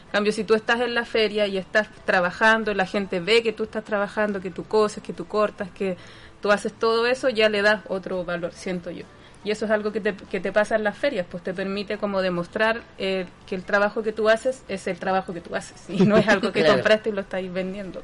En 0.08 0.12
cambio, 0.12 0.32
si 0.32 0.42
tú 0.42 0.54
estás 0.54 0.80
en 0.80 0.94
la 0.94 1.04
feria 1.04 1.46
y 1.46 1.58
estás 1.58 1.88
trabajando, 2.06 2.72
la 2.72 2.86
gente 2.86 3.20
ve 3.20 3.42
que 3.42 3.52
tú 3.52 3.64
estás 3.64 3.84
trabajando, 3.84 4.40
que 4.40 4.50
tú 4.50 4.64
coses, 4.64 5.02
que 5.02 5.12
tú 5.12 5.26
cortas, 5.26 5.70
que 5.70 5.98
tú 6.40 6.50
haces 6.50 6.72
todo 6.72 7.06
eso, 7.06 7.28
ya 7.28 7.50
le 7.50 7.60
das 7.60 7.82
otro 7.88 8.24
valor, 8.24 8.52
siento 8.54 8.90
yo. 8.90 9.04
Y 9.44 9.50
eso 9.50 9.66
es 9.66 9.70
algo 9.70 9.92
que 9.92 10.00
te, 10.00 10.14
que 10.14 10.40
te 10.40 10.52
pasa 10.52 10.76
en 10.76 10.84
las 10.84 10.98
ferias, 10.98 11.26
pues 11.30 11.42
te 11.42 11.54
permite 11.54 11.96
como 11.96 12.22
demostrar 12.22 12.82
eh, 12.98 13.26
que 13.46 13.54
el 13.54 13.62
trabajo 13.62 14.02
que 14.02 14.12
tú 14.12 14.28
haces 14.28 14.62
es 14.68 14.86
el 14.88 14.98
trabajo 14.98 15.32
que 15.32 15.40
tú 15.40 15.54
haces 15.54 15.76
y 15.88 16.04
no 16.04 16.16
es 16.16 16.26
algo 16.28 16.52
que 16.52 16.66
compraste 16.66 17.10
y 17.10 17.12
lo 17.12 17.20
estáis 17.20 17.52
vendiendo. 17.52 18.02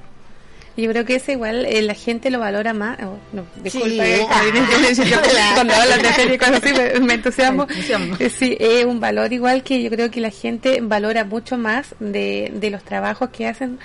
Yo 0.76 0.90
creo 0.90 1.04
que 1.04 1.14
eso 1.16 1.30
igual 1.30 1.66
eh, 1.66 1.82
la 1.82 1.94
gente 1.94 2.30
lo 2.30 2.40
valora 2.40 2.72
más. 2.72 2.98
Oh, 3.04 3.16
no, 3.32 3.46
disculpa, 3.62 4.04
eh, 4.04 4.26
cuando 5.54 5.72
hablan 5.72 6.02
de 6.02 6.08
feria 6.08 6.34
y 6.34 6.38
cosas 6.38 6.64
así 6.64 7.00
me, 7.00 7.14
entusiasmo. 7.14 7.66
sí, 8.36 8.56
es 8.58 8.84
un 8.84 8.98
valor 8.98 9.32
igual 9.32 9.62
que 9.62 9.82
yo 9.82 9.90
creo 9.90 10.10
que 10.10 10.20
la 10.20 10.30
gente 10.30 10.80
valora 10.82 11.24
mucho 11.24 11.58
más 11.58 11.94
de, 12.00 12.52
de 12.54 12.70
los 12.70 12.82
trabajos 12.82 13.30
que 13.30 13.46
hacen 13.46 13.78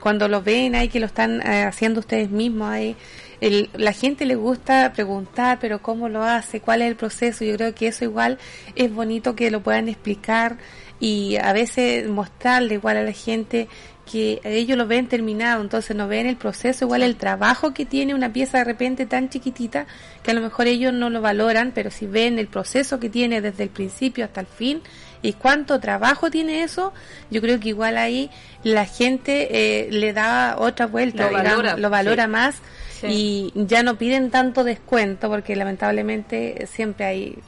cuando 0.00 0.28
lo 0.28 0.42
ven 0.42 0.74
ahí, 0.74 0.88
que 0.88 1.00
lo 1.00 1.06
están 1.06 1.40
haciendo 1.40 2.00
ustedes 2.00 2.30
mismos 2.30 2.70
ahí 2.70 2.96
el, 3.40 3.70
la 3.74 3.92
gente 3.92 4.24
le 4.26 4.34
gusta 4.34 4.92
preguntar, 4.92 5.58
pero 5.60 5.80
¿cómo 5.80 6.08
lo 6.08 6.22
hace? 6.22 6.60
¿Cuál 6.60 6.82
es 6.82 6.88
el 6.88 6.96
proceso? 6.96 7.44
Yo 7.44 7.56
creo 7.56 7.74
que 7.74 7.88
eso 7.88 8.04
igual 8.04 8.38
es 8.74 8.92
bonito 8.92 9.34
que 9.36 9.50
lo 9.50 9.62
puedan 9.62 9.88
explicar 9.88 10.56
y 11.00 11.36
a 11.36 11.52
veces 11.52 12.08
mostrarle 12.08 12.74
igual 12.74 12.96
a 12.96 13.02
la 13.02 13.12
gente 13.12 13.68
que 14.10 14.40
ellos 14.42 14.78
lo 14.78 14.86
ven 14.86 15.06
terminado, 15.06 15.60
entonces 15.60 15.94
no 15.94 16.08
ven 16.08 16.26
el 16.26 16.36
proceso, 16.36 16.86
igual 16.86 17.02
el 17.02 17.16
trabajo 17.16 17.74
que 17.74 17.84
tiene 17.84 18.14
una 18.14 18.32
pieza 18.32 18.58
de 18.58 18.64
repente 18.64 19.04
tan 19.04 19.28
chiquitita 19.28 19.86
que 20.22 20.30
a 20.30 20.34
lo 20.34 20.40
mejor 20.40 20.66
ellos 20.66 20.94
no 20.94 21.10
lo 21.10 21.20
valoran, 21.20 21.72
pero 21.74 21.90
si 21.90 22.06
ven 22.06 22.38
el 22.38 22.48
proceso 22.48 22.98
que 22.98 23.10
tiene 23.10 23.42
desde 23.42 23.64
el 23.64 23.68
principio 23.68 24.24
hasta 24.24 24.40
el 24.40 24.46
fin 24.46 24.80
y 25.20 25.34
cuánto 25.34 25.78
trabajo 25.78 26.30
tiene 26.30 26.62
eso, 26.62 26.92
yo 27.30 27.42
creo 27.42 27.60
que 27.60 27.68
igual 27.68 27.98
ahí 27.98 28.30
la 28.62 28.86
gente 28.86 29.48
eh, 29.50 29.88
le 29.90 30.12
da 30.14 30.56
otra 30.58 30.86
vuelta, 30.86 31.30
lo 31.76 31.90
valora, 31.90 32.26
más 32.26 32.56
y 33.02 33.52
ya 33.54 33.82
no 33.82 33.96
piden 33.96 34.30
tanto 34.30 34.64
descuento 34.64 35.28
porque 35.28 35.56
lamentablemente 35.56 36.66
siempre 36.66 37.04
hay 37.04 37.38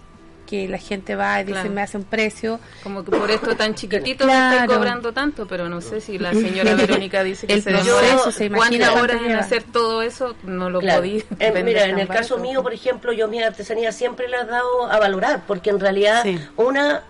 que 0.51 0.67
la 0.67 0.79
gente 0.79 1.15
va 1.15 1.41
y 1.41 1.45
dice 1.45 1.69
me 1.69 1.81
hace 1.81 1.97
un 1.97 2.03
precio 2.03 2.59
como 2.83 3.05
que 3.05 3.13
por 3.13 3.31
esto 3.31 3.55
tan 3.57 3.77
chiquitito 3.77 4.27
me 4.27 4.33
estoy 4.33 4.67
cobrando 4.67 5.13
tanto 5.13 5.47
pero 5.47 5.69
no 5.69 5.81
sé 5.81 6.01
si 6.01 6.19
la 6.19 6.33
señora 6.33 6.75
Verónica 6.75 7.23
dice 7.23 7.47
que 7.47 7.61
se 7.61 7.71
proceso, 7.71 8.33
se 8.33 8.47
imagina 8.47 8.95
horas 8.95 9.23
en 9.25 9.37
hacer 9.37 9.63
todo 9.63 10.03
eso 10.03 10.35
no 10.43 10.69
lo 10.69 10.81
podía 10.81 11.23
eh, 11.39 11.63
mira 11.63 11.85
en 11.85 12.01
el 12.01 12.09
caso 12.09 12.39
mío 12.39 12.65
por 12.65 12.73
ejemplo 12.73 13.13
yo 13.13 13.29
mi 13.29 13.41
artesanía 13.41 13.93
siempre 13.93 14.27
la 14.27 14.41
he 14.41 14.47
dado 14.47 14.91
a 14.91 14.99
valorar 14.99 15.45
porque 15.47 15.71
en 15.71 15.79
realidad 15.79 16.25
una 16.57 17.05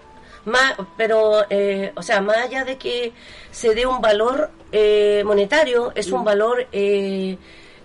más 0.44 0.74
pero 0.98 1.44
eh, 1.48 1.92
o 1.96 2.02
sea 2.02 2.20
más 2.20 2.36
allá 2.36 2.64
de 2.64 2.76
que 2.76 3.12
se 3.50 3.74
dé 3.74 3.86
un 3.86 4.02
valor 4.02 4.50
eh, 4.72 5.22
monetario 5.24 5.92
es 5.94 6.12
un 6.12 6.20
mm. 6.20 6.24
valor 6.24 6.66
eh, 6.72 7.38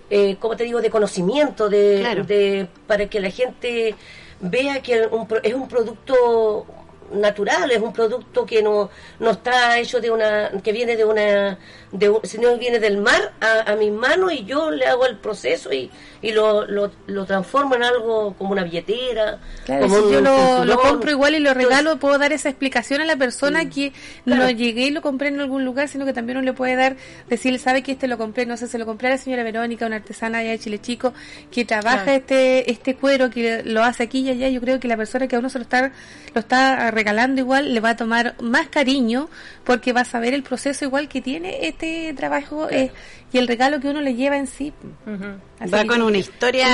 eh, 0.10 0.38
como 0.40 0.56
te 0.56 0.64
digo, 0.64 0.82
de 0.82 0.90
conocimiento, 0.90 1.70
de, 1.70 2.24
de, 2.28 2.68
para 2.88 3.08
que 3.08 3.20
la 3.20 3.30
gente 3.30 3.96
vea 4.40 4.82
que 4.82 5.08
es 5.44 5.54
un 5.54 5.68
producto 5.68 6.66
natural, 7.12 7.72
es 7.72 7.82
un 7.82 7.94
producto 7.94 8.46
que 8.46 8.62
no, 8.62 8.90
no 9.20 9.32
está 9.32 9.80
hecho 9.80 10.00
de 10.00 10.12
una, 10.12 10.52
que 10.64 10.72
viene 10.72 10.96
de 10.96 11.06
una, 11.06 11.58
de 11.92 12.20
sino 12.24 12.58
viene 12.58 12.80
del 12.80 12.98
mar 12.98 13.34
a, 13.40 13.72
a 13.72 13.76
mis 13.76 13.92
manos 13.92 14.34
y 14.34 14.46
yo 14.46 14.72
le 14.72 14.86
hago 14.86 15.06
el 15.06 15.18
proceso 15.18 15.72
y, 15.72 15.90
y 16.22 16.32
lo, 16.32 16.66
lo, 16.66 16.92
lo 17.08 17.26
transformo 17.26 17.76
en 17.76 17.84
algo 17.84 18.34
como 18.38 18.52
una 18.52 18.64
billetera. 18.64 19.40
Claro, 19.66 19.90
si 19.90 20.12
yo 20.12 20.22
lo, 20.22 20.66
lo, 20.66 20.80
compro 20.80 21.12
igual 21.12 21.36
y 21.36 21.40
lo 21.40 21.54
regalo, 21.54 21.98
puedo 21.98 22.18
dar 22.18 22.34
esa 22.34 22.50
explicación 22.50 23.02
a 23.02 23.06
la 23.06 23.16
persona 23.16 23.70
que 23.70 23.94
no 24.26 24.50
llegué 24.50 24.88
y 24.88 24.92
lo 24.92 25.02
compré 25.02 25.30
en 25.30 25.40
algún 25.40 25.64
lugar, 25.64 25.88
sino 25.88 26.06
que 26.06 26.14
también 26.14 26.38
uno 26.38 26.46
le 26.46 26.54
puede 26.54 26.76
dar, 26.76 26.96
decirle, 27.30 27.60
sabe 27.60 27.84
que 27.84 27.94
este 27.94 28.08
lo 28.08 28.18
compré, 28.18 28.46
no 28.46 28.58
sé, 28.58 28.68
se 28.68 28.78
lo 28.78 28.86
compré 28.86 29.08
a 29.08 29.12
la 29.12 29.18
señora 29.18 29.44
Verónica, 29.44 29.86
una 29.86 29.98
artesana 29.98 30.40
allá 30.40 30.52
de 30.52 30.60
Chile 30.60 30.80
Chico, 30.82 31.14
que 31.52 31.66
trabaja 31.66 32.16
este 32.16 32.72
este 32.72 32.96
cuero, 32.96 33.30
que 33.30 33.64
lo 33.64 33.84
hace 33.84 34.04
aquí 34.04 34.20
y 34.20 34.30
allá. 34.30 34.50
Yo 34.50 34.62
creo 34.62 34.80
que 34.80 34.88
la 34.88 34.98
persona 34.98 35.28
que 35.28 35.36
a 35.36 35.40
uno 35.40 35.50
se 35.50 35.60
lo 35.60 35.64
está, 35.64 35.92
lo 36.34 36.40
está 36.40 36.92
regalando 36.96 37.42
igual, 37.42 37.74
le 37.74 37.80
va 37.80 37.92
a 37.92 37.96
tomar 37.96 38.36
más 38.42 38.68
cariño 38.70 39.30
porque 39.64 39.94
va 39.94 40.02
a 40.02 40.06
saber 40.06 40.34
el 40.34 40.42
proceso 40.42 40.86
igual 40.86 41.08
que 41.08 41.22
tiene 41.22 41.68
este 41.68 42.14
trabajo 42.16 42.68
eh, 42.72 42.92
y 43.32 43.38
el 43.38 43.48
regalo 43.48 43.80
que 43.80 43.90
uno 43.90 44.02
le 44.02 44.16
lleva 44.16 44.38
en 44.38 44.48
sí. 44.48 44.74
Va 45.06 45.86
con 45.86 46.02
una 46.02 46.18
historia. 46.18 46.68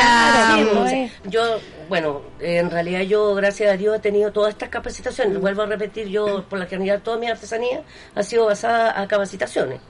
yo, 1.26 1.60
bueno, 1.90 2.22
en 2.40 2.70
realidad 2.70 3.02
yo, 3.02 3.36
gracias 3.36 3.74
a 3.74 3.78
Dios, 3.78 3.98
he 3.98 4.00
tenido 4.00 4.32
todas 4.32 4.52
estas 4.52 4.70
capacitaciones. 4.70 5.42
Vuelvo 5.42 5.64
a 5.64 5.66
repetir, 5.66 6.08
yo, 6.08 6.46
por 6.48 6.60
la 6.60 6.68
general, 6.68 7.02
toda 7.02 7.18
mi 7.18 7.28
artesanía 7.28 7.82
ha 8.16 8.24
sido 8.24 8.46
basada 8.46 9.00
a 9.00 9.08
capacitaciones. 9.08 9.82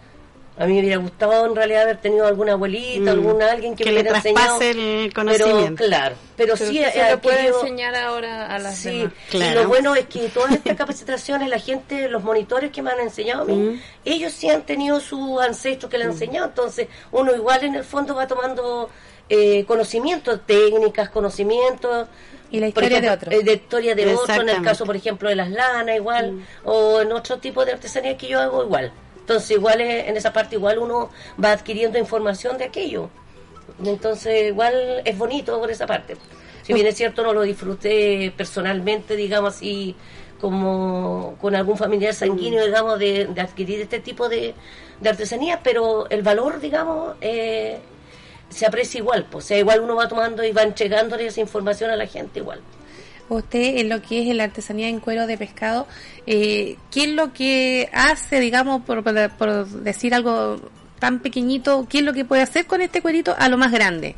A 0.58 0.66
mí 0.66 0.74
me 0.74 0.82
hubiera 0.82 0.98
gustado 0.98 1.46
en 1.46 1.56
realidad 1.56 1.84
haber 1.84 1.98
tenido 1.98 2.28
alguna 2.28 2.54
abuelita, 2.54 3.06
mm. 3.06 3.10
algún 3.10 3.42
alguien 3.42 3.76
que, 3.76 3.86
me 3.86 3.94
hubiera 3.94 4.18
enseñado. 4.18 4.62
el 4.62 5.14
conocimiento. 5.14 5.76
Pero, 5.78 5.90
claro, 5.90 6.16
pero, 6.36 6.58
sí. 6.58 6.84
Se 6.94 7.18
puede 7.18 7.48
enseñar 7.48 7.96
ahora 7.96 8.54
a 8.54 8.60
las 8.60 8.76
sí, 8.76 9.08
Y 9.32 9.54
lo 9.54 9.68
bueno 9.68 9.96
es 9.96 10.08
que 10.08 10.28
todas 10.30 10.52
estas 10.52 10.76
capacitaciones, 10.76 11.50
la 11.50 11.58
gente, 11.58 12.10
los 12.10 12.24
monitores 12.24 12.72
que 12.72 12.82
me 12.82 12.92
han 12.92 13.00
enseñado 13.00 13.44
a 13.44 13.46
mí, 13.46 13.56
mm. 13.56 13.82
ellos 14.06 14.34
sí 14.34 14.50
han 14.50 14.64
tenido 14.64 15.00
sus 15.00 15.42
ancestros 15.42 15.90
que 15.90 15.98
le 15.98 16.04
han 16.04 16.10
mm. 16.10 16.14
enseñado. 16.14 16.48
Entonces, 16.48 16.88
uno 17.12 17.34
igual 17.34 17.64
en 17.64 17.76
el 17.76 17.84
fondo 17.86 18.14
va 18.14 18.28
tomando 18.28 18.90
eh, 19.30 19.64
conocimientos, 19.66 20.42
técnicas, 20.46 21.10
conocimientos. 21.10 22.08
Y 22.52 22.60
la 22.60 22.68
historia 22.68 23.00
de 23.00 23.10
otro. 23.10 23.32
Eh, 23.32 23.42
de 23.42 23.54
historia 23.54 23.96
de 23.96 24.14
otro, 24.14 24.42
en 24.42 24.50
el 24.50 24.62
caso, 24.62 24.86
por 24.86 24.98
ejemplo, 24.98 25.30
de 25.30 25.38
las 25.38 25.50
lanas, 25.50 25.96
igual, 25.96 26.46
o 26.66 27.00
en 27.00 27.14
otro 27.14 27.38
tipo 27.38 27.64
de 27.64 27.72
artesanía 27.72 28.18
que 28.18 28.28
yo 28.28 28.42
hago, 28.42 28.66
igual. 28.66 28.92
Entonces, 29.32 29.52
igual 29.52 29.80
en 29.80 30.18
esa 30.18 30.34
parte, 30.34 30.56
igual 30.56 30.78
uno 30.78 31.10
va 31.42 31.54
adquiriendo 31.54 31.98
información 31.98 32.58
de 32.58 32.66
aquello. 32.66 33.10
Entonces, 33.82 34.50
igual 34.50 35.02
es 35.06 35.18
bonito 35.18 35.58
por 35.58 35.72
esa 35.72 35.88
parte. 35.88 36.18
Si 36.64 36.74
bien 36.74 36.86
es 36.86 36.96
cierto, 36.96 37.24
no 37.24 37.32
lo 37.32 37.44
disfruté 37.44 38.34
personalmente, 38.36 39.16
digamos 39.16 39.56
así, 39.56 39.96
como 40.42 41.38
con 41.40 41.56
algún 41.56 41.78
familiar 41.78 42.14
sanguíneo, 42.14 42.66
digamos, 42.66 43.00
de, 43.00 43.30
adquirir 43.38 43.80
este 43.80 44.02
tipo 44.02 44.28
de, 44.28 44.54
de 45.00 45.10
artesanía, 45.10 45.62
pero 45.64 46.10
el 46.10 46.24
valor, 46.24 46.60
digamos, 46.60 47.16
eh, 47.22 47.80
se 48.50 48.66
aprecia 48.66 48.98
igual. 48.98 49.28
Pues, 49.32 49.46
o 49.46 49.48
sea, 49.48 49.60
igual 49.60 49.80
uno 49.80 49.96
va 49.96 50.10
tomando 50.10 50.44
y 50.44 50.52
va 50.52 50.64
entregándole 50.64 51.28
esa 51.28 51.40
información 51.40 51.90
a 51.90 51.96
la 51.96 52.06
gente 52.06 52.40
igual 52.40 52.60
usted 53.36 53.78
en 53.78 53.90
lo 53.90 54.02
que 54.02 54.30
es 54.30 54.36
la 54.36 54.46
artesanía 54.46 54.88
en 54.88 55.00
cuero 55.00 55.28
de 55.28 55.38
pescado, 55.38 55.88
eh, 56.28 56.78
¿qué 56.92 57.04
es 57.06 57.10
lo 57.10 57.34
que 57.34 57.90
hace, 57.94 58.40
digamos, 58.40 58.84
por, 58.84 59.04
por 59.04 59.66
decir 59.68 60.14
algo 60.14 60.60
tan 61.00 61.20
pequeñito, 61.20 61.88
qué 61.90 62.00
es 62.00 62.04
lo 62.04 62.14
que 62.14 62.26
puede 62.26 62.42
hacer 62.42 62.66
con 62.68 62.82
este 62.82 63.02
cuerito 63.02 63.36
a 63.38 63.50
lo 63.50 63.58
más 63.58 63.72
grande? 63.72 64.16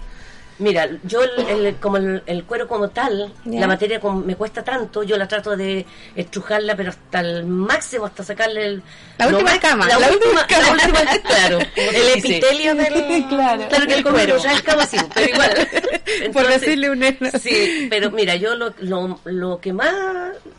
Mira, 0.60 0.88
yo 1.04 1.24
el, 1.24 1.76
como 1.78 1.98
el, 1.98 2.44
cuero 2.46 2.68
como 2.68 2.90
tal, 2.90 3.34
la 3.46 3.68
materia 3.68 4.00
como 4.00 4.22
me 4.22 4.36
cuesta 4.36 4.64
tanto, 4.64 5.02
yo 5.02 5.18
la 5.18 5.28
trato 5.28 5.58
de 5.58 5.86
estrujarla, 6.16 6.76
pero 6.76 6.92
hasta 6.92 7.22
el 7.22 7.46
máximo, 7.46 8.06
hasta 8.06 8.24
sacarle 8.24 8.66
el... 8.66 8.84
La 9.18 9.28
última 9.28 9.60
cama. 9.60 9.88
La, 9.88 9.98
última, 9.98 10.46
la 10.48 11.22
claro. 11.24 11.60
El 11.76 12.18
epitelio 12.18 12.76
del... 12.76 12.94
Claro, 13.34 13.68
claro 13.68 13.88
que 13.88 13.94
el 13.94 14.04
cuero. 14.04 14.38
Ya 14.38 14.54
es 14.54 14.62
cama 14.62 14.84
así, 14.84 14.98
pero 15.14 15.34
igual. 15.34 15.68
Por 16.34 16.48
decirle 16.48 16.90
un... 16.90 17.04
Sí, 17.40 17.88
pero 17.90 18.12
mira, 18.12 18.36
yo 18.36 18.56
lo, 18.56 18.74
lo, 18.80 19.20
lo, 19.26 19.60
que 19.60 19.74
más 19.74 19.94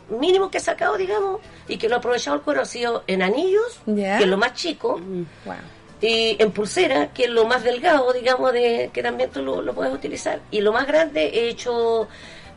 mínimo 0.09 0.49
que 0.49 0.57
he 0.57 0.61
sacado, 0.61 0.97
digamos, 0.97 1.39
y 1.67 1.77
que 1.77 1.87
lo 1.87 1.95
he 1.95 1.97
aprovechado 1.99 2.37
el 2.37 2.41
cuero 2.43 2.61
ha 2.61 2.65
sido 2.65 3.03
en 3.07 3.21
anillos, 3.21 3.79
que 3.85 4.17
es 4.17 4.27
lo 4.27 4.37
más 4.37 4.53
chico. 4.53 4.99
Wow 5.45 5.74
y 6.05 6.35
en 6.39 6.51
pulsera, 6.51 7.11
que 7.13 7.23
es 7.23 7.29
lo 7.29 7.45
más 7.45 7.63
delgado, 7.63 8.13
digamos, 8.13 8.53
de 8.53 8.91
que 8.93 9.01
también 9.01 9.31
tú 9.31 9.41
lo, 9.41 9.73
puedes 9.73 9.93
utilizar. 9.93 10.39
Y 10.51 10.61
lo 10.61 10.71
más 10.71 10.85
grande 10.85 11.25
he 11.25 11.49
hecho, 11.49 12.07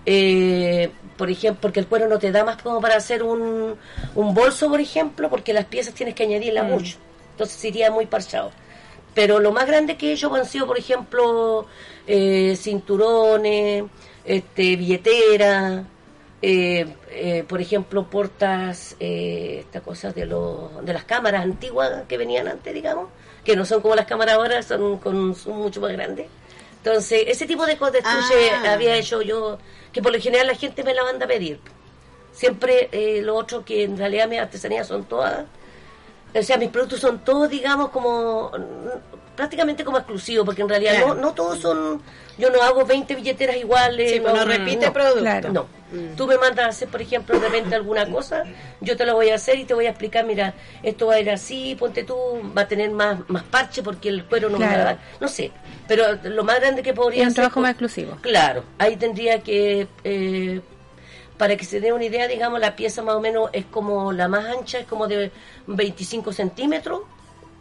eh, 0.04 0.90
por 1.16 1.30
ejemplo, 1.30 1.62
porque 1.62 1.80
el 1.80 1.86
cuero 1.86 2.08
no 2.08 2.18
te 2.18 2.30
da 2.30 2.44
más 2.44 2.60
como 2.62 2.80
para 2.80 2.96
hacer 2.96 3.22
un, 3.22 3.76
un 4.14 4.34
bolso, 4.34 4.68
por 4.68 4.80
ejemplo, 4.80 5.30
porque 5.30 5.54
las 5.54 5.64
piezas 5.64 5.94
tienes 5.94 6.14
que 6.14 6.24
añadirla 6.24 6.62
mm. 6.62 6.70
mucho. 6.70 6.98
Entonces 7.32 7.56
sería 7.56 7.90
muy 7.90 8.06
parchado. 8.06 8.50
Pero 9.14 9.40
lo 9.40 9.50
más 9.50 9.66
grande 9.66 9.96
que 9.96 10.10
he 10.10 10.12
hecho 10.12 10.32
han 10.34 10.44
sido, 10.44 10.66
por 10.66 10.78
ejemplo, 10.78 11.66
eh, 12.06 12.54
cinturones, 12.56 13.84
este, 14.24 14.76
billetera, 14.76 15.84
eh, 16.42 16.86
eh, 17.10 17.44
por 17.48 17.60
ejemplo, 17.62 18.10
portas, 18.10 18.94
estas 19.00 19.82
cosas 19.82 20.14
de, 20.14 20.26
los 20.26 20.84
de 20.84 20.92
las 20.92 21.04
cámaras 21.04 21.44
antiguas 21.44 22.02
que 22.06 22.18
venían 22.18 22.46
antes, 22.46 22.74
digamos 22.74 23.08
que 23.48 23.56
no 23.56 23.64
son 23.64 23.80
como 23.80 23.94
las 23.94 24.04
cámaras 24.04 24.34
ahora, 24.34 24.62
son, 24.62 24.98
con, 24.98 25.34
mucho 25.46 25.80
más 25.80 25.92
grandes. 25.92 26.26
Entonces, 26.84 27.24
ese 27.28 27.46
tipo 27.46 27.64
de 27.64 27.78
cosas 27.78 28.02
ah. 28.04 28.72
había 28.74 28.94
hecho 28.94 29.22
yo, 29.22 29.56
que 29.90 30.02
por 30.02 30.12
lo 30.12 30.20
general 30.20 30.48
la 30.48 30.54
gente 30.54 30.84
me 30.84 30.92
la 30.92 31.02
manda 31.02 31.24
a 31.24 31.28
pedir. 31.28 31.58
Siempre 32.30 32.90
eh, 32.92 33.22
lo 33.22 33.34
otro 33.34 33.64
que 33.64 33.84
en 33.84 33.96
realidad 33.96 34.28
mis 34.28 34.38
artesanías 34.38 34.86
son 34.86 35.04
todas, 35.04 35.46
o 36.34 36.42
sea, 36.42 36.58
mis 36.58 36.68
productos 36.68 37.00
son 37.00 37.20
todos, 37.20 37.48
digamos, 37.48 37.88
como 37.88 38.52
prácticamente 39.38 39.84
como 39.84 39.98
exclusivos, 39.98 40.44
porque 40.44 40.62
en 40.62 40.68
realidad 40.68 40.98
no, 40.98 41.14
no 41.14 41.32
todos 41.32 41.60
son, 41.60 42.02
yo 42.38 42.50
no 42.50 42.60
hago 42.60 42.84
20 42.84 43.14
billeteras 43.14 43.56
iguales. 43.56 44.10
Sí, 44.10 44.18
pues 44.18 44.34
no, 44.34 44.44
repite 44.44 44.90
producto. 44.90 45.52
No. 45.52 45.66
Mm. 45.92 46.16
Tú 46.16 46.26
me 46.26 46.36
mandas 46.38 46.66
a 46.66 46.68
hacer, 46.70 46.88
por 46.88 47.00
ejemplo, 47.00 47.38
de 47.38 47.46
repente 47.46 47.76
alguna 47.76 48.10
cosa, 48.10 48.42
yo 48.80 48.96
te 48.96 49.06
lo 49.06 49.14
voy 49.14 49.30
a 49.30 49.36
hacer 49.36 49.56
y 49.60 49.64
te 49.64 49.74
voy 49.74 49.86
a 49.86 49.90
explicar, 49.90 50.24
mira, 50.24 50.54
esto 50.82 51.06
va 51.06 51.14
a 51.14 51.20
ir 51.20 51.30
así, 51.30 51.76
ponte 51.78 52.02
tú, 52.02 52.16
va 52.56 52.62
a 52.62 52.68
tener 52.68 52.90
más, 52.90 53.20
más 53.28 53.44
parche 53.44 53.80
porque 53.80 54.08
el 54.08 54.24
cuero 54.24 54.50
no 54.50 54.58
me 54.58 54.66
va 54.66 54.72
a 54.72 54.78
dar, 54.78 54.98
no 55.20 55.28
sé. 55.28 55.52
Pero 55.86 56.18
lo 56.24 56.42
más 56.42 56.58
grande 56.58 56.82
que 56.82 56.92
podría 56.92 57.22
es 57.22 57.28
un 57.28 57.34
trabajo 57.34 57.60
más 57.60 57.70
exclusivo. 57.70 58.18
Claro, 58.20 58.64
ahí 58.76 58.96
tendría 58.96 59.40
que... 59.40 59.86
Eh, 60.02 60.60
para 61.36 61.56
que 61.56 61.64
se 61.64 61.78
dé 61.78 61.92
una 61.92 62.04
idea, 62.04 62.26
digamos, 62.26 62.58
la 62.58 62.74
pieza 62.74 63.02
más 63.02 63.14
o 63.14 63.20
menos 63.20 63.50
es 63.52 63.66
como 63.66 64.10
la 64.10 64.26
más 64.26 64.46
ancha, 64.46 64.80
es 64.80 64.86
como 64.86 65.06
de 65.06 65.30
25 65.68 66.32
centímetros, 66.32 67.02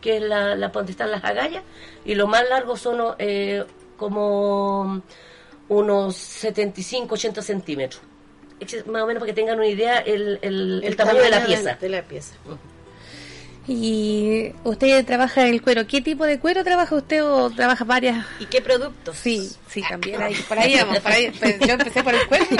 que 0.01 0.17
es 0.17 0.23
la, 0.23 0.55
la 0.55 0.69
donde 0.69 0.91
están 0.91 1.11
las 1.11 1.23
agallas, 1.23 1.63
y 2.05 2.15
lo 2.15 2.27
más 2.27 2.47
largo 2.49 2.77
son 2.77 3.15
eh, 3.19 3.65
como 3.97 5.01
unos 5.69 6.15
75, 6.15 7.15
80 7.15 7.41
centímetros. 7.41 8.01
Más 8.87 9.03
o 9.03 9.07
menos 9.07 9.21
para 9.21 9.27
que 9.27 9.33
tengan 9.33 9.57
una 9.57 9.67
idea 9.67 9.99
el, 9.99 10.39
el, 10.41 10.95
tamaño, 10.95 11.21
de 11.21 11.29
la 11.29 11.45
pieza. 11.45 11.77
De 11.79 11.89
la 11.89 12.01
pieza. 12.03 12.35
Y 13.68 14.53
usted 14.63 15.05
trabaja 15.05 15.45
el 15.47 15.61
cuero. 15.61 15.86
¿Qué 15.86 16.01
tipo 16.01 16.26
de 16.26 16.39
cuero 16.39 16.63
trabaja 16.63 16.95
usted 16.95 17.24
o 17.24 17.49
trabaja 17.49 17.84
varias? 17.84 18.26
¿Y 18.39 18.45
qué 18.45 18.61
productos? 18.61 19.18
Sí, 19.18 19.51
sí, 19.68 19.82
también. 19.88 20.22
Ahí, 20.22 20.36
por 20.47 20.57
ahí 20.59 20.76
vamos, 20.76 20.99
por 20.99 21.11
ahí. 21.11 21.32
Pues, 21.39 21.59
yo 21.59 21.74
empecé 21.74 22.03
por 22.03 22.15
el 22.15 22.28
cuero. 22.28 22.45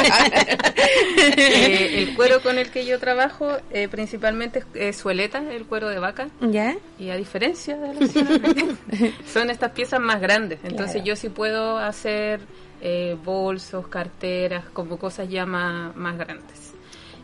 Eh, 1.38 2.04
el 2.04 2.16
cuero 2.16 2.42
con 2.42 2.58
el 2.58 2.70
que 2.70 2.86
yo 2.86 3.00
trabajo 3.00 3.58
eh, 3.72 3.88
principalmente 3.88 4.64
es 4.74 4.98
sueleta, 4.98 5.40
el 5.52 5.66
cuero 5.66 5.90
de 5.90 6.00
vaca. 6.00 6.30
¿Ya? 6.42 6.76
Y 7.00 7.10
a 7.10 7.16
diferencia 7.16 7.78
de 7.78 7.94
los 7.94 8.12
son 9.32 9.50
estas 9.50 9.72
piezas 9.72 10.00
más 10.00 10.22
grandes. 10.22 10.60
Entonces 10.64 11.04
yo 11.04 11.16
sí 11.16 11.30
puedo 11.30 11.78
hacer 11.78 12.42
eh, 12.82 13.18
bolsos, 13.24 13.88
carteras, 13.88 14.66
como 14.74 14.98
cosas 14.98 15.30
ya 15.30 15.46
más, 15.46 15.96
más 15.96 16.18
grandes 16.18 16.77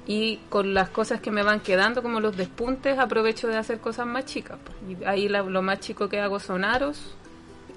y 0.05 0.37
con 0.49 0.73
las 0.73 0.89
cosas 0.89 1.21
que 1.21 1.31
me 1.31 1.43
van 1.43 1.61
quedando 1.61 2.01
como 2.01 2.19
los 2.19 2.35
despuntes 2.35 2.99
aprovecho 2.99 3.47
de 3.47 3.57
hacer 3.57 3.79
cosas 3.79 4.05
más 4.05 4.25
chicas 4.25 4.57
pues. 4.63 4.99
y 4.99 5.03
ahí 5.05 5.29
lo 5.29 5.61
más 5.61 5.79
chico 5.79 6.09
que 6.09 6.19
hago 6.19 6.39
son 6.39 6.65
aros 6.65 7.15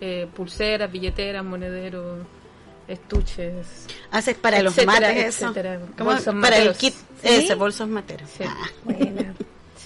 eh, 0.00 0.26
pulseras 0.34 0.90
billeteras 0.90 1.44
monederos 1.44 2.26
estuches 2.88 3.86
haces 4.10 4.36
para 4.36 4.60
los 4.62 4.76
mates 4.84 5.40
para 6.40 6.58
el 6.58 6.74
kit 6.74 6.94
ese 7.22 7.54
bolsos 7.54 7.88
materos. 7.88 8.28
Sí. 8.30 8.44
Ah, 8.46 8.68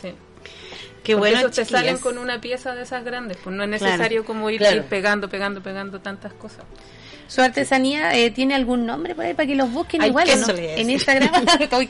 sí. 0.02 0.12
Qué 1.02 1.14
bueno 1.14 1.48
te 1.50 1.64
salen 1.64 1.96
con 1.98 2.18
una 2.18 2.40
pieza 2.40 2.74
de 2.74 2.82
esas 2.82 3.04
grandes 3.04 3.38
pues 3.42 3.54
no 3.54 3.62
es 3.62 3.68
necesario 3.68 4.24
como 4.24 4.50
ir 4.50 4.62
pegando 4.88 5.28
pegando 5.28 5.62
pegando 5.62 6.00
tantas 6.00 6.32
cosas 6.34 6.64
¿Su 7.30 7.42
artesanía 7.42 8.18
eh, 8.18 8.32
tiene 8.32 8.56
algún 8.56 8.86
nombre 8.86 9.14
por 9.14 9.24
ahí 9.24 9.34
para 9.34 9.46
que 9.46 9.54
los 9.54 9.70
busquen 9.70 10.02
igual? 10.02 10.28
¿no? 10.40 10.52
En 10.56 10.90
Instagram. 10.90 11.30
estoy, 11.60 11.88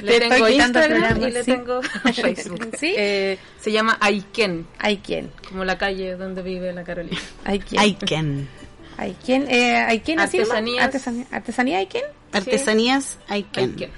le 0.00 0.20
tengo 0.20 0.48
Instagram 0.48 1.22
y 1.24 1.30
le 1.32 1.42
tengo 1.42 1.82
Facebook. 2.14 2.70
¿Sí? 2.78 2.94
Eh, 2.96 3.36
se 3.60 3.72
llama 3.72 3.98
Aiken. 4.00 4.64
Aiken. 4.78 5.32
Como 5.48 5.64
la 5.64 5.76
calle 5.76 6.14
donde 6.14 6.40
vive 6.40 6.72
la 6.72 6.84
Carolina. 6.84 7.18
Aiken. 7.44 7.80
Aiken. 7.80 8.48
Aiken. 8.96 9.50
Eh, 9.50 9.76
Aiken 9.76 10.20
Artesanías. 10.20 10.84
Artesanía, 10.84 11.26
¿Artesanía 11.32 11.78
Aiken? 11.78 12.02
Artesanías 12.30 13.18
Aiken. 13.26 13.70
Aiken. 13.70 13.90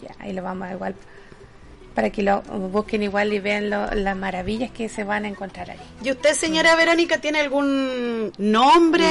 Ya, 0.00 0.14
ahí 0.18 0.32
lo 0.32 0.42
vamos 0.42 0.66
a 0.66 0.72
igual 0.72 0.94
para 1.94 2.10
que 2.10 2.22
lo 2.22 2.42
busquen 2.42 3.02
igual 3.02 3.32
y 3.32 3.40
vean 3.40 3.70
las 3.70 4.16
maravillas 4.16 4.70
que 4.70 4.88
se 4.88 5.04
van 5.04 5.24
a 5.24 5.28
encontrar 5.28 5.70
ahí. 5.70 5.78
¿Y 6.02 6.10
usted, 6.10 6.34
señora 6.34 6.74
Verónica, 6.76 7.18
tiene 7.18 7.40
algún 7.40 8.32
nombre? 8.38 9.04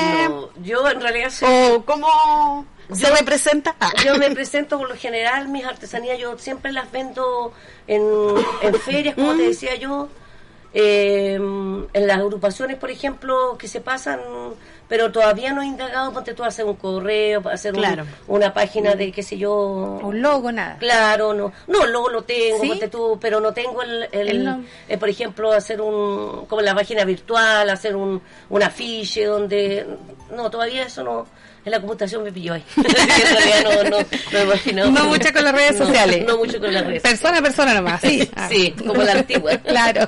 yo 0.63 0.89
en 0.89 1.01
realidad 1.01 1.29
soy... 1.29 1.49
¿O 1.71 1.85
cómo 1.85 2.65
se 2.91 3.09
representa? 3.09 3.75
Ah. 3.79 3.91
Yo 4.03 4.17
me 4.17 4.29
presento 4.31 4.77
por 4.77 4.89
lo 4.89 4.95
general, 4.95 5.47
mis 5.47 5.65
artesanías 5.65 6.19
yo 6.19 6.37
siempre 6.37 6.71
las 6.71 6.91
vendo 6.91 7.53
en, 7.87 8.03
en 8.61 8.75
ferias, 8.75 9.15
como 9.15 9.31
te 9.31 9.43
mm. 9.43 9.47
decía 9.47 9.75
yo, 9.75 10.09
eh, 10.73 11.35
en 11.35 12.07
las 12.07 12.17
agrupaciones, 12.17 12.77
por 12.77 12.91
ejemplo, 12.91 13.57
que 13.57 13.67
se 13.67 13.81
pasan 13.81 14.19
pero 14.91 15.09
todavía 15.09 15.53
no 15.53 15.61
he 15.61 15.67
indagado, 15.67 16.11
ponte 16.11 16.33
tú 16.33 16.43
a 16.43 16.47
hacer 16.47 16.65
un 16.65 16.75
correo, 16.75 17.41
hacer 17.49 17.73
una 18.27 18.53
página 18.53 18.93
de, 18.93 19.09
qué 19.13 19.23
sé 19.23 19.37
yo... 19.37 20.01
Un 20.03 20.21
logo, 20.21 20.51
nada. 20.51 20.75
Claro, 20.79 21.33
no, 21.33 21.53
no, 21.67 21.85
logo 21.85 22.09
lo 22.09 22.23
tengo, 22.23 22.61
ponte 22.67 22.89
tú, 22.89 23.17
pero 23.21 23.39
no 23.39 23.53
tengo 23.53 23.81
el, 23.83 24.09
el, 24.11 24.65
eh, 24.89 24.97
por 24.97 25.07
ejemplo, 25.07 25.53
hacer 25.53 25.79
un, 25.79 26.45
como 26.45 26.61
la 26.61 26.75
página 26.75 27.05
virtual, 27.05 27.69
hacer 27.69 27.95
un, 27.95 28.21
un 28.49 28.63
afiche 28.63 29.23
donde, 29.23 29.87
no, 30.35 30.51
todavía 30.51 30.83
eso 30.83 31.05
no, 31.05 31.25
en 31.63 31.71
la 31.71 31.79
computación 31.79 32.23
me 32.23 32.31
pilló 32.31 32.53
ahí. 32.53 32.63
no, 33.63 33.83
no, 33.83 33.99
no, 34.73 34.91
no 34.91 35.05
mucho 35.05 35.31
con 35.33 35.43
las 35.43 35.53
redes 35.53 35.77
sociales. 35.77 36.25
No, 36.27 36.37
mucho 36.37 36.59
con 36.59 36.73
las 36.73 36.85
redes. 36.85 37.01
Persona 37.01 37.37
a 37.37 37.41
persona 37.41 37.73
nomás. 37.73 38.01
Sí, 38.01 38.29
sí, 38.49 38.71
como 38.71 39.03
la 39.03 39.13
antigua. 39.13 39.57
claro. 39.57 40.07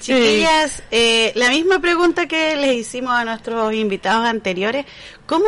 Chiquillas, 0.00 0.82
eh, 0.90 1.32
la 1.34 1.50
misma 1.50 1.80
pregunta 1.80 2.26
que 2.26 2.56
les 2.56 2.76
hicimos 2.76 3.12
a 3.12 3.24
nuestros 3.24 3.74
invitados 3.74 4.26
anteriores, 4.26 4.86
¿cómo, 5.26 5.44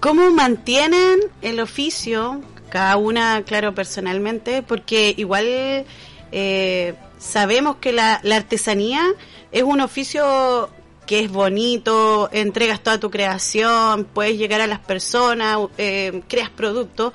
cómo 0.00 0.30
mantienen 0.32 1.20
el 1.42 1.60
oficio, 1.60 2.42
cada 2.70 2.96
una, 2.96 3.44
claro, 3.44 3.72
personalmente? 3.72 4.62
Porque 4.62 5.14
igual 5.16 5.86
eh, 6.32 6.94
sabemos 7.18 7.76
que 7.76 7.92
la, 7.92 8.14
artesanía 8.14 9.04
es 9.52 9.62
un 9.62 9.80
oficio 9.80 10.70
que 11.06 11.20
es 11.20 11.30
bonito, 11.30 12.28
entregas 12.32 12.82
toda 12.82 13.00
tu 13.00 13.10
creación, 13.10 14.04
puedes 14.04 14.38
llegar 14.38 14.60
a 14.60 14.66
las 14.66 14.78
personas, 14.78 15.58
eh, 15.78 16.22
creas 16.28 16.50
productos, 16.50 17.12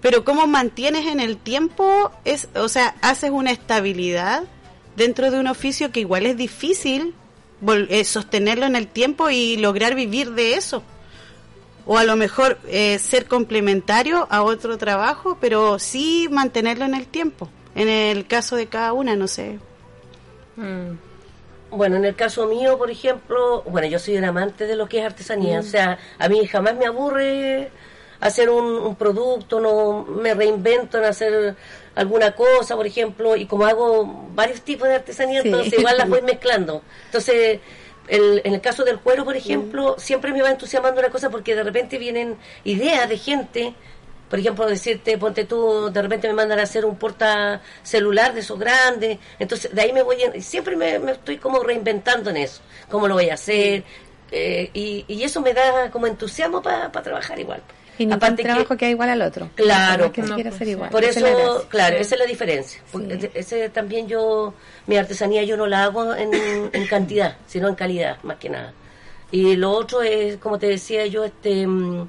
pero 0.00 0.24
cómo 0.24 0.46
mantienes 0.46 1.06
en 1.06 1.20
el 1.20 1.36
tiempo, 1.36 2.10
es, 2.24 2.48
o 2.54 2.68
sea, 2.68 2.96
haces 3.00 3.30
una 3.30 3.52
estabilidad 3.52 4.44
dentro 4.96 5.30
de 5.30 5.38
un 5.38 5.46
oficio 5.46 5.92
que 5.92 6.00
igual 6.00 6.26
es 6.26 6.36
difícil 6.36 7.14
eh, 7.88 8.04
sostenerlo 8.04 8.66
en 8.66 8.74
el 8.74 8.88
tiempo 8.88 9.30
y 9.30 9.56
lograr 9.56 9.94
vivir 9.94 10.32
de 10.32 10.54
eso. 10.54 10.82
O 11.86 11.98
a 11.98 12.04
lo 12.04 12.16
mejor 12.16 12.58
eh, 12.66 12.98
ser 12.98 13.26
complementario 13.26 14.26
a 14.30 14.42
otro 14.42 14.78
trabajo, 14.78 15.38
pero 15.40 15.78
sí 15.78 16.28
mantenerlo 16.30 16.84
en 16.84 16.94
el 16.94 17.06
tiempo. 17.06 17.48
En 17.74 17.88
el 17.88 18.26
caso 18.26 18.56
de 18.56 18.66
cada 18.66 18.92
una, 18.92 19.16
no 19.16 19.28
sé. 19.28 19.58
Mm. 20.56 21.11
Bueno, 21.72 21.96
en 21.96 22.04
el 22.04 22.14
caso 22.14 22.46
mío, 22.46 22.76
por 22.76 22.90
ejemplo, 22.90 23.62
bueno, 23.62 23.88
yo 23.88 23.98
soy 23.98 24.16
un 24.18 24.24
amante 24.24 24.66
de 24.66 24.76
lo 24.76 24.88
que 24.88 24.98
es 24.98 25.04
artesanía. 25.04 25.56
Mm. 25.56 25.60
O 25.60 25.62
sea, 25.62 25.98
a 26.18 26.28
mí 26.28 26.46
jamás 26.46 26.76
me 26.76 26.86
aburre 26.86 27.70
hacer 28.20 28.50
un, 28.50 28.64
un, 28.64 28.94
producto, 28.94 29.58
no 29.58 30.04
me 30.04 30.34
reinvento 30.34 30.98
en 30.98 31.04
hacer 31.04 31.56
alguna 31.94 32.32
cosa, 32.32 32.76
por 32.76 32.86
ejemplo, 32.86 33.36
y 33.36 33.46
como 33.46 33.66
hago 33.66 34.28
varios 34.34 34.60
tipos 34.62 34.86
de 34.86 34.94
artesanía, 34.94 35.40
entonces 35.40 35.72
igual 35.78 35.98
las 35.98 36.08
voy 36.08 36.22
mezclando. 36.22 36.82
Entonces, 37.06 37.60
el, 38.08 38.42
en 38.44 38.54
el 38.54 38.60
caso 38.60 38.84
del 38.84 38.98
cuero, 38.98 39.24
por 39.24 39.36
ejemplo, 39.36 39.96
siempre 39.98 40.32
me 40.32 40.42
va 40.42 40.50
entusiasmando 40.50 41.00
una 41.00 41.10
cosa 41.10 41.30
porque 41.30 41.54
de 41.54 41.62
repente 41.62 41.98
vienen 41.98 42.36
ideas 42.64 43.08
de 43.08 43.18
gente, 43.18 43.74
por 44.32 44.38
ejemplo, 44.38 44.66
decirte, 44.66 45.18
ponte 45.18 45.44
tú, 45.44 45.90
de 45.92 46.00
repente 46.00 46.26
me 46.26 46.32
mandan 46.32 46.58
a 46.58 46.62
hacer 46.62 46.86
un 46.86 46.96
porta 46.96 47.60
celular 47.82 48.32
de 48.32 48.40
esos 48.40 48.58
grandes, 48.58 49.18
entonces 49.38 49.74
de 49.74 49.82
ahí 49.82 49.92
me 49.92 50.02
voy, 50.02 50.16
siempre 50.40 50.74
me, 50.74 50.94
estoy 51.12 51.36
como 51.36 51.62
reinventando 51.62 52.30
en 52.30 52.38
eso, 52.38 52.62
cómo 52.88 53.06
lo 53.06 53.16
voy 53.16 53.28
a 53.28 53.34
hacer, 53.34 53.84
eh, 54.30 54.70
y, 54.72 55.04
y, 55.06 55.22
eso 55.22 55.42
me 55.42 55.52
da 55.52 55.90
como 55.90 56.06
entusiasmo 56.06 56.62
para 56.62 56.90
trabajar 56.90 57.38
igual. 57.38 57.60
Y 57.98 58.10
Aparte 58.10 58.42
trabajo 58.42 58.74
que, 58.74 58.88
igual 58.88 59.10
al 59.10 59.20
otro. 59.20 59.50
Claro. 59.54 60.10
Que 60.10 60.22
no 60.22 60.38
ser 60.50 60.66
igual. 60.66 60.88
Por 60.88 61.04
eso, 61.04 61.66
claro, 61.68 61.98
esa 61.98 62.14
es 62.14 62.18
la 62.18 62.26
diferencia. 62.26 62.80
Ese 63.34 63.68
también 63.68 64.08
yo, 64.08 64.54
mi 64.86 64.96
artesanía 64.96 65.42
yo 65.42 65.58
no 65.58 65.66
la 65.66 65.84
hago 65.84 66.14
en, 66.14 66.30
en, 66.72 66.86
cantidad, 66.86 67.36
sino 67.46 67.68
en 67.68 67.74
calidad, 67.74 68.16
más 68.22 68.38
que 68.38 68.48
nada. 68.48 68.72
Y 69.30 69.56
lo 69.56 69.72
otro 69.72 70.00
es, 70.00 70.38
como 70.38 70.58
te 70.58 70.68
decía 70.68 71.04
yo, 71.04 71.22
este 71.22 71.66
mm, 71.66 72.08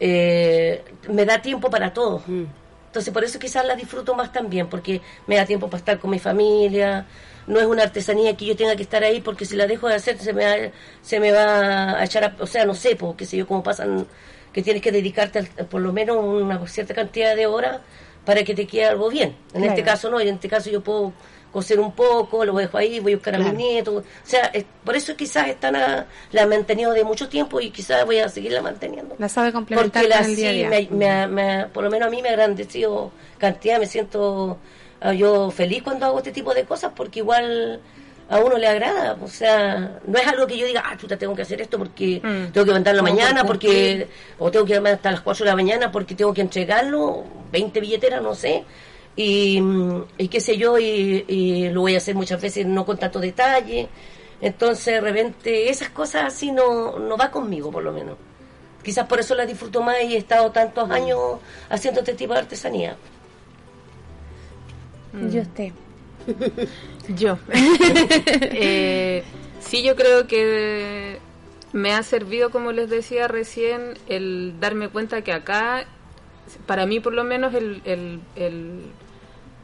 eh, 0.00 0.84
me 1.08 1.24
da 1.24 1.40
tiempo 1.40 1.70
para 1.70 1.92
todo. 1.92 2.22
Mm. 2.26 2.44
Entonces 2.86 3.12
por 3.12 3.24
eso 3.24 3.38
quizás 3.38 3.66
la 3.66 3.74
disfruto 3.74 4.14
más 4.14 4.32
también, 4.32 4.68
porque 4.68 5.00
me 5.26 5.36
da 5.36 5.44
tiempo 5.44 5.68
para 5.68 5.78
estar 5.78 5.98
con 5.98 6.10
mi 6.10 6.18
familia. 6.18 7.06
No 7.46 7.60
es 7.60 7.66
una 7.66 7.84
artesanía 7.84 8.36
que 8.36 8.46
yo 8.46 8.56
tenga 8.56 8.74
que 8.74 8.82
estar 8.82 9.04
ahí 9.04 9.20
porque 9.20 9.44
si 9.44 9.54
la 9.54 9.66
dejo 9.66 9.88
de 9.88 9.94
hacer 9.94 10.18
se 10.18 10.32
me, 10.32 10.44
va, 10.44 10.70
se 11.02 11.20
me 11.20 11.30
va 11.30 12.00
a 12.00 12.04
echar, 12.04 12.24
a, 12.24 12.36
o 12.40 12.46
sea, 12.46 12.64
no 12.64 12.74
sé, 12.74 12.96
porque 12.96 13.24
sé 13.24 13.36
yo, 13.36 13.46
cómo 13.46 13.62
pasan 13.62 14.06
que 14.52 14.62
tienes 14.62 14.82
que 14.82 14.90
dedicarte 14.90 15.42
por 15.70 15.82
lo 15.82 15.92
menos 15.92 16.16
una 16.16 16.66
cierta 16.66 16.94
cantidad 16.94 17.36
de 17.36 17.46
horas 17.46 17.80
para 18.24 18.42
que 18.42 18.54
te 18.54 18.66
quede 18.66 18.86
algo 18.86 19.10
bien. 19.10 19.36
En 19.52 19.64
este 19.64 19.82
caso 19.82 20.10
no, 20.10 20.18
en 20.18 20.28
este 20.28 20.48
caso 20.48 20.70
yo 20.70 20.80
puedo 20.80 21.12
coser 21.56 21.80
un 21.80 21.92
poco, 21.92 22.44
lo 22.44 22.52
dejo 22.52 22.76
ahí, 22.76 23.00
voy 23.00 23.14
a 23.14 23.16
buscar 23.16 23.34
a 23.34 23.38
mis 23.38 23.54
nietos. 23.54 24.04
O 24.04 24.28
sea, 24.28 24.52
por 24.84 24.94
eso 24.94 25.16
quizás 25.16 25.48
están 25.48 25.74
a, 25.74 26.04
la 26.30 26.42
han 26.42 26.50
mantenido 26.50 26.92
de 26.92 27.02
mucho 27.02 27.30
tiempo 27.30 27.62
y 27.62 27.70
quizás 27.70 28.04
voy 28.04 28.18
a 28.18 28.28
seguirla 28.28 28.60
manteniendo. 28.60 29.14
La 29.18 29.30
sabe 29.30 29.52
complementar 29.52 30.02
Porque 30.02 30.06
la, 30.06 30.20
el 30.20 30.36
día 30.36 31.26
Me, 31.28 31.64
por 31.72 31.82
lo 31.82 31.90
menos 31.90 32.08
a 32.08 32.10
mí 32.10 32.20
me 32.20 32.28
ha 32.28 32.32
agradecido 32.32 33.10
cantidad, 33.38 33.78
me 33.78 33.86
siento 33.86 34.58
ah, 35.00 35.14
yo 35.14 35.50
feliz 35.50 35.82
cuando 35.82 36.04
hago 36.04 36.18
este 36.18 36.30
tipo 36.30 36.52
de 36.52 36.64
cosas 36.64 36.92
porque 36.94 37.20
igual 37.20 37.80
a 38.28 38.38
uno 38.38 38.58
le 38.58 38.66
agrada, 38.66 39.16
o 39.22 39.28
sea, 39.28 39.98
no 40.06 40.18
es 40.18 40.26
algo 40.26 40.46
que 40.46 40.58
yo 40.58 40.66
diga, 40.66 40.82
ah, 40.84 40.94
chuta, 40.98 41.16
tengo 41.16 41.34
que 41.34 41.40
hacer 41.40 41.62
esto 41.62 41.78
porque 41.78 42.20
mm. 42.22 42.52
tengo 42.52 42.66
que 42.66 42.70
levantarlo 42.72 43.02
mañana, 43.02 43.44
porque, 43.44 44.08
o 44.38 44.50
tengo 44.50 44.66
que 44.66 44.74
irme 44.74 44.90
hasta 44.90 45.10
las 45.10 45.22
4 45.22 45.44
de 45.44 45.50
la 45.50 45.56
mañana 45.56 45.90
porque 45.90 46.14
tengo 46.14 46.34
que 46.34 46.42
entregarlo, 46.42 47.24
20 47.50 47.80
billeteras, 47.80 48.20
no 48.20 48.34
sé, 48.34 48.64
y, 49.16 50.28
qué 50.28 50.40
sé 50.40 50.58
yo, 50.58 50.78
y, 50.78 51.70
lo 51.70 51.80
voy 51.80 51.94
a 51.94 51.98
hacer 51.98 52.14
muchas 52.14 52.40
veces 52.40 52.66
no 52.66 52.84
con 52.84 52.98
tanto 52.98 53.18
detalle. 53.18 53.88
Entonces, 54.40 54.86
de 54.86 55.00
repente, 55.00 55.70
esas 55.70 55.88
cosas 55.88 56.24
así 56.26 56.52
no, 56.52 56.98
no 56.98 57.16
va 57.16 57.30
conmigo, 57.30 57.70
por 57.70 57.82
lo 57.82 57.92
menos. 57.92 58.16
Quizás 58.82 59.06
por 59.06 59.18
eso 59.18 59.34
la 59.34 59.46
disfruto 59.46 59.82
más 59.82 59.96
y 60.04 60.14
he 60.14 60.18
estado 60.18 60.52
tantos 60.52 60.90
años 60.90 61.18
haciendo 61.70 62.00
este 62.00 62.12
tipo 62.12 62.34
de 62.34 62.40
artesanía. 62.40 62.96
Mm. 65.12 65.30
Yo 65.30 65.42
usted. 65.42 65.72
yo. 67.16 67.38
eh, 67.52 69.24
sí, 69.60 69.82
yo 69.82 69.96
creo 69.96 70.26
que 70.26 71.18
me 71.72 71.94
ha 71.94 72.02
servido, 72.02 72.50
como 72.50 72.72
les 72.72 72.90
decía 72.90 73.28
recién, 73.28 73.98
el 74.08 74.60
darme 74.60 74.90
cuenta 74.90 75.22
que 75.22 75.32
acá, 75.32 75.86
para 76.66 76.84
mí 76.84 77.00
por 77.00 77.14
lo 77.14 77.24
menos, 77.24 77.54
el, 77.54 77.80
el 77.84 78.20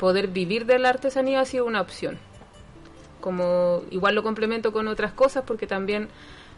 poder 0.03 0.26
vivir 0.26 0.66
de 0.66 0.80
la 0.80 0.88
artesanía 0.88 1.38
ha 1.38 1.44
sido 1.44 1.64
una 1.64 1.80
opción. 1.80 2.18
Como 3.20 3.84
igual 3.92 4.16
lo 4.16 4.24
complemento 4.24 4.72
con 4.72 4.88
otras 4.88 5.12
cosas 5.12 5.44
porque 5.46 5.68
también 5.68 6.09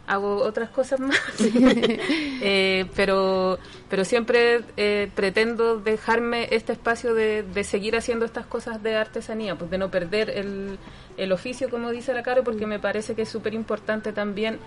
hago 0.07 0.37
otras 0.37 0.71
cosas 0.71 0.99
más, 0.99 1.21
eh, 1.39 2.87
pero, 2.95 3.59
pero 3.87 4.03
siempre 4.03 4.61
eh, 4.77 5.11
pretendo 5.13 5.77
dejarme 5.77 6.47
este 6.49 6.73
espacio 6.73 7.13
de, 7.13 7.43
de, 7.43 7.63
seguir 7.63 7.95
haciendo 7.95 8.25
estas 8.25 8.47
cosas 8.47 8.81
de 8.81 8.95
artesanía, 8.95 9.55
pues 9.55 9.69
de 9.69 9.77
no 9.77 9.91
perder 9.91 10.31
el, 10.31 10.79
el 11.15 11.31
oficio, 11.31 11.69
como 11.69 11.91
dice 11.91 12.15
la 12.15 12.23
Caro, 12.23 12.43
porque 12.43 12.65
me 12.65 12.79
parece 12.79 13.13
que 13.13 13.21
es 13.21 13.29
súper 13.29 13.53
importante 13.53 14.11
también 14.11 14.57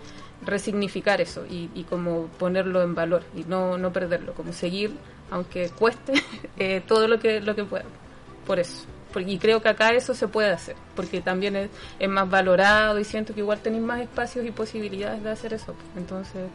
resignificar 0.46 1.20
eso 1.20 1.44
y, 1.50 1.68
y, 1.74 1.82
como 1.82 2.28
ponerlo 2.38 2.80
en 2.80 2.94
valor 2.94 3.24
y 3.36 3.42
no, 3.42 3.76
no 3.76 3.92
perderlo, 3.92 4.34
como 4.34 4.52
seguir, 4.52 4.92
aunque 5.32 5.68
cueste, 5.70 6.12
eh, 6.58 6.80
todo 6.86 7.08
lo 7.08 7.18
que, 7.18 7.40
lo 7.40 7.56
que 7.56 7.64
pueda 7.64 7.84
por 8.49 8.59
eso. 8.59 8.86
y 9.14 9.38
creo 9.38 9.61
que 9.61 9.68
acá 9.68 9.92
eso 9.92 10.14
se 10.14 10.26
puede 10.26 10.51
hacer, 10.51 10.74
porque 10.96 11.20
también 11.20 11.55
es, 12.01 12.09
más 12.09 12.28
valorado 12.28 12.99
y 12.99 13.05
siento 13.05 13.34
que 13.34 13.40
igual 13.40 13.61
tenéis 13.61 13.82
más 13.82 14.01
espacios 14.01 14.46
y 14.46 14.51
posibilidades 14.51 15.22
de 15.22 15.30
hacer 15.30 15.53
eso. 15.53 15.74
Entonces, 15.96 16.49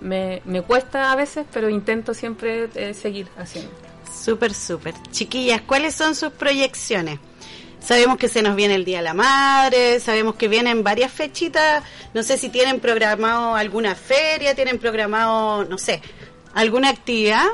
me, 0.00 0.40
me 0.46 0.62
cuesta 0.62 1.12
a 1.12 1.16
veces, 1.16 1.44
pero 1.52 1.68
intento 1.68 2.14
siempre 2.14 2.70
eh, 2.74 2.94
seguir 2.94 3.28
haciendo. 3.36 3.70
Súper, 4.10 4.54
súper. 4.54 4.94
Chiquillas, 5.10 5.60
¿cuáles 5.60 5.94
son 5.94 6.14
sus 6.14 6.32
proyecciones? 6.32 7.20
Sabemos 7.80 8.16
que 8.16 8.28
se 8.28 8.42
nos 8.42 8.56
viene 8.56 8.74
el 8.76 8.84
Día 8.84 8.98
de 8.98 9.04
la 9.04 9.14
Madre, 9.14 10.00
sabemos 10.00 10.36
que 10.36 10.48
vienen 10.48 10.82
varias 10.82 11.12
fechitas, 11.12 11.82
no 12.14 12.22
sé 12.22 12.38
si 12.38 12.48
tienen 12.48 12.80
programado 12.80 13.54
alguna 13.54 13.94
feria, 13.94 14.54
tienen 14.54 14.78
programado, 14.78 15.64
no 15.64 15.76
sé, 15.76 16.00
alguna 16.54 16.88
actividad 16.88 17.46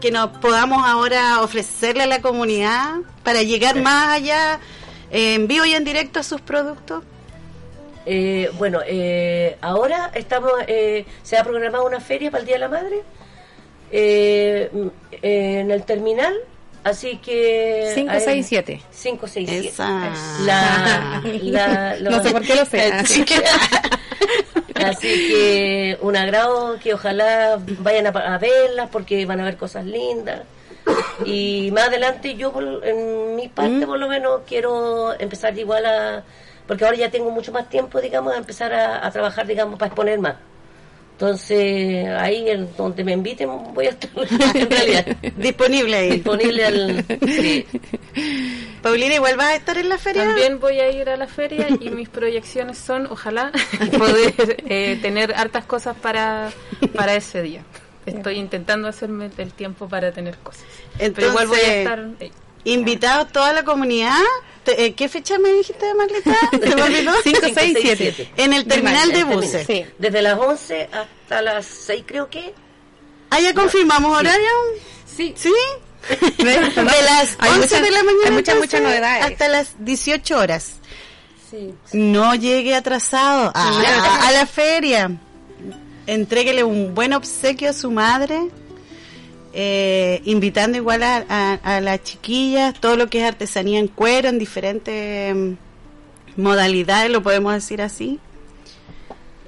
que 0.00 0.10
nos 0.10 0.30
podamos 0.38 0.86
ahora 0.86 1.42
ofrecerle 1.42 2.04
a 2.04 2.06
la 2.06 2.20
comunidad 2.20 2.96
para 3.22 3.42
llegar 3.42 3.76
más 3.80 4.08
allá 4.08 4.60
en 5.10 5.46
vivo 5.46 5.64
y 5.64 5.74
en 5.74 5.84
directo 5.84 6.20
a 6.20 6.22
sus 6.22 6.40
productos? 6.40 7.02
Eh, 8.04 8.50
bueno, 8.56 8.80
eh, 8.86 9.56
ahora 9.60 10.12
estamos, 10.14 10.52
eh, 10.68 11.04
se 11.22 11.36
ha 11.36 11.42
programado 11.42 11.84
una 11.86 12.00
feria 12.00 12.30
para 12.30 12.42
el 12.42 12.46
Día 12.46 12.54
de 12.54 12.60
la 12.60 12.68
Madre 12.68 13.02
en 13.90 15.70
el 15.70 15.84
terminal, 15.84 16.34
así 16.90 17.16
que... 17.18 17.92
5, 17.94 18.12
6, 18.18 18.46
7. 18.46 18.80
5, 18.90 19.26
6, 19.26 19.48
7. 19.50 19.72
no 22.02 22.22
sé 22.22 22.30
por 22.30 22.42
qué 22.42 22.54
lo 22.54 22.64
sé. 22.64 22.92
Así 24.84 25.28
que 25.28 25.98
un 26.02 26.16
agrado 26.16 26.78
que 26.78 26.94
ojalá 26.94 27.58
vayan 27.78 28.06
a, 28.06 28.38
verlas 28.38 28.88
porque 28.90 29.24
van 29.26 29.40
a 29.40 29.44
ver 29.44 29.56
cosas 29.56 29.84
lindas. 29.84 30.42
Y 31.24 31.70
más 31.72 31.88
adelante 31.88 32.36
yo, 32.36 32.52
en 32.82 33.34
mi 33.36 33.48
parte 33.48 33.84
mm. 33.84 33.88
por 33.88 33.98
lo 33.98 34.08
menos, 34.08 34.42
quiero 34.46 35.18
empezar 35.18 35.58
igual 35.58 35.86
a... 35.86 36.22
Porque 36.66 36.84
ahora 36.84 36.96
ya 36.96 37.10
tengo 37.10 37.30
mucho 37.30 37.52
más 37.52 37.68
tiempo, 37.68 38.00
digamos, 38.00 38.34
a 38.34 38.38
empezar 38.38 38.72
a, 38.72 39.10
trabajar, 39.10 39.46
digamos, 39.46 39.78
para 39.78 39.88
exponer 39.88 40.18
más. 40.18 40.36
Entonces, 41.18 42.08
ahí 42.18 42.50
en 42.50 42.68
donde 42.76 43.02
me 43.02 43.12
inviten 43.12 43.48
voy 43.72 43.86
a 43.86 43.88
estar 43.88 44.10
en 44.54 44.70
realidad. 44.70 45.06
disponible 45.38 45.96
ahí. 45.96 46.10
Disponible 46.10 46.66
al... 46.66 47.04
Paulina, 48.82 49.14
¿igual 49.14 49.38
vas 49.38 49.46
a 49.46 49.54
estar 49.54 49.78
en 49.78 49.88
la 49.88 49.96
feria? 49.96 50.24
También 50.24 50.60
voy 50.60 50.78
a 50.78 50.90
ir 50.90 51.08
a 51.08 51.16
la 51.16 51.26
feria 51.26 51.68
y 51.80 51.88
mis 51.88 52.10
proyecciones 52.10 52.76
son, 52.76 53.06
ojalá, 53.06 53.50
poder 53.96 54.62
eh, 54.68 54.98
tener 55.00 55.32
hartas 55.34 55.64
cosas 55.64 55.96
para, 55.96 56.50
para 56.94 57.14
ese 57.14 57.40
día. 57.40 57.62
Estoy 58.04 58.36
intentando 58.36 58.86
hacerme 58.86 59.30
el 59.38 59.52
tiempo 59.54 59.88
para 59.88 60.12
tener 60.12 60.36
cosas. 60.36 60.64
Entonces, 60.98 61.14
Pero 61.14 61.28
igual 61.28 61.46
voy 61.46 61.60
a 61.60 61.74
estar... 61.78 62.08
Eh, 62.20 62.30
invitados 62.64 63.32
toda 63.32 63.54
la 63.54 63.64
comunidad. 63.64 64.20
Eh, 64.72 64.94
¿Qué 64.94 65.08
fecha 65.08 65.38
me 65.38 65.50
dijiste, 65.50 65.86
Marlita? 65.94 66.36
5, 67.22 67.40
6, 67.54 67.78
7. 67.80 68.32
En 68.36 68.52
el 68.52 68.66
terminal 68.66 69.12
de 69.12 69.24
buses. 69.24 69.66
Sí. 69.66 69.84
Desde 69.98 70.22
las 70.22 70.38
11 70.38 70.88
hasta 70.92 71.42
las 71.42 71.66
6 71.66 72.04
creo 72.06 72.28
que. 72.28 72.54
¿Ah, 73.30 73.40
ya 73.40 73.54
confirmamos 73.54 74.16
horario? 74.16 74.48
Sí. 75.04 75.34
¿Sí? 75.36 75.52
de 76.38 77.02
las 77.02 77.36
11 77.40 77.80
de 77.80 77.90
la 77.90 78.02
mañana 78.04 78.26
hay 78.26 78.30
muchas, 78.30 78.56
muchas 78.56 78.80
novedades. 78.80 79.24
hasta 79.24 79.48
las 79.48 79.74
18 79.80 80.38
horas. 80.38 80.74
Sí. 81.50 81.74
No 81.92 82.34
llegue 82.34 82.74
atrasado 82.74 83.52
a, 83.54 84.28
a, 84.28 84.32
la 84.32 84.46
feria. 84.46 85.10
Entréguele 86.06 86.64
un 86.64 86.94
buen 86.94 87.12
obsequio 87.12 87.70
a 87.70 87.72
su 87.72 87.90
madre. 87.90 88.48
Eh, 89.58 90.20
invitando 90.26 90.76
igual 90.76 91.02
a, 91.02 91.54
a, 91.54 91.80
las 91.80 92.02
chiquillas, 92.02 92.78
todo 92.78 92.94
lo 92.96 93.08
que 93.08 93.20
es 93.20 93.24
artesanía 93.24 93.78
en 93.78 93.88
cuero, 93.88 94.28
en 94.28 94.38
diferentes 94.38 95.34
mm, 95.34 95.52
modalidades, 96.36 97.10
lo 97.10 97.22
podemos 97.22 97.54
decir 97.54 97.80
así. 97.80 98.20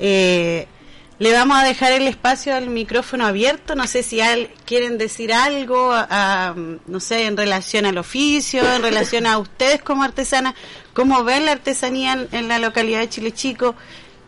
Eh, 0.01 0.67
le 1.19 1.33
vamos 1.33 1.59
a 1.59 1.65
dejar 1.65 1.93
el 1.93 2.07
espacio 2.07 2.55
al 2.55 2.71
micrófono 2.71 3.27
abierto. 3.27 3.75
No 3.75 3.87
sé 3.87 4.03
si 4.03 4.21
quieren 4.65 4.97
decir 4.97 5.33
algo, 5.33 5.93
no 6.87 7.01
sé, 7.01 7.27
en 7.27 7.37
relación 7.37 7.87
al 7.87 7.99
oficio, 7.99 8.63
en 8.77 8.83
relación 8.83 9.27
a 9.27 9.37
ustedes 9.37 9.83
como 9.83 10.05
artesanas, 10.05 10.55
cómo 10.95 11.25
ven 11.25 11.45
la 11.45 11.53
artesanía 11.53 12.29
en, 12.33 12.49
la 12.49 12.59
localidad 12.59 13.01
de 13.01 13.09
Chile 13.09 13.33
Chico, 13.33 13.75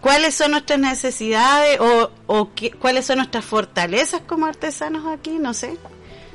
cuáles 0.01 0.35
son 0.35 0.53
nuestras 0.53 0.79
necesidades 0.79 1.79
o, 1.81 2.11
o 2.27 2.51
cuáles 2.79 3.07
son 3.07 3.19
nuestras 3.19 3.45
fortalezas 3.45 4.23
como 4.23 4.47
artesanos 4.47 5.07
aquí, 5.07 5.39
no 5.39 5.55
sé. 5.55 5.77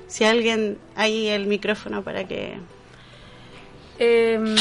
Si 0.07 0.23
alguien 0.23 0.77
ahí 0.95 1.27
el 1.27 1.47
micrófono 1.47 2.03
para 2.03 2.27
que 2.27 2.59
Em, 3.99 4.55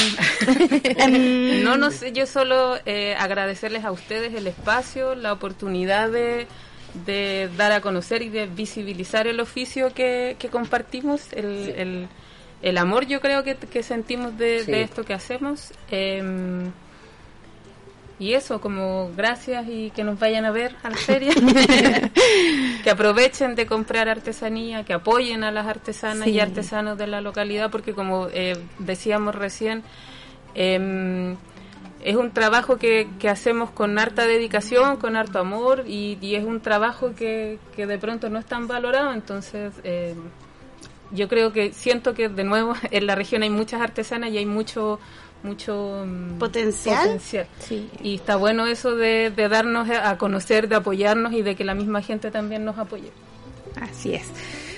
no, 1.63 1.75
no 1.75 1.91
sé, 1.91 2.13
yo 2.13 2.25
solo 2.25 2.77
eh, 2.85 3.15
agradecerles 3.19 3.83
a 3.83 3.91
ustedes 3.91 4.33
el 4.33 4.47
espacio, 4.47 5.13
la 5.13 5.33
oportunidad 5.33 6.09
de, 6.09 6.47
dar 7.57 7.73
a 7.73 7.81
conocer 7.81 8.21
y 8.21 8.29
de 8.29 8.47
visibilizar 8.47 9.27
el 9.27 9.41
oficio 9.41 9.93
que, 9.93 10.37
compartimos, 10.51 11.33
el, 11.33 12.07
el, 12.61 12.77
amor 12.77 13.07
yo 13.07 13.19
creo 13.19 13.43
que, 13.43 13.83
sentimos 13.83 14.37
de, 14.37 14.81
esto 14.81 15.03
que 15.03 15.13
hacemos. 15.13 15.73
Em, 15.91 16.71
y 18.17 18.33
eso, 18.33 18.61
como 18.61 19.11
gracias 19.15 19.67
y 19.67 19.91
que 19.91 20.03
nos 20.03 20.17
vayan 20.17 20.45
a 20.45 20.51
ver 20.51 20.75
a 20.83 20.89
la 20.89 20.95
feria, 20.95 21.33
que 22.83 22.89
aprovechen 22.89 23.55
de 23.55 23.65
comprar 23.65 24.07
artesanía, 24.07 24.85
que 24.85 24.93
apoyen 24.93 25.43
a 25.43 25.51
las 25.51 25.67
artesanas 25.67 26.27
y 26.27 26.39
artesanos 26.39 26.97
de 26.97 27.07
la 27.07 27.19
localidad, 27.19 27.69
porque 27.69 27.93
como 27.93 28.27
eh, 28.31 28.57
decíamos 28.79 29.35
recién, 29.35 29.83
em, 30.53 31.35
es 32.03 32.15
un 32.15 32.31
trabajo 32.31 32.77
que, 32.77 33.09
que, 33.19 33.27
hacemos 33.27 33.71
con 33.71 33.97
harta 33.99 34.25
dedicación, 34.27 34.95
con 34.95 35.17
harto 35.17 35.39
amor, 35.39 35.83
y, 35.87 36.17
es 36.35 36.45
un 36.45 36.61
trabajo 36.61 37.15
que, 37.15 37.59
que, 37.75 37.85
de 37.85 37.97
pronto 37.97 38.29
no 38.29 38.39
es 38.39 38.45
tan 38.45 38.67
valorado, 38.67 39.11
entonces... 39.13 39.73
Em, 39.83 40.15
yo 41.11 41.27
creo 41.27 41.53
que 41.53 41.71
siento 41.71 42.13
que 42.13 42.29
de 42.29 42.43
nuevo 42.43 42.73
en 42.91 43.07
la 43.07 43.15
región 43.15 43.43
hay 43.43 43.49
muchas 43.49 43.81
artesanas 43.81 44.31
y 44.31 44.37
hay 44.37 44.45
mucho 44.45 44.99
mucho 45.45 46.03
mm, 46.05 46.37
potencial. 46.37 47.19
Y 48.03 48.15
está 48.15 48.35
bueno 48.35 48.65
eso 48.65 48.95
de, 48.95 49.31
darnos 49.31 49.89
a 49.89 50.17
conocer, 50.17 50.67
de 50.67 50.75
apoyarnos 50.75 51.33
y 51.33 51.41
de 51.41 51.55
que 51.55 51.63
la 51.63 51.75
misma 51.75 52.01
gente 52.01 52.31
también 52.31 52.65
nos 52.65 52.77
apoye. 52.77 53.11
Así 53.79 54.13
es. 54.13 54.25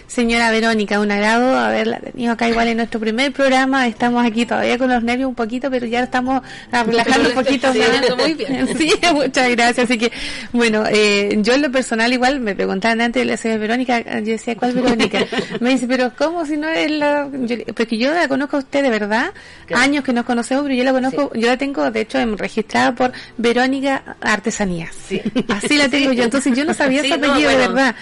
Señora 0.08 0.50
Verónica, 0.52 1.00
un 1.00 1.12
agrado 1.12 1.58
haberla 1.58 2.00
tenido 2.00 2.34
acá 2.34 2.48
igual 2.50 2.70
en 2.70 2.78
nuestro 2.78 3.00
primer 3.00 3.32
programa. 3.34 3.88
Estamos 3.88 4.26
aquí 4.26 4.46
todavía 4.46 4.78
con 4.78 4.90
los 4.90 5.04
nervios 5.04 5.28
un 5.28 5.36
poquito, 5.36 5.70
pero 5.70 5.86
ya 5.86 6.04
estamos 6.04 6.42
relajando 6.72 7.30
un 7.30 7.36
poquito 7.44 7.68
más. 7.68 8.18
Muy 8.18 8.34
bien. 8.34 8.68
Sí, 8.78 8.94
muchas 9.14 9.50
gracias. 9.50 9.86
Así 9.86 9.98
que, 9.98 10.12
bueno, 10.54 10.84
eh, 10.90 11.38
yo 11.42 11.54
en 11.54 11.64
lo 11.64 11.72
personal 11.72 12.14
igual 12.14 12.40
me 12.40 12.56
preguntaban 12.56 13.02
antes 13.02 13.22
de 13.22 13.26
la 13.26 13.38
señora 13.38 13.60
Verónica, 13.60 14.20
yo 14.20 14.32
decía, 14.32 14.56
¿cuál 14.56 14.74
Verónica? 14.74 15.26
Me 15.60 15.72
dice, 15.72 15.88
pero 15.88 16.12
¿cómo 16.16 16.46
si 16.46 16.58
no 16.58 16.70
es 16.70 16.92
la...? 16.92 17.28
porque 17.76 17.98
yo 17.98 18.14
la 18.14 18.28
conozco 18.28 18.58
a 18.58 18.60
usted 18.60 18.84
de 18.84 18.90
verdad, 18.90 19.34
años 19.74 20.04
que 20.04 20.14
nos 20.14 20.26
conocemos, 20.26 20.64
pero 20.64 20.76
yo 20.76 20.84
la 20.84 20.94
conozco, 20.94 21.32
yo 21.34 21.48
la 21.48 21.58
tengo 21.58 21.90
de 21.90 22.02
hecho 22.02 22.24
registrada 22.36 22.94
por 22.94 23.12
Verónica 23.38 24.16
Artesanías. 24.22 24.96
Así 25.48 25.78
la 25.78 25.90
tengo 25.90 26.14
yo. 26.14 26.24
Entonces 26.24 26.56
yo 26.56 26.66
no 26.66 26.74
sabía 26.74 27.02
ese 27.02 27.14
apellido 27.14 27.50
de 27.50 27.58
verdad. 27.58 27.96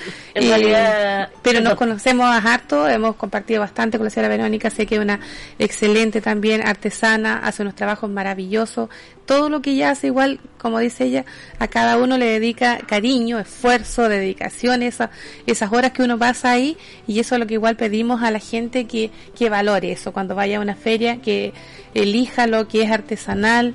pero 1.41 1.62
nos 1.62 1.76
conocemos 1.76 1.95
a 2.24 2.38
harto, 2.38 2.88
hemos 2.88 3.16
compartido 3.16 3.62
bastante 3.62 3.98
con 3.98 4.06
la 4.06 4.10
señora 4.10 4.30
Verónica, 4.30 4.70
sé 4.70 4.86
que 4.86 4.96
es 4.96 5.02
una 5.02 5.20
excelente 5.60 6.22
también 6.22 6.66
artesana, 6.66 7.39
hace 7.39 7.62
unos 7.62 7.76
trabajos 7.76 8.10
maravillosos. 8.10 8.89
Todo 9.26 9.50
lo 9.50 9.62
que 9.62 9.72
ella 9.72 9.91
hace 9.91 10.08
igual, 10.08 10.39
como 10.58 10.80
dice 10.80 11.06
ella, 11.06 11.26
a 11.60 11.68
cada 11.68 11.98
uno 11.98 12.18
le 12.18 12.26
dedica 12.26 12.78
cariño, 12.86 13.39
esfuerzo, 13.39 14.08
dedicación, 14.08 14.84
esa, 14.84 15.10
esas 15.48 15.72
horas 15.72 15.91
que 15.91 16.04
uno 16.04 16.18
pasa 16.20 16.52
ahí 16.52 16.78
y 17.08 17.20
eso 17.20 17.36
es 17.36 17.39
lo 17.39 17.48
que 17.48 17.56
igual 17.56 17.76
pedimos 17.76 18.22
a 18.22 18.32
la 18.32 18.39
gente 18.39 18.86
que, 18.86 19.12
que 19.36 19.50
valore 19.50 19.91
eso 19.91 20.12
cuando 20.14 20.36
vaya 20.36 20.58
a 20.58 20.62
una 20.62 20.76
feria, 20.76 21.22
que 21.22 21.54
elija 21.93 22.46
lo 22.46 22.68
que 22.68 22.84
es 22.84 22.91
artesanal, 22.91 23.74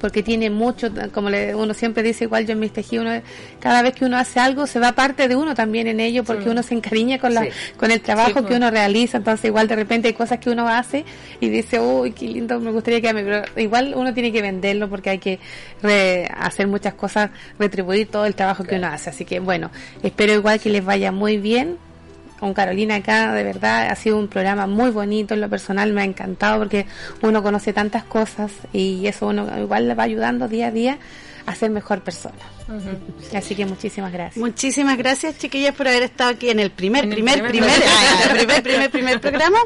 porque 0.00 0.22
tiene 0.22 0.50
mucho, 0.50 0.88
como 1.12 1.30
le, 1.30 1.54
uno 1.54 1.74
siempre 1.74 2.02
dice, 2.02 2.24
igual 2.24 2.46
yo 2.46 2.52
en 2.52 2.60
mis 2.60 2.72
tejidos, 2.72 3.06
uno, 3.06 3.20
cada 3.60 3.82
vez 3.82 3.94
que 3.94 4.04
uno 4.04 4.16
hace 4.16 4.40
algo, 4.40 4.66
se 4.66 4.78
va 4.78 4.92
parte 4.92 5.28
de 5.28 5.36
uno 5.36 5.54
también 5.54 5.86
en 5.86 6.00
ello, 6.00 6.24
porque 6.24 6.48
uno 6.48 6.62
se 6.62 6.74
encariña 6.74 7.18
con, 7.18 7.34
la, 7.34 7.46
con 7.76 7.90
el 7.90 8.00
trabajo 8.00 8.34
que 8.34 8.42
pues. 8.42 8.56
uno 8.56 8.70
realiza, 8.70 9.18
entonces 9.18 9.46
igual 9.46 9.68
de 9.68 9.76
repente 9.76 10.08
hay 10.08 10.14
cosas 10.14 10.38
que 10.38 10.50
uno 10.50 10.68
hace 10.68 11.04
y 11.40 11.48
dice, 11.48 11.80
uy, 11.80 12.12
qué 12.12 12.26
lindo, 12.26 12.58
me 12.60 12.70
gustaría 12.70 13.00
que 13.00 13.08
pero 13.08 13.42
igual 13.56 13.94
uno 13.96 14.14
tiene 14.14 14.30
que 14.30 14.42
venderlo 14.42 14.88
porque 14.88 15.10
hay 15.10 15.18
que 15.18 15.38
hacer 16.36 16.66
muchas 16.66 16.94
cosas, 16.94 17.30
retribuir 17.58 18.08
todo 18.08 18.26
el 18.26 18.34
trabajo 18.34 18.64
que 18.64 18.76
uno 18.76 18.88
hace, 18.88 19.10
así 19.10 19.24
que 19.24 19.40
bueno, 19.40 19.70
espero 20.02 20.32
igual 20.32 20.60
que 20.60 20.70
les 20.70 20.84
vaya 20.84 21.12
muy 21.12 21.38
bien, 21.38 21.78
con 22.38 22.54
Carolina 22.54 22.96
acá, 22.96 23.32
de 23.32 23.42
verdad 23.42 23.88
ha 23.90 23.94
sido 23.96 24.18
un 24.18 24.28
programa 24.28 24.66
muy 24.66 24.90
bonito, 24.90 25.34
en 25.34 25.40
lo 25.40 25.48
personal 25.48 25.92
me 25.92 26.02
ha 26.02 26.04
encantado 26.04 26.58
porque 26.58 26.86
uno 27.22 27.42
conoce 27.42 27.72
tantas 27.72 28.04
cosas 28.04 28.52
y 28.72 29.06
eso 29.06 29.26
uno 29.26 29.46
igual 29.58 29.88
le 29.88 29.94
va 29.94 30.04
ayudando 30.04 30.48
día 30.48 30.68
a 30.68 30.70
día 30.70 30.98
a 31.46 31.54
ser 31.54 31.70
mejor 31.70 32.00
persona. 32.02 32.57
Así 33.34 33.54
que 33.54 33.64
muchísimas 33.64 34.12
gracias. 34.12 34.36
Muchísimas 34.36 34.98
gracias, 34.98 35.38
chiquillas, 35.38 35.74
por 35.74 35.88
haber 35.88 36.02
estado 36.02 36.30
aquí 36.30 36.50
en 36.50 36.60
el 36.60 36.70
primer, 36.70 37.08
primer, 37.08 37.46
primer, 37.46 37.70
primer, 38.36 38.62
primer, 38.62 38.90
primer, 38.90 39.20
programa. 39.20 39.58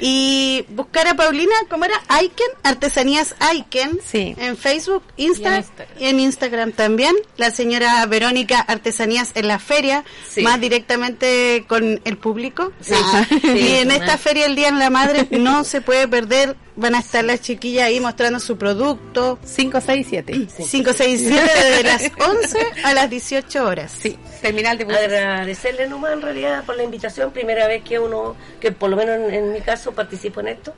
Y 0.00 0.64
buscar 0.70 1.06
a 1.06 1.14
Paulina, 1.14 1.54
¿cómo 1.68 1.84
era? 1.84 2.00
Aiken, 2.08 2.46
Artesanías 2.62 3.34
Aiken. 3.40 3.98
Sí. 4.04 4.34
En 4.38 4.56
Facebook, 4.56 5.02
Insta, 5.16 5.64
y 5.98 6.06
en 6.06 6.20
Instagram. 6.20 6.72
también. 6.72 7.14
La 7.36 7.50
señora 7.50 8.04
Verónica 8.06 8.60
Artesanías 8.60 9.32
en 9.34 9.48
la 9.48 9.58
feria, 9.58 10.04
más 10.42 10.60
directamente 10.60 11.64
con 11.68 12.00
el 12.04 12.16
público. 12.16 12.72
Ah, 12.90 13.26
y 13.42 13.74
en 13.74 13.90
esta 13.90 14.16
feria, 14.16 14.46
el 14.46 14.56
Día 14.56 14.70
de 14.72 14.78
la 14.78 14.90
Madre, 14.90 15.28
no 15.30 15.64
se 15.64 15.82
puede 15.82 16.08
perder 16.08 16.56
van 16.76 16.94
a 16.94 16.98
estar 16.98 17.24
las 17.24 17.40
chiquillas 17.40 17.86
ahí 17.86 18.00
mostrando 18.00 18.38
su 18.38 18.56
producto. 18.56 19.38
5, 19.42 19.80
6, 19.80 20.06
7. 20.08 20.48
5, 20.58 20.92
6, 20.92 21.20
7 21.26 21.50
desde 21.54 21.82
las 21.82 22.02
11 22.18 22.45
a 22.84 22.94
las 22.94 23.10
18 23.10 23.64
horas. 23.64 23.92
Sí, 23.92 24.18
terminal 24.40 24.78
de 24.78 24.84
Agradecerle 24.84 25.86
nomás 25.88 26.12
en 26.12 26.22
realidad 26.22 26.64
por 26.64 26.76
la 26.76 26.82
invitación, 26.82 27.32
primera 27.32 27.66
vez 27.66 27.82
que 27.82 27.98
uno, 27.98 28.36
que 28.60 28.72
por 28.72 28.90
lo 28.90 28.96
menos 28.96 29.32
en, 29.32 29.52
mi 29.52 29.60
caso 29.60 29.92
participo 29.92 30.40
en 30.40 30.48
esto. 30.48 30.74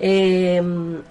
Eh, 0.00 0.60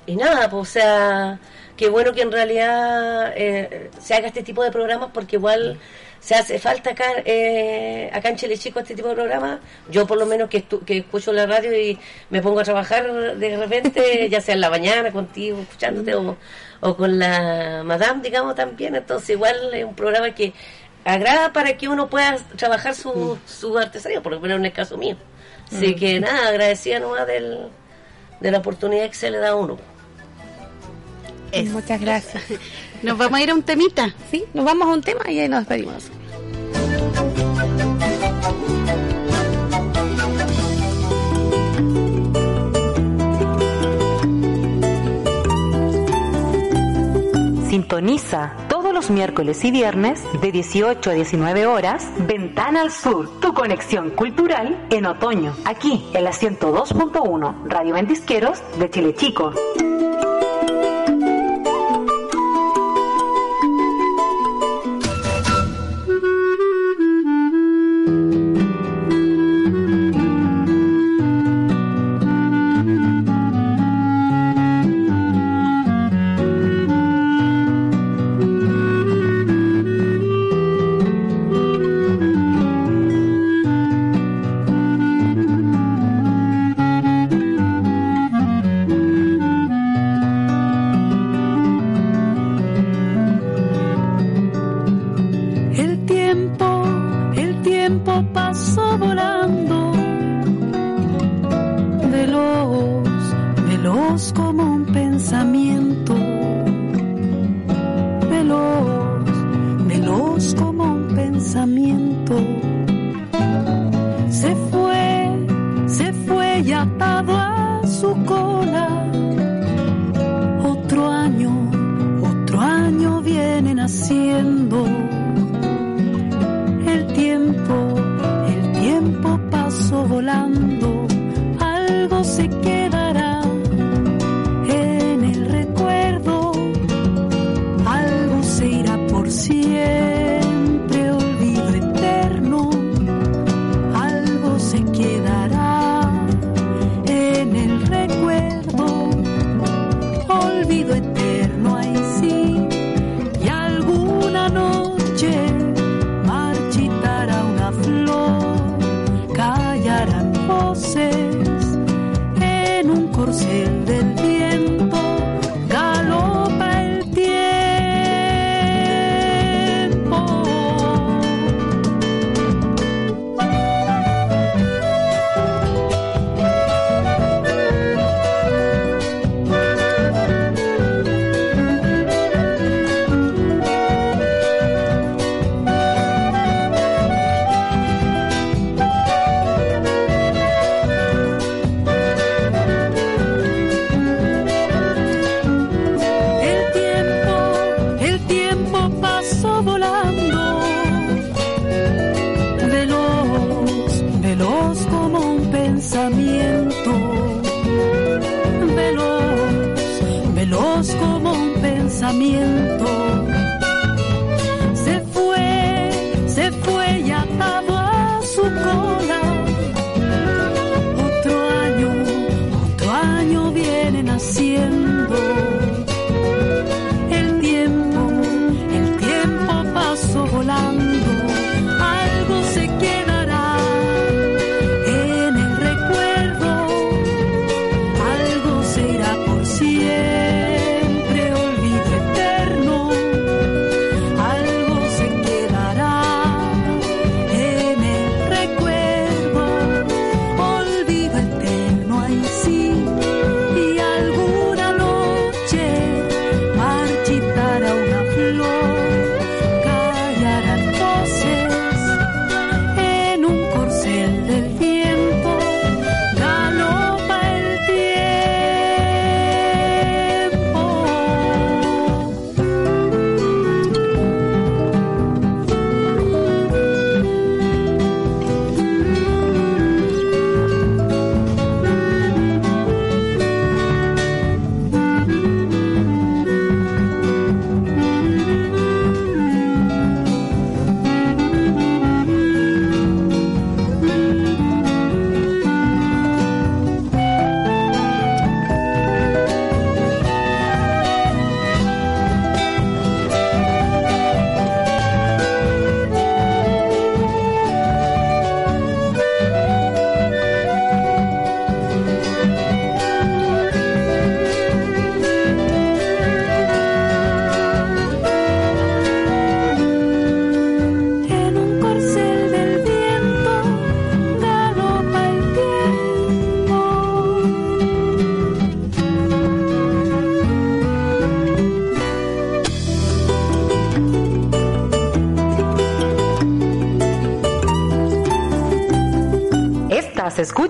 y 0.05 0.15
nada, 0.15 0.49
pues 0.49 0.69
o 0.69 0.71
sea, 0.71 1.39
qué 1.77 1.89
bueno 1.89 2.13
que 2.13 2.21
en 2.21 2.31
realidad 2.31 3.33
eh, 3.35 3.89
se 3.99 4.13
haga 4.13 4.27
este 4.27 4.43
tipo 4.43 4.63
de 4.63 4.71
programas 4.71 5.09
porque 5.13 5.37
igual 5.37 5.79
se 6.22 6.36
hace 6.36 6.59
falta 6.59 6.91
acá, 6.91 7.05
eh, 7.26 8.09
acá 8.13 8.30
en 8.30 8.36
Chile 8.36 8.55
Chico 8.55 8.80
este 8.80 8.93
tipo 8.93 9.09
de 9.09 9.15
programas. 9.15 9.59
Yo 9.89 10.05
por 10.05 10.19
lo 10.19 10.28
menos 10.28 10.49
que, 10.49 10.63
que 10.63 10.99
escucho 10.99 11.34
la 11.34 11.47
radio 11.47 11.76
y 11.76 11.97
me 12.30 12.43
pongo 12.43 12.59
a 12.59 12.63
trabajar 12.63 13.36
de 13.36 13.57
repente, 13.57 14.30
ya 14.32 14.39
sea 14.39 14.53
en 14.53 14.61
la 14.61 14.69
mañana 14.69 15.11
contigo, 15.11 15.59
escuchándote, 15.59 16.13
o, 16.13 16.38
o 16.80 16.95
con 16.95 17.17
la 17.17 17.82
madame, 17.84 18.22
digamos, 18.22 18.53
también. 18.53 18.95
Entonces 18.95 19.32
igual 19.32 19.74
es 19.74 19.84
un 19.84 19.95
programa 19.95 20.34
que 20.36 20.53
agrada 21.03 21.51
para 21.53 21.76
que 21.76 21.89
uno 21.89 22.07
pueda 22.07 22.38
trabajar 22.55 22.93
su, 22.93 23.39
su 23.47 23.76
artesanía, 23.76 24.22
por 24.22 24.34
lo 24.34 24.39
menos 24.39 24.59
en 24.59 24.65
el 24.65 24.74
caso 24.74 24.97
mío. 24.97 25.17
Así 25.76 25.95
mm. 25.95 25.95
que 25.95 26.19
nada, 26.19 26.49
agradecida 26.49 26.99
nomás 26.99 27.26
del, 27.26 27.67
de 28.39 28.51
la 28.51 28.59
oportunidad 28.59 29.09
que 29.09 29.15
se 29.15 29.32
le 29.32 29.39
da 29.39 29.49
a 29.49 29.55
uno. 29.55 29.80
Muchas 31.72 31.99
gracias. 31.99 32.43
Nos 33.04 33.18
vamos 33.18 33.39
a 33.39 33.43
ir 33.43 33.49
a 33.49 33.56
un 33.56 33.64
temita. 33.64 34.14
Sí, 34.30 34.45
nos 34.54 34.66
vamos 34.66 34.88
a 34.88 34.91
un 34.91 35.02
tema 35.02 35.30
y 35.32 35.39
ahí 35.39 35.49
nos 35.49 35.68
despedimos. 35.68 36.12
Sintoniza 47.70 48.54
todos 48.68 48.93
los 48.93 49.10
miércoles 49.10 49.64
y 49.64 49.72
viernes 49.72 50.22
de 50.41 50.52
18 50.52 51.10
a 51.10 51.14
19 51.14 51.66
horas 51.68 52.12
Ventana 52.28 52.82
al 52.82 52.91
Sur, 52.91 53.39
tu 53.39 53.54
conexión 53.54 54.10
cultural 54.10 54.88
en 54.89 55.06
otoño, 55.06 55.56
aquí 55.64 56.06
en 56.14 56.26
la 56.26 56.32
102.1 56.32 57.70
Radio 57.70 57.93
Ventisqueros 57.93 58.62
de 58.78 58.89
Chile 58.89 59.16
Chico. 59.16 59.54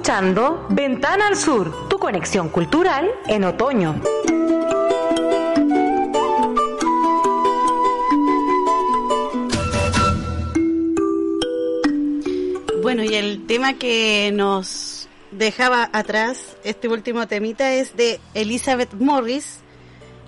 Escuchando 0.01 0.65
Ventana 0.69 1.27
al 1.27 1.37
Sur, 1.37 1.87
tu 1.87 1.99
conexión 1.99 2.49
cultural 2.49 3.07
en 3.27 3.43
otoño. 3.43 4.01
Bueno, 12.81 13.03
y 13.03 13.13
el 13.13 13.45
tema 13.45 13.73
que 13.73 14.31
nos 14.33 15.07
dejaba 15.29 15.87
atrás, 15.93 16.57
este 16.63 16.87
último 16.87 17.27
temita, 17.27 17.71
es 17.71 17.95
de 17.95 18.19
Elizabeth 18.33 18.93
Morris, 18.95 19.59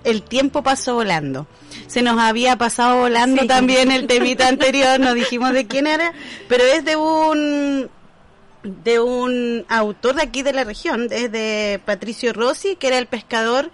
El 0.06 0.22
tiempo 0.22 0.64
pasó 0.64 0.96
volando. 0.96 1.48
Se 1.88 2.02
nos 2.02 2.20
había 2.20 2.58
pasado 2.58 3.00
volando 3.00 3.44
Sí. 3.44 3.48
también 3.48 3.90
el 3.90 4.06
temita 4.06 4.50
anterior, 4.50 5.00
no 5.00 5.14
dijimos 5.14 5.54
de 5.54 5.66
quién 5.66 5.88
era, 5.88 6.12
pero 6.50 6.66
es 6.66 6.84
de 6.84 6.98
un 6.98 7.90
de 8.64 9.00
un 9.00 9.66
autor 9.70 10.16
de 10.16 10.24
aquí 10.24 10.42
de 10.42 10.54
la 10.54 10.64
región, 10.64 11.08
es 11.12 11.32
de 11.32 11.80
Patricio 11.86 12.34
Rossi, 12.34 12.76
que 12.76 12.88
era 12.88 12.98
El 12.98 13.08
pescador 13.08 13.72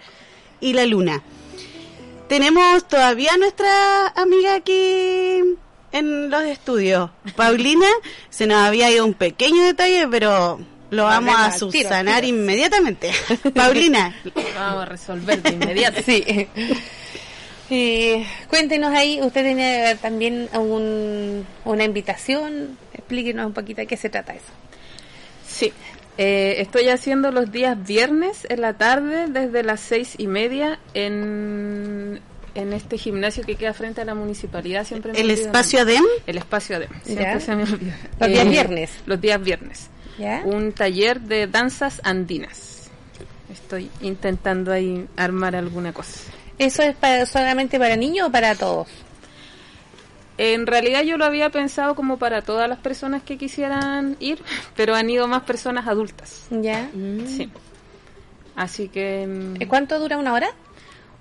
y 0.60 0.72
la 0.72 0.84
luna. 0.86 1.22
Tenemos 2.28 2.86
todavía 2.86 3.32
a 3.34 3.36
nuestra 3.36 4.08
amiga 4.08 4.54
aquí 4.54 5.40
en 5.92 6.30
los 6.30 6.42
estudios. 6.42 7.10
Paulina, 7.36 7.86
se 8.30 8.46
nos 8.46 8.58
había 8.58 8.90
ido 8.90 9.04
un 9.04 9.14
pequeño 9.14 9.62
detalle, 9.64 10.06
pero 10.08 10.60
lo 10.90 11.04
vamos 11.04 11.34
a 11.36 11.46
tiro, 11.52 11.58
subsanar 11.58 12.16
al 12.16 12.20
tiro. 12.22 12.36
inmediatamente. 12.36 13.10
Paulina, 13.54 14.14
Vamos 14.54 14.82
a 14.82 14.84
resolver 14.86 15.42
de 15.42 15.50
inmediato. 15.50 16.00
Sí. 16.04 16.48
Eh, 17.72 18.26
cuéntenos 18.48 18.92
ahí, 18.92 19.20
usted 19.22 19.44
tiene 19.44 19.94
también 20.02 20.48
un- 20.54 21.46
una 21.64 21.84
invitación, 21.84 22.76
explíquenos 22.92 23.46
un 23.46 23.52
poquito 23.52 23.80
de 23.80 23.86
qué 23.86 23.96
se 23.96 24.10
trata 24.10 24.32
eso. 24.34 24.46
Sí, 25.60 25.72
eh, 26.18 26.56
estoy 26.58 26.88
haciendo 26.88 27.30
los 27.32 27.52
días 27.52 27.76
viernes 27.86 28.46
en 28.48 28.62
la 28.62 28.74
tarde 28.78 29.26
desde 29.28 29.62
las 29.62 29.80
seis 29.80 30.14
y 30.18 30.26
media 30.26 30.78
en, 30.94 32.20
en 32.54 32.72
este 32.72 32.96
gimnasio 32.98 33.44
que 33.44 33.56
queda 33.56 33.74
frente 33.74 34.00
a 34.00 34.04
la 34.06 34.14
municipalidad. 34.14 34.84
Siempre 34.86 35.12
me 35.12 35.20
¿El 35.20 35.30
espacio 35.30 35.80
nombre. 35.80 35.96
ADEM? 35.98 36.04
El 36.26 36.38
espacio 36.38 36.76
ADEM, 36.76 36.90
siempre 37.04 37.24
Ya. 37.26 37.40
se 37.40 37.54
me 37.56 37.62
olvida. 37.64 37.96
Los 38.18 38.28
días 38.30 38.48
viernes. 38.48 38.90
Los 39.06 39.20
días 39.20 39.42
viernes. 39.42 39.90
¿Ya? 40.18 40.42
Un 40.44 40.72
taller 40.72 41.20
de 41.20 41.46
danzas 41.46 42.00
andinas. 42.04 42.90
Estoy 43.52 43.90
intentando 44.00 44.72
ahí 44.72 45.06
armar 45.16 45.56
alguna 45.56 45.92
cosa. 45.92 46.20
¿Eso 46.58 46.82
es 46.82 46.94
para, 46.96 47.24
solamente 47.26 47.78
para 47.78 47.96
niños 47.96 48.28
o 48.28 48.32
para 48.32 48.54
todos? 48.54 48.88
En 50.42 50.66
realidad 50.66 51.02
yo 51.02 51.18
lo 51.18 51.26
había 51.26 51.50
pensado 51.50 51.94
como 51.94 52.16
para 52.18 52.40
todas 52.40 52.66
las 52.66 52.78
personas 52.78 53.22
que 53.22 53.36
quisieran 53.36 54.16
ir, 54.20 54.42
pero 54.74 54.94
han 54.94 55.10
ido 55.10 55.28
más 55.28 55.42
personas 55.42 55.86
adultas. 55.86 56.46
¿Ya? 56.50 56.88
Sí. 57.26 57.50
Así 58.56 58.88
que 58.88 59.26
mm, 59.26 59.62
¿Eh, 59.62 59.68
¿Cuánto 59.68 59.98
dura 59.98 60.16
una 60.16 60.32
hora? 60.32 60.48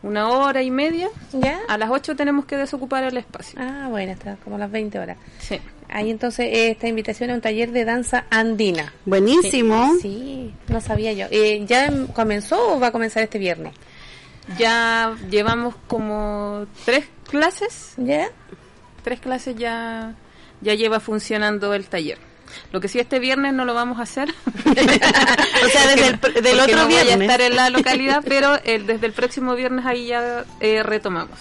una 0.01 0.29
hora 0.29 0.63
y 0.63 0.71
media. 0.71 1.09
¿Ya? 1.33 1.59
A 1.67 1.77
las 1.77 1.89
8 1.89 2.15
tenemos 2.15 2.45
que 2.45 2.55
desocupar 2.55 3.03
el 3.03 3.17
espacio. 3.17 3.59
Ah, 3.61 3.87
bueno, 3.89 4.13
está 4.13 4.37
como 4.37 4.57
las 4.57 4.71
20 4.71 4.97
horas. 4.97 5.17
Sí. 5.39 5.59
Ahí 5.89 6.09
entonces 6.09 6.47
esta 6.53 6.87
invitación 6.87 7.31
a 7.31 7.33
un 7.33 7.41
taller 7.41 7.71
de 7.73 7.83
danza 7.83 8.23
andina. 8.29 8.93
buenísimo. 9.03 9.97
Sí, 10.01 10.53
no 10.69 10.79
sabía 10.79 11.11
yo. 11.11 11.25
Eh, 11.31 11.65
¿Ya 11.67 11.91
comenzó 12.13 12.75
o 12.75 12.79
va 12.79 12.87
a 12.87 12.91
comenzar 12.93 13.23
este 13.23 13.37
viernes? 13.37 13.73
Ya 14.57 15.13
llevamos 15.29 15.75
como 15.87 16.65
tres 16.85 17.05
clases. 17.29 17.95
¿Ya? 17.97 18.29
Tres 19.03 19.19
clases 19.19 19.55
ya, 19.55 20.13
ya 20.61 20.73
lleva 20.73 20.99
funcionando 20.99 21.73
el 21.73 21.85
taller. 21.87 22.17
Lo 22.71 22.81
que 22.81 22.87
sí 22.87 22.97
este 22.99 23.19
viernes 23.19 23.53
no 23.53 23.63
lo 23.63 23.73
vamos 23.75 23.99
a 23.99 24.03
hacer. 24.03 24.33
O 24.65 25.69
sea, 25.69 25.87
desde 25.95 26.07
el, 26.07 26.43
del 26.43 26.59
otro 26.59 26.77
no 26.77 26.85
voy 26.85 26.95
a 26.95 27.03
viernes. 27.03 27.29
estar 27.29 27.41
en 27.41 27.55
la 27.55 27.69
localidad, 27.69 28.23
pero 28.27 28.55
el- 28.63 28.85
desde 28.87 29.05
el 29.07 29.13
próximo 29.13 29.55
viernes 29.55 29.85
ahí 29.85 30.07
ya 30.07 30.45
eh, 30.59 30.81
retomamos. 30.83 31.37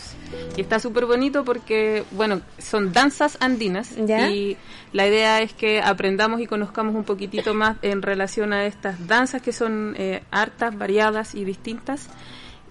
Y 0.57 0.61
está 0.61 0.79
súper 0.79 1.07
bonito 1.07 1.45
porque, 1.45 2.05
bueno, 2.11 2.43
son 2.59 2.93
danzas 2.93 3.39
andinas 3.41 3.95
¿Ya? 3.97 4.29
y 4.31 4.57
la 4.93 5.07
idea 5.07 5.41
es 5.41 5.53
que 5.55 5.81
aprendamos 5.81 6.41
y 6.41 6.47
conozcamos 6.47 6.95
un 6.95 7.05
poquitito 7.05 7.55
más 7.55 7.77
en 7.83 8.03
relación 8.03 8.53
a 8.53 8.67
estas 8.67 9.07
danzas 9.07 9.41
que 9.41 9.53
son 9.53 9.95
eh, 9.97 10.23
hartas, 10.31 10.77
variadas 10.77 11.35
y 11.35 11.45
distintas 11.45 12.09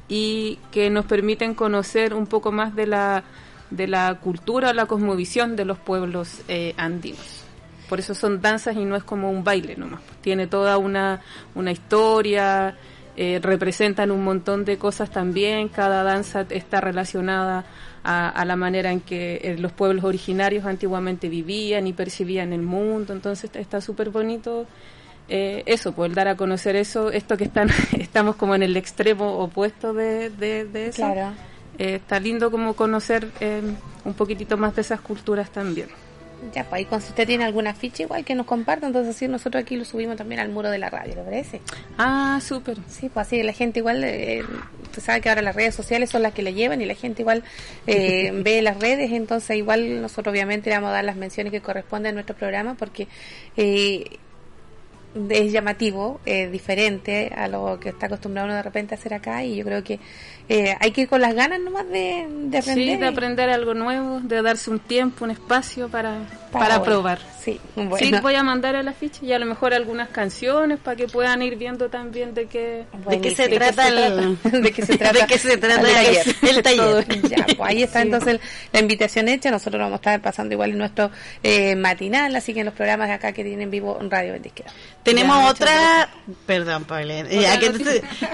y 0.07 0.59
que 0.71 0.89
nos 0.91 1.05
permiten 1.05 1.55
conocer 1.55 2.13
un 2.13 2.27
poco 2.27 2.51
más 2.51 2.75
de 2.75 2.85
la, 2.87 3.23
de 3.69 3.87
la 3.87 4.15
cultura, 4.21 4.73
la 4.73 4.85
cosmovisión 4.85 5.55
de 5.55 5.65
los 5.65 5.77
pueblos 5.77 6.41
eh, 6.47 6.73
andinos. 6.77 7.43
Por 7.89 7.99
eso 7.99 8.13
son 8.13 8.41
danzas 8.41 8.75
y 8.75 8.85
no 8.85 8.95
es 8.95 9.03
como 9.03 9.31
un 9.31 9.43
baile 9.43 9.75
nomás. 9.77 10.01
Tiene 10.21 10.47
toda 10.47 10.77
una, 10.77 11.21
una 11.55 11.71
historia, 11.71 12.75
eh, 13.15 13.39
representan 13.41 14.11
un 14.11 14.23
montón 14.23 14.65
de 14.65 14.77
cosas 14.77 15.09
también. 15.09 15.69
Cada 15.69 16.03
danza 16.03 16.45
está 16.49 16.81
relacionada 16.81 17.65
a, 18.03 18.29
a 18.29 18.45
la 18.45 18.55
manera 18.55 18.91
en 18.91 18.99
que 18.99 19.39
eh, 19.41 19.57
los 19.57 19.71
pueblos 19.71 20.03
originarios 20.03 20.65
antiguamente 20.65 21.29
vivían 21.29 21.87
y 21.87 21.93
percibían 21.93 22.51
el 22.51 22.61
mundo. 22.61 23.13
Entonces 23.13 23.49
está 23.53 23.79
súper 23.79 24.09
bonito 24.09 24.67
eh, 25.29 25.63
eso, 25.65 25.91
poder 25.91 26.13
dar 26.13 26.27
a 26.27 26.35
conocer 26.35 26.75
eso. 26.75 27.11
Esto 27.11 27.37
que 27.37 27.45
están, 27.45 27.69
estamos 27.99 28.35
como 28.35 28.55
en 28.55 28.63
el 28.63 28.77
extremo 28.77 29.39
opuesto 29.39 29.93
de, 29.93 30.29
de, 30.29 30.65
de 30.65 30.87
eso. 30.87 30.97
Claro. 30.97 31.33
Eh, 31.77 31.95
está 31.95 32.19
lindo 32.19 32.51
como 32.51 32.73
conocer 32.75 33.29
eh, 33.39 33.61
un 34.05 34.13
poquitito 34.13 34.57
más 34.57 34.75
de 34.75 34.81
esas 34.81 35.01
culturas 35.01 35.49
también. 35.51 35.87
Ya, 36.53 36.63
pues 36.63 36.87
ahí 36.91 37.01
si 37.01 37.09
usted 37.09 37.25
tiene 37.25 37.45
alguna 37.45 37.73
ficha 37.73 38.03
igual 38.03 38.23
que 38.23 38.35
nos 38.35 38.45
comparta, 38.45 38.85
entonces 38.85 39.15
así 39.15 39.27
nosotros 39.27 39.63
aquí 39.63 39.75
lo 39.75 39.85
subimos 39.85 40.17
también 40.17 40.39
al 40.39 40.49
muro 40.49 40.69
de 40.69 40.77
la 40.77 40.89
radio, 40.89 41.15
¿le 41.15 41.23
parece? 41.23 41.61
Ah, 41.97 42.39
súper. 42.43 42.77
Sí, 42.87 43.09
pues 43.09 43.27
así 43.27 43.41
la 43.41 43.53
gente 43.53 43.79
igual, 43.79 44.03
eh, 44.03 44.43
usted 44.83 45.01
sabe 45.01 45.21
que 45.21 45.29
ahora 45.29 45.41
las 45.41 45.55
redes 45.55 45.73
sociales 45.73 46.11
son 46.11 46.21
las 46.21 46.33
que 46.33 46.43
le 46.43 46.53
llevan 46.53 46.79
y 46.81 46.85
la 46.85 46.93
gente 46.93 47.23
igual 47.23 47.43
eh, 47.87 48.31
ve 48.43 48.61
las 48.61 48.79
redes, 48.79 49.11
entonces 49.11 49.57
igual 49.57 50.01
nosotros 50.01 50.31
obviamente 50.31 50.69
le 50.69 50.75
vamos 50.75 50.89
a 50.89 50.93
dar 50.93 51.05
las 51.05 51.15
menciones 51.15 51.51
que 51.51 51.61
corresponden 51.61 52.11
a 52.11 52.13
nuestro 52.13 52.35
programa 52.35 52.75
porque 52.75 53.07
eh, 53.57 54.05
es 55.29 55.51
llamativo, 55.51 56.19
es 56.25 56.51
diferente 56.51 57.31
a 57.35 57.47
lo 57.47 57.79
que 57.79 57.89
está 57.89 58.05
acostumbrado 58.05 58.45
uno 58.45 58.55
de 58.55 58.61
repente 58.61 58.93
a 58.93 58.97
hacer 58.97 59.15
acá 59.15 59.43
y 59.43 59.55
yo 59.55 59.65
creo 59.65 59.83
que 59.83 59.99
eh, 60.49 60.75
hay 60.79 60.91
que 60.91 61.01
ir 61.01 61.09
con 61.09 61.19
las 61.19 61.33
ganas 61.33 61.59
nomás 61.59 61.87
de, 61.89 62.25
de 62.29 62.57
aprender. 62.57 62.95
Sí, 62.95 62.97
de 62.97 63.07
aprender 63.07 63.49
algo 63.49 63.73
nuevo, 63.73 64.21
de 64.21 64.41
darse 64.41 64.69
un 64.71 64.79
tiempo, 64.79 65.25
un 65.25 65.31
espacio 65.31 65.89
para, 65.89 66.19
para, 66.51 66.81
probar. 66.81 67.19
Sí, 67.43 67.59
sí, 67.97 68.13
voy 68.21 68.35
a 68.35 68.43
mandar 68.43 68.75
a 68.75 68.83
la 68.83 68.93
ficha 68.93 69.19
y 69.23 69.33
a 69.33 69.39
lo 69.39 69.45
mejor 69.45 69.73
algunas 69.73 70.09
canciones 70.09 70.79
para 70.79 70.95
que 70.95 71.07
puedan 71.07 71.41
ir 71.41 71.57
viendo 71.57 71.89
también 71.89 72.33
de 72.33 72.47
qué, 72.47 72.85
de 73.09 73.21
qué 73.21 73.35
se 73.35 73.49
trata 73.49 73.87
el, 73.89 74.37
de 74.43 74.71
qué 74.71 74.85
se 74.85 74.97
trata, 74.97 75.19
de 75.19 75.27
qué 75.27 75.37
se 75.37 75.57
trata 75.57 75.81
el 76.41 76.63
taller. 76.63 77.21
ya, 77.29 77.45
pues 77.45 77.69
ahí 77.69 77.83
está 77.83 78.01
entonces 78.07 78.39
la 78.71 78.79
invitación 78.79 79.27
hecha. 79.27 79.51
Nosotros 79.51 79.79
lo 79.79 79.85
vamos 79.85 79.97
a 79.97 80.01
estar 80.01 80.21
pasando 80.21 80.53
igual 80.53 80.71
en 80.71 80.77
nuestro 80.77 81.11
eh, 81.43 81.75
matinal, 81.75 82.35
así 82.35 82.53
que 82.53 82.61
en 82.61 82.67
los 82.67 82.73
programas 82.73 83.09
de 83.09 83.15
acá 83.15 83.33
que 83.33 83.43
tienen 83.43 83.69
vivo 83.69 83.97
Radio 84.09 84.33
Ventisquera. 84.33 84.71
Tenemos 85.03 85.49
otra, 85.49 86.09
perdón, 86.45 86.83
Pablo, 86.83 87.13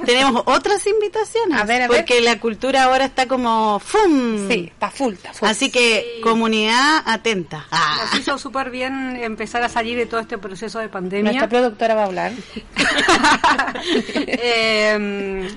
tenemos 0.06 0.44
otras 0.46 0.86
invitaciones. 0.88 1.60
A 1.60 1.66
ver, 1.66 1.84
a 1.84 1.88
ver. 1.88 2.03
Porque 2.04 2.22
la 2.22 2.38
cultura 2.38 2.84
ahora 2.84 3.06
está 3.06 3.28
como 3.28 3.80
¡fum! 3.80 4.50
Sí, 4.50 4.70
está 4.72 4.90
full, 4.90 5.14
está 5.14 5.34
full. 5.34 5.48
Así 5.48 5.72
que 5.72 6.20
comunidad 6.22 7.02
atenta. 7.06 7.66
Ah. 7.72 7.98
Nos 8.02 8.20
hizo 8.20 8.38
súper 8.38 8.70
bien 8.70 9.16
empezar 9.16 9.64
a 9.64 9.70
salir 9.70 9.98
de 9.98 10.06
todo 10.06 10.20
este 10.20 10.38
proceso 10.38 10.80
de 10.80 10.90
pandemia. 10.90 11.32
Nuestra 11.32 11.48
productora 11.48 11.96
va 11.96 12.02
a 12.02 12.06
hablar. 12.06 12.34
eh, 14.28 15.48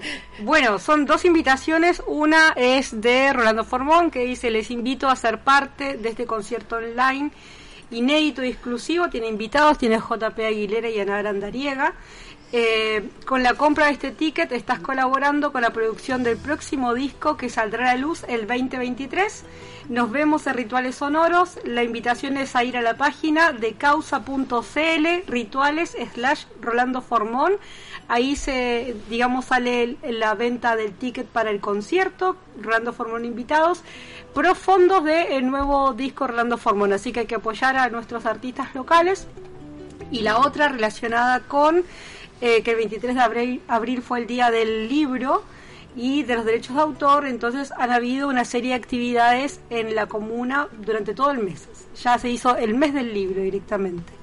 bueno, 0.40 0.78
son 0.78 1.04
dos 1.04 1.24
invitaciones. 1.24 2.00
Una 2.06 2.52
es 2.54 3.00
de 3.00 3.32
Rolando 3.32 3.64
Formón 3.64 4.12
que 4.12 4.20
dice 4.20 4.50
les 4.50 4.70
invito 4.70 5.08
a 5.08 5.16
ser 5.16 5.40
parte 5.40 5.96
de 5.96 6.08
este 6.10 6.26
concierto 6.26 6.76
online 6.76 7.32
inédito 7.90 8.44
y 8.44 8.48
exclusivo. 8.48 9.08
Tiene 9.08 9.28
invitados, 9.28 9.78
tiene 9.78 9.98
JP 9.98 10.38
Aguilera 10.38 10.88
y 10.88 11.00
Ana 11.00 11.18
Grandariega. 11.18 11.94
Eh, 12.52 13.10
con 13.24 13.42
la 13.42 13.54
compra 13.54 13.86
de 13.86 13.92
este 13.92 14.12
ticket 14.12 14.52
estás 14.52 14.78
colaborando 14.78 15.50
con 15.50 15.62
la 15.62 15.70
producción 15.70 16.22
del 16.22 16.36
próximo 16.36 16.94
disco 16.94 17.36
que 17.36 17.48
saldrá 17.48 17.90
a 17.90 17.96
luz 17.96 18.24
el 18.28 18.46
2023. 18.46 19.44
Nos 19.88 20.12
vemos 20.12 20.46
en 20.46 20.54
Rituales 20.54 20.94
Sonoros. 20.96 21.58
La 21.64 21.82
invitación 21.82 22.36
es 22.36 22.54
a 22.54 22.62
ir 22.62 22.76
a 22.76 22.82
la 22.82 22.96
página 22.96 23.52
de 23.52 23.74
causa.cl, 23.74 25.06
rituales 25.26 25.96
slash 26.14 26.44
Rolando 26.60 27.02
Formón. 27.02 27.54
Ahí 28.08 28.36
se, 28.36 28.94
digamos, 29.10 29.46
sale 29.46 29.96
la 30.08 30.34
venta 30.34 30.76
del 30.76 30.92
ticket 30.92 31.26
para 31.26 31.50
el 31.50 31.60
concierto, 31.60 32.36
Rolando 32.60 32.92
Formón 32.92 33.24
invitados, 33.24 33.82
pro 34.34 34.54
fondos 34.54 35.04
del 35.04 35.46
nuevo 35.50 35.92
disco 35.92 36.26
Rolando 36.26 36.58
Formón. 36.58 36.92
Así 36.92 37.12
que 37.12 37.20
hay 37.20 37.26
que 37.26 37.36
apoyar 37.36 37.76
a 37.76 37.88
nuestros 37.88 38.26
artistas 38.26 38.74
locales. 38.74 39.26
Y 40.10 40.20
la 40.20 40.38
otra 40.38 40.68
relacionada 40.68 41.40
con 41.40 41.84
eh, 42.40 42.62
que 42.62 42.72
el 42.72 42.76
23 42.76 43.14
de 43.14 43.20
abril, 43.20 43.62
abril 43.66 44.02
fue 44.02 44.20
el 44.20 44.26
día 44.26 44.50
del 44.50 44.88
libro 44.88 45.42
y 45.96 46.22
de 46.24 46.36
los 46.36 46.44
derechos 46.44 46.76
de 46.76 46.82
autor, 46.82 47.26
entonces 47.26 47.72
han 47.76 47.90
habido 47.90 48.28
una 48.28 48.44
serie 48.44 48.70
de 48.70 48.76
actividades 48.76 49.60
en 49.70 49.94
la 49.94 50.06
comuna 50.06 50.68
durante 50.78 51.14
todo 51.14 51.30
el 51.30 51.38
mes. 51.38 51.66
Ya 52.02 52.18
se 52.18 52.28
hizo 52.28 52.56
el 52.56 52.74
mes 52.74 52.92
del 52.92 53.14
libro 53.14 53.40
directamente. 53.40 54.15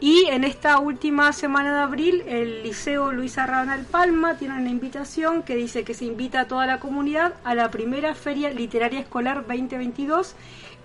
Y 0.00 0.26
en 0.26 0.44
esta 0.44 0.78
última 0.78 1.32
semana 1.32 1.74
de 1.74 1.80
abril, 1.80 2.22
el 2.28 2.62
Liceo 2.62 3.10
Luis 3.10 3.36
Arrabal 3.36 3.84
Palma 3.84 4.36
tiene 4.36 4.54
una 4.54 4.70
invitación 4.70 5.42
que 5.42 5.56
dice 5.56 5.82
que 5.82 5.92
se 5.92 6.04
invita 6.04 6.42
a 6.42 6.44
toda 6.46 6.66
la 6.66 6.78
comunidad 6.78 7.34
a 7.42 7.56
la 7.56 7.72
primera 7.72 8.14
Feria 8.14 8.50
Literaria 8.50 9.00
Escolar 9.00 9.44
2022 9.46 10.36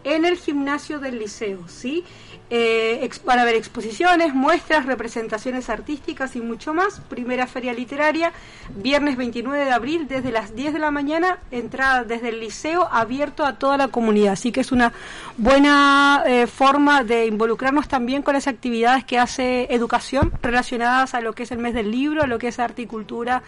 en 0.04 0.26
el 0.26 0.38
gimnasio 0.38 1.00
del 1.00 1.20
liceo, 1.20 1.68
¿sí? 1.68 2.04
Eh, 2.50 3.10
para 3.26 3.46
ver 3.46 3.56
exposiciones, 3.56 4.34
muestras, 4.34 4.86
representaciones 4.86 5.70
artísticas 5.70 6.36
y 6.36 6.42
mucho 6.42 6.74
más. 6.74 7.00
Primera 7.00 7.48
feria 7.48 7.74
literaria, 7.74 8.32
viernes 8.76 9.18
29 9.18 9.66
de 9.66 9.72
abril, 9.72 10.08
desde 10.08 10.32
las 10.32 10.56
10 10.56 10.74
de 10.74 10.80
la 10.80 10.92
mañana, 10.92 11.40
entrada 11.52 12.04
desde 12.04 12.30
el 12.30 12.40
liceo, 12.40 12.88
abierto 12.92 13.46
a 13.46 13.58
toda 13.58 13.78
la 13.78 13.88
comunidad. 13.88 14.34
Así 14.34 14.52
que 14.52 14.62
es 14.62 14.72
una 14.72 14.94
buena 15.38 16.24
eh, 16.26 16.48
forma 16.48 17.04
de 17.04 17.26
involucrarnos 17.26 17.88
también 17.88 18.22
con 18.22 18.34
las 18.34 18.48
actividades 18.48 19.04
que 19.04 19.18
hace 19.18 19.74
educación 19.74 20.32
relacionadas 20.42 21.14
a 21.14 21.22
lo 21.22 21.34
que 21.34 21.44
es 21.44 21.52
el 21.52 21.58
mes 21.58 21.74
del 21.74 21.92
libro, 21.92 22.24
a 22.24 22.28
lo 22.28 22.38
que 22.40 22.50
es 22.50 22.60
arte 22.60 22.84
y 22.84 22.86
cultura 22.86 23.42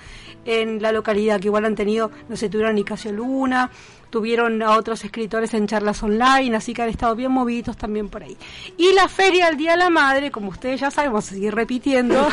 en 0.46 0.82
la 0.82 0.92
localidad, 0.92 1.40
que 1.40 1.48
igual 1.48 1.66
han 1.66 1.76
tenido, 1.76 2.12
no 2.30 2.36
sé, 2.36 2.50
tuvieron 2.50 2.76
Nicasio 2.76 3.12
Luna, 3.12 3.70
tuvieron 4.16 4.64
a 4.64 4.78
otros 4.78 5.04
escritores 5.04 5.54
en 5.56 5.68
charlas 5.68 6.02
online, 6.02 6.56
así 6.56 6.74
que 6.74 6.82
han 6.82 6.88
estado 6.88 7.18
bien 7.18 7.34
movidos 7.34 7.76
también 7.76 8.08
por 8.08 8.24
ahí. 8.24 8.38
Y 8.78 8.94
la 8.94 9.10
feria 9.10 9.48
del 9.48 9.58
Día 9.58 9.72
de 9.72 9.78
la 9.78 9.90
Madre, 9.90 10.32
como 10.32 10.52
ustedes 10.52 10.80
ya 10.80 10.90
saben, 10.90 11.12
vamos 11.12 11.28
a 11.28 11.34
seguir 11.34 11.54
repitiendo, 11.54 12.30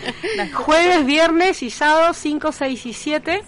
jueves, 0.54 1.04
viernes 1.04 1.62
y 1.62 1.68
sábado 1.68 2.14
5, 2.14 2.52
6 2.52 2.86
y 2.86 2.92
7. 2.94 3.42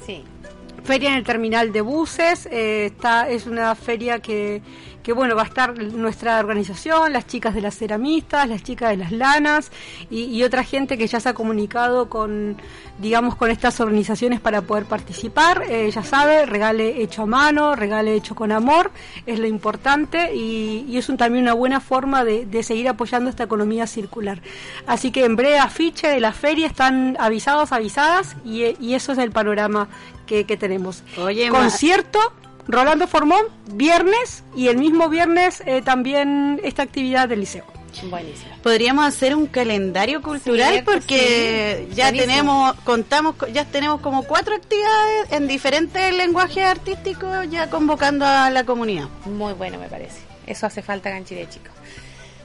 Feria 0.84 1.12
en 1.12 1.16
el 1.16 1.24
terminal 1.24 1.72
de 1.72 1.80
buses, 1.80 2.46
eh, 2.52 2.90
está, 2.92 3.26
es 3.30 3.46
una 3.46 3.74
feria 3.74 4.18
que 4.18 4.60
que 5.08 5.14
bueno, 5.14 5.34
va 5.34 5.40
a 5.40 5.46
estar 5.46 5.74
nuestra 5.82 6.38
organización, 6.38 7.14
las 7.14 7.26
chicas 7.26 7.54
de 7.54 7.62
las 7.62 7.78
ceramistas, 7.78 8.46
las 8.46 8.62
chicas 8.62 8.90
de 8.90 8.98
las 8.98 9.10
lanas 9.10 9.72
y, 10.10 10.42
otra 10.42 10.62
gente 10.64 10.98
que 10.98 11.06
ya 11.06 11.18
se 11.18 11.30
ha 11.30 11.32
comunicado 11.32 12.10
con, 12.10 12.58
digamos, 12.98 13.34
con 13.34 13.50
estas 13.50 13.80
organizaciones 13.80 14.38
para 14.38 14.60
poder 14.60 14.84
participar. 14.84 15.62
Eh, 15.66 15.90
ya 15.90 16.02
sabe, 16.02 16.44
regale 16.44 17.02
hecho 17.02 17.22
a 17.22 17.26
mano, 17.26 17.74
regale 17.74 18.14
hecho 18.14 18.34
con 18.34 18.52
amor, 18.52 18.90
es 19.24 19.38
lo 19.38 19.46
importante 19.46 20.34
y, 20.34 20.94
es 20.94 21.06
también 21.16 21.44
una 21.44 21.54
buena 21.54 21.80
forma 21.80 22.22
de, 22.22 22.62
seguir 22.62 22.86
apoyando 22.90 23.30
esta 23.30 23.44
economía 23.44 23.86
circular. 23.86 24.42
Así 24.86 25.10
que 25.10 25.24
en 25.24 25.36
breve 25.36 25.58
afiche 25.58 26.08
de 26.08 26.20
la 26.20 26.32
feria 26.32 26.66
están 26.66 27.16
avisados, 27.18 27.72
avisadas 27.72 28.36
y, 28.44 28.92
eso 28.92 29.12
es 29.12 29.18
el 29.18 29.30
panorama 29.30 29.88
que, 30.26 30.44
tenemos. 30.44 31.02
Oye, 31.16 31.48
Concierto 31.48 32.20
Rolando 32.68 33.06
Formón, 33.06 33.44
viernes 33.72 34.44
y 34.54 34.68
el 34.68 34.76
mismo 34.76 35.08
viernes 35.08 35.62
eh, 35.64 35.80
también 35.82 36.60
esta 36.62 36.82
actividad 36.82 37.28
del 37.28 37.40
liceo. 37.40 37.64
Buenísimo. 38.10 38.50
Podríamos 38.62 39.06
hacer 39.06 39.34
un 39.34 39.46
calendario 39.46 40.22
cultural 40.22 40.82
porque 40.84 41.88
ya 41.94 42.12
tenemos, 42.12 42.74
contamos, 42.80 43.34
ya 43.52 43.64
tenemos 43.64 44.00
como 44.02 44.24
cuatro 44.24 44.54
actividades 44.54 45.32
en 45.32 45.48
diferentes 45.48 46.14
lenguajes 46.14 46.64
artísticos 46.64 47.50
ya 47.50 47.70
convocando 47.70 48.26
a 48.26 48.50
la 48.50 48.64
comunidad. 48.64 49.08
Muy 49.24 49.54
bueno 49.54 49.78
me 49.78 49.88
parece. 49.88 50.20
Eso 50.46 50.66
hace 50.66 50.82
falta 50.82 51.16
en 51.16 51.24
Chile, 51.24 51.48
chicos. 51.50 51.72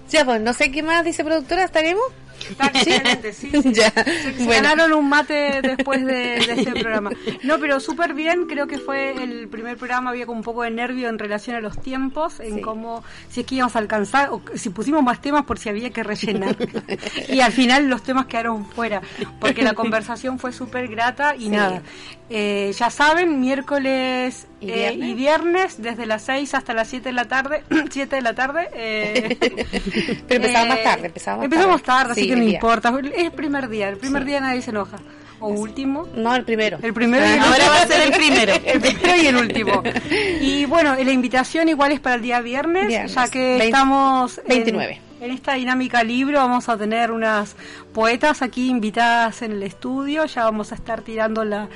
Ya, 0.09 0.25
pues 0.25 0.41
no 0.41 0.53
sé 0.53 0.71
qué 0.71 0.83
más 0.83 1.03
dice 1.03 1.23
productora, 1.23 1.63
¿estaremos? 1.63 2.03
Está 2.49 2.67
excelente, 2.67 3.33
sí. 3.33 3.51
ya. 3.73 3.91
Se, 3.91 4.45
ganaron 4.45 4.93
un 4.93 5.09
mate 5.09 5.61
después 5.61 6.05
de, 6.05 6.35
este 6.37 6.71
programa. 6.81 7.11
No, 7.43 7.59
pero 7.59 7.79
súper 7.79 8.13
bien, 8.13 8.45
creo 8.45 8.67
que 8.67 8.77
fue 8.77 9.23
el 9.23 9.47
primer 9.47 9.77
programa, 9.77 10.09
había 10.09 10.25
como 10.25 10.39
un 10.39 10.43
poco 10.43 10.63
de 10.63 10.71
nervio 10.71 11.09
en 11.09 11.19
relación 11.19 11.55
a 11.55 11.61
los 11.61 11.79
tiempos, 11.81 12.39
en 12.39 12.61
cómo, 12.61 13.03
si 13.29 13.41
es 13.41 13.45
que 13.45 13.55
íbamos 13.55 13.75
a 13.75 13.79
alcanzar, 13.79 14.29
o 14.29 14.41
si 14.55 14.69
pusimos 14.69 15.03
más 15.03 15.21
temas 15.21 15.45
por 15.45 15.59
si 15.59 15.69
había 15.69 15.89
que 15.91 16.03
rellenar. 16.03 16.55
y 17.27 17.39
al 17.39 17.51
final 17.51 17.87
los 17.87 18.03
temas 18.03 18.25
quedaron 18.25 18.65
fuera, 18.65 19.01
porque 19.39 19.61
la 19.61 19.73
conversación 19.73 20.39
fue 20.39 20.51
súper 20.51 20.87
grata 20.87 21.35
y 21.35 21.49
nada. 21.49 21.81
Eh, 22.29 22.73
ya 22.77 22.89
saben, 22.89 23.39
miércoles 23.41 24.47
¿Y 24.63 24.71
eh, 24.71 25.13
viernes? 25.15 25.81
desde 25.81 26.05
las 26.05 26.23
6 26.23 26.53
hasta 26.53 26.73
las 26.73 26.87
7 26.87 27.09
de 27.09 27.13
la 27.13 27.25
tarde, 27.25 27.63
7 27.91 28.15
de 28.15 28.21
la 28.21 28.33
tarde. 28.33 28.69
Eh, 28.73 29.37
pero 30.27 30.45
empezamos 30.45 30.67
más 30.69 30.83
tarde, 30.83 31.05
empezamos, 31.07 31.45
empezamos 31.45 31.83
tarde, 31.83 32.22
así 32.23 32.29
que 32.29 32.35
no 32.35 32.43
importa. 32.43 32.93
Es 33.15 33.23
el 33.25 33.31
primer 33.31 33.69
día, 33.69 33.89
el 33.89 33.97
primer 33.97 34.25
día 34.25 34.39
nadie 34.39 34.61
se 34.61 34.71
enoja. 34.71 34.97
¿O 35.39 35.49
último? 35.49 36.07
No, 36.15 36.33
el 36.35 36.45
primero. 36.45 36.79
El 36.81 36.93
primero 36.93 37.25
y 37.25 37.31
el 37.31 37.39
Ahora 37.39 37.69
va 37.69 37.81
a 37.81 37.87
ser 37.87 38.01
el 38.01 38.13
primero. 38.13 38.53
el 38.53 38.79
primero 38.79 39.21
y 39.21 39.27
el 39.27 39.35
último. 39.35 39.83
Y 40.41 40.65
bueno, 40.65 40.95
la 40.95 41.11
invitación 41.11 41.67
igual 41.67 41.91
es 41.91 41.99
para 41.99 42.15
el 42.15 42.21
día 42.21 42.39
viernes, 42.39 43.13
ya 43.13 43.27
que 43.27 43.57
estamos... 43.65 44.39
29. 44.47 45.01
En, 45.19 45.31
esta 45.31 45.53
dinámica 45.53 46.03
libro 46.03 46.37
vamos 46.37 46.67
a 46.69 46.77
tener 46.77 47.11
unas 47.11 47.55
poetas 47.93 48.41
aquí 48.41 48.69
invitadas 48.69 49.41
en 49.41 49.53
el 49.53 49.63
estudio, 49.63 50.25
ya 50.25 50.43
vamos 50.43 50.73
a 50.73 50.75
estar 50.75 51.01
tirando 51.01 51.45
la 51.45 51.69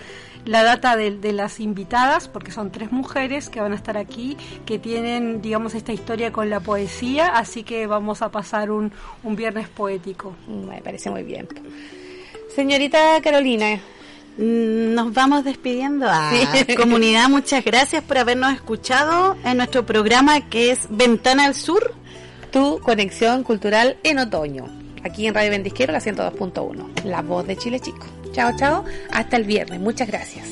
la 0.47 0.63
data 0.63 0.95
de, 0.95 1.31
las 1.33 1.59
invitadas, 1.59 2.27
porque 2.27 2.51
son 2.51 2.71
tres 2.71 2.91
mujeres 2.91 3.49
que 3.49 3.61
van 3.61 3.73
a 3.73 3.75
estar 3.75 3.97
aquí, 3.97 4.37
que 4.65 4.79
tienen, 4.79 5.41
digamos, 5.41 5.75
esta 5.75 5.93
historia 5.93 6.31
con 6.31 6.49
la 6.49 6.59
poesía, 6.59 7.27
así 7.27 7.63
que 7.63 7.85
vamos 7.87 8.21
a 8.21 8.31
pasar 8.31 8.71
un, 8.71 8.91
un 9.23 9.35
viernes 9.35 9.69
poético. 9.69 10.33
Me 10.47 10.81
parece 10.81 11.09
muy 11.09 11.23
bien. 11.23 11.47
Señorita 12.55 13.21
Carolina. 13.21 13.79
Mm, 14.37 14.93
nos 14.93 15.13
vamos 15.13 15.43
despidiendo. 15.43 16.07
A 16.09 16.31
comunidad, 16.77 17.27
muchas 17.27 17.65
gracias 17.65 18.03
por 18.03 18.17
habernos 18.17 18.53
escuchado 18.53 19.35
en 19.43 19.57
nuestro 19.57 19.85
programa 19.85 20.41
que 20.49 20.71
es 20.71 20.87
Ventana 20.89 21.45
al 21.45 21.55
Sur. 21.55 21.93
Tu 22.51 22.79
conexión 22.79 23.43
cultural 23.43 23.97
en 24.03 24.19
otoño. 24.19 24.76
Aquí 25.03 25.27
en 25.27 25.33
Radio 25.33 25.51
Ventisquero, 25.51 25.93
la 25.93 25.99
102.1. 25.99 27.03
La 27.03 27.21
voz 27.21 27.47
de 27.47 27.55
Chile 27.57 27.79
Chico. 27.79 28.05
Chao, 28.31 28.51
chao. 28.57 28.83
Hasta 29.11 29.37
el 29.37 29.43
viernes. 29.43 29.79
Muchas 29.79 30.07
gracias. 30.07 30.47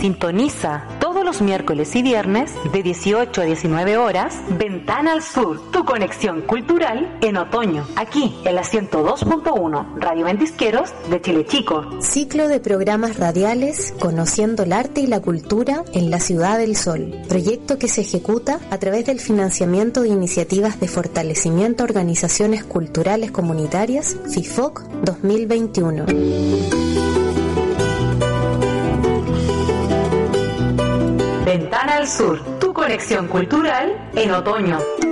Sintoniza 0.00 0.93
los 1.24 1.40
miércoles 1.40 1.94
y 1.96 2.02
viernes 2.02 2.52
de 2.72 2.82
18 2.82 3.40
a 3.40 3.44
19 3.44 3.96
horas 3.96 4.36
Ventana 4.58 5.12
al 5.12 5.22
Sur, 5.22 5.70
tu 5.70 5.84
conexión 5.84 6.42
cultural 6.42 7.18
en 7.22 7.36
otoño, 7.36 7.86
aquí 7.96 8.34
en 8.44 8.54
la 8.54 8.62
102.1 8.62 10.00
Radio 10.00 10.26
Ventisqueros 10.26 10.92
de 11.10 11.20
Chile 11.20 11.46
Chico. 11.46 12.00
Ciclo 12.00 12.48
de 12.48 12.60
programas 12.60 13.16
radiales 13.16 13.94
Conociendo 13.98 14.64
el 14.64 14.72
arte 14.72 15.00
y 15.00 15.06
la 15.06 15.20
cultura 15.20 15.84
en 15.92 16.10
la 16.10 16.20
Ciudad 16.20 16.58
del 16.58 16.76
Sol. 16.76 17.14
Proyecto 17.28 17.78
que 17.78 17.88
se 17.88 18.02
ejecuta 18.02 18.60
a 18.70 18.78
través 18.78 19.06
del 19.06 19.20
financiamiento 19.20 20.02
de 20.02 20.08
iniciativas 20.08 20.78
de 20.78 20.88
fortalecimiento 20.88 21.82
a 21.82 21.86
organizaciones 21.86 22.64
culturales 22.64 23.30
comunitarias 23.30 24.16
FIFOC 24.30 24.82
2021. 25.04 27.23
Ventana 31.58 31.98
al 31.98 32.08
Sur, 32.08 32.40
tu 32.58 32.72
conexión 32.72 33.28
cultural 33.28 34.10
en 34.16 34.32
otoño. 34.32 35.03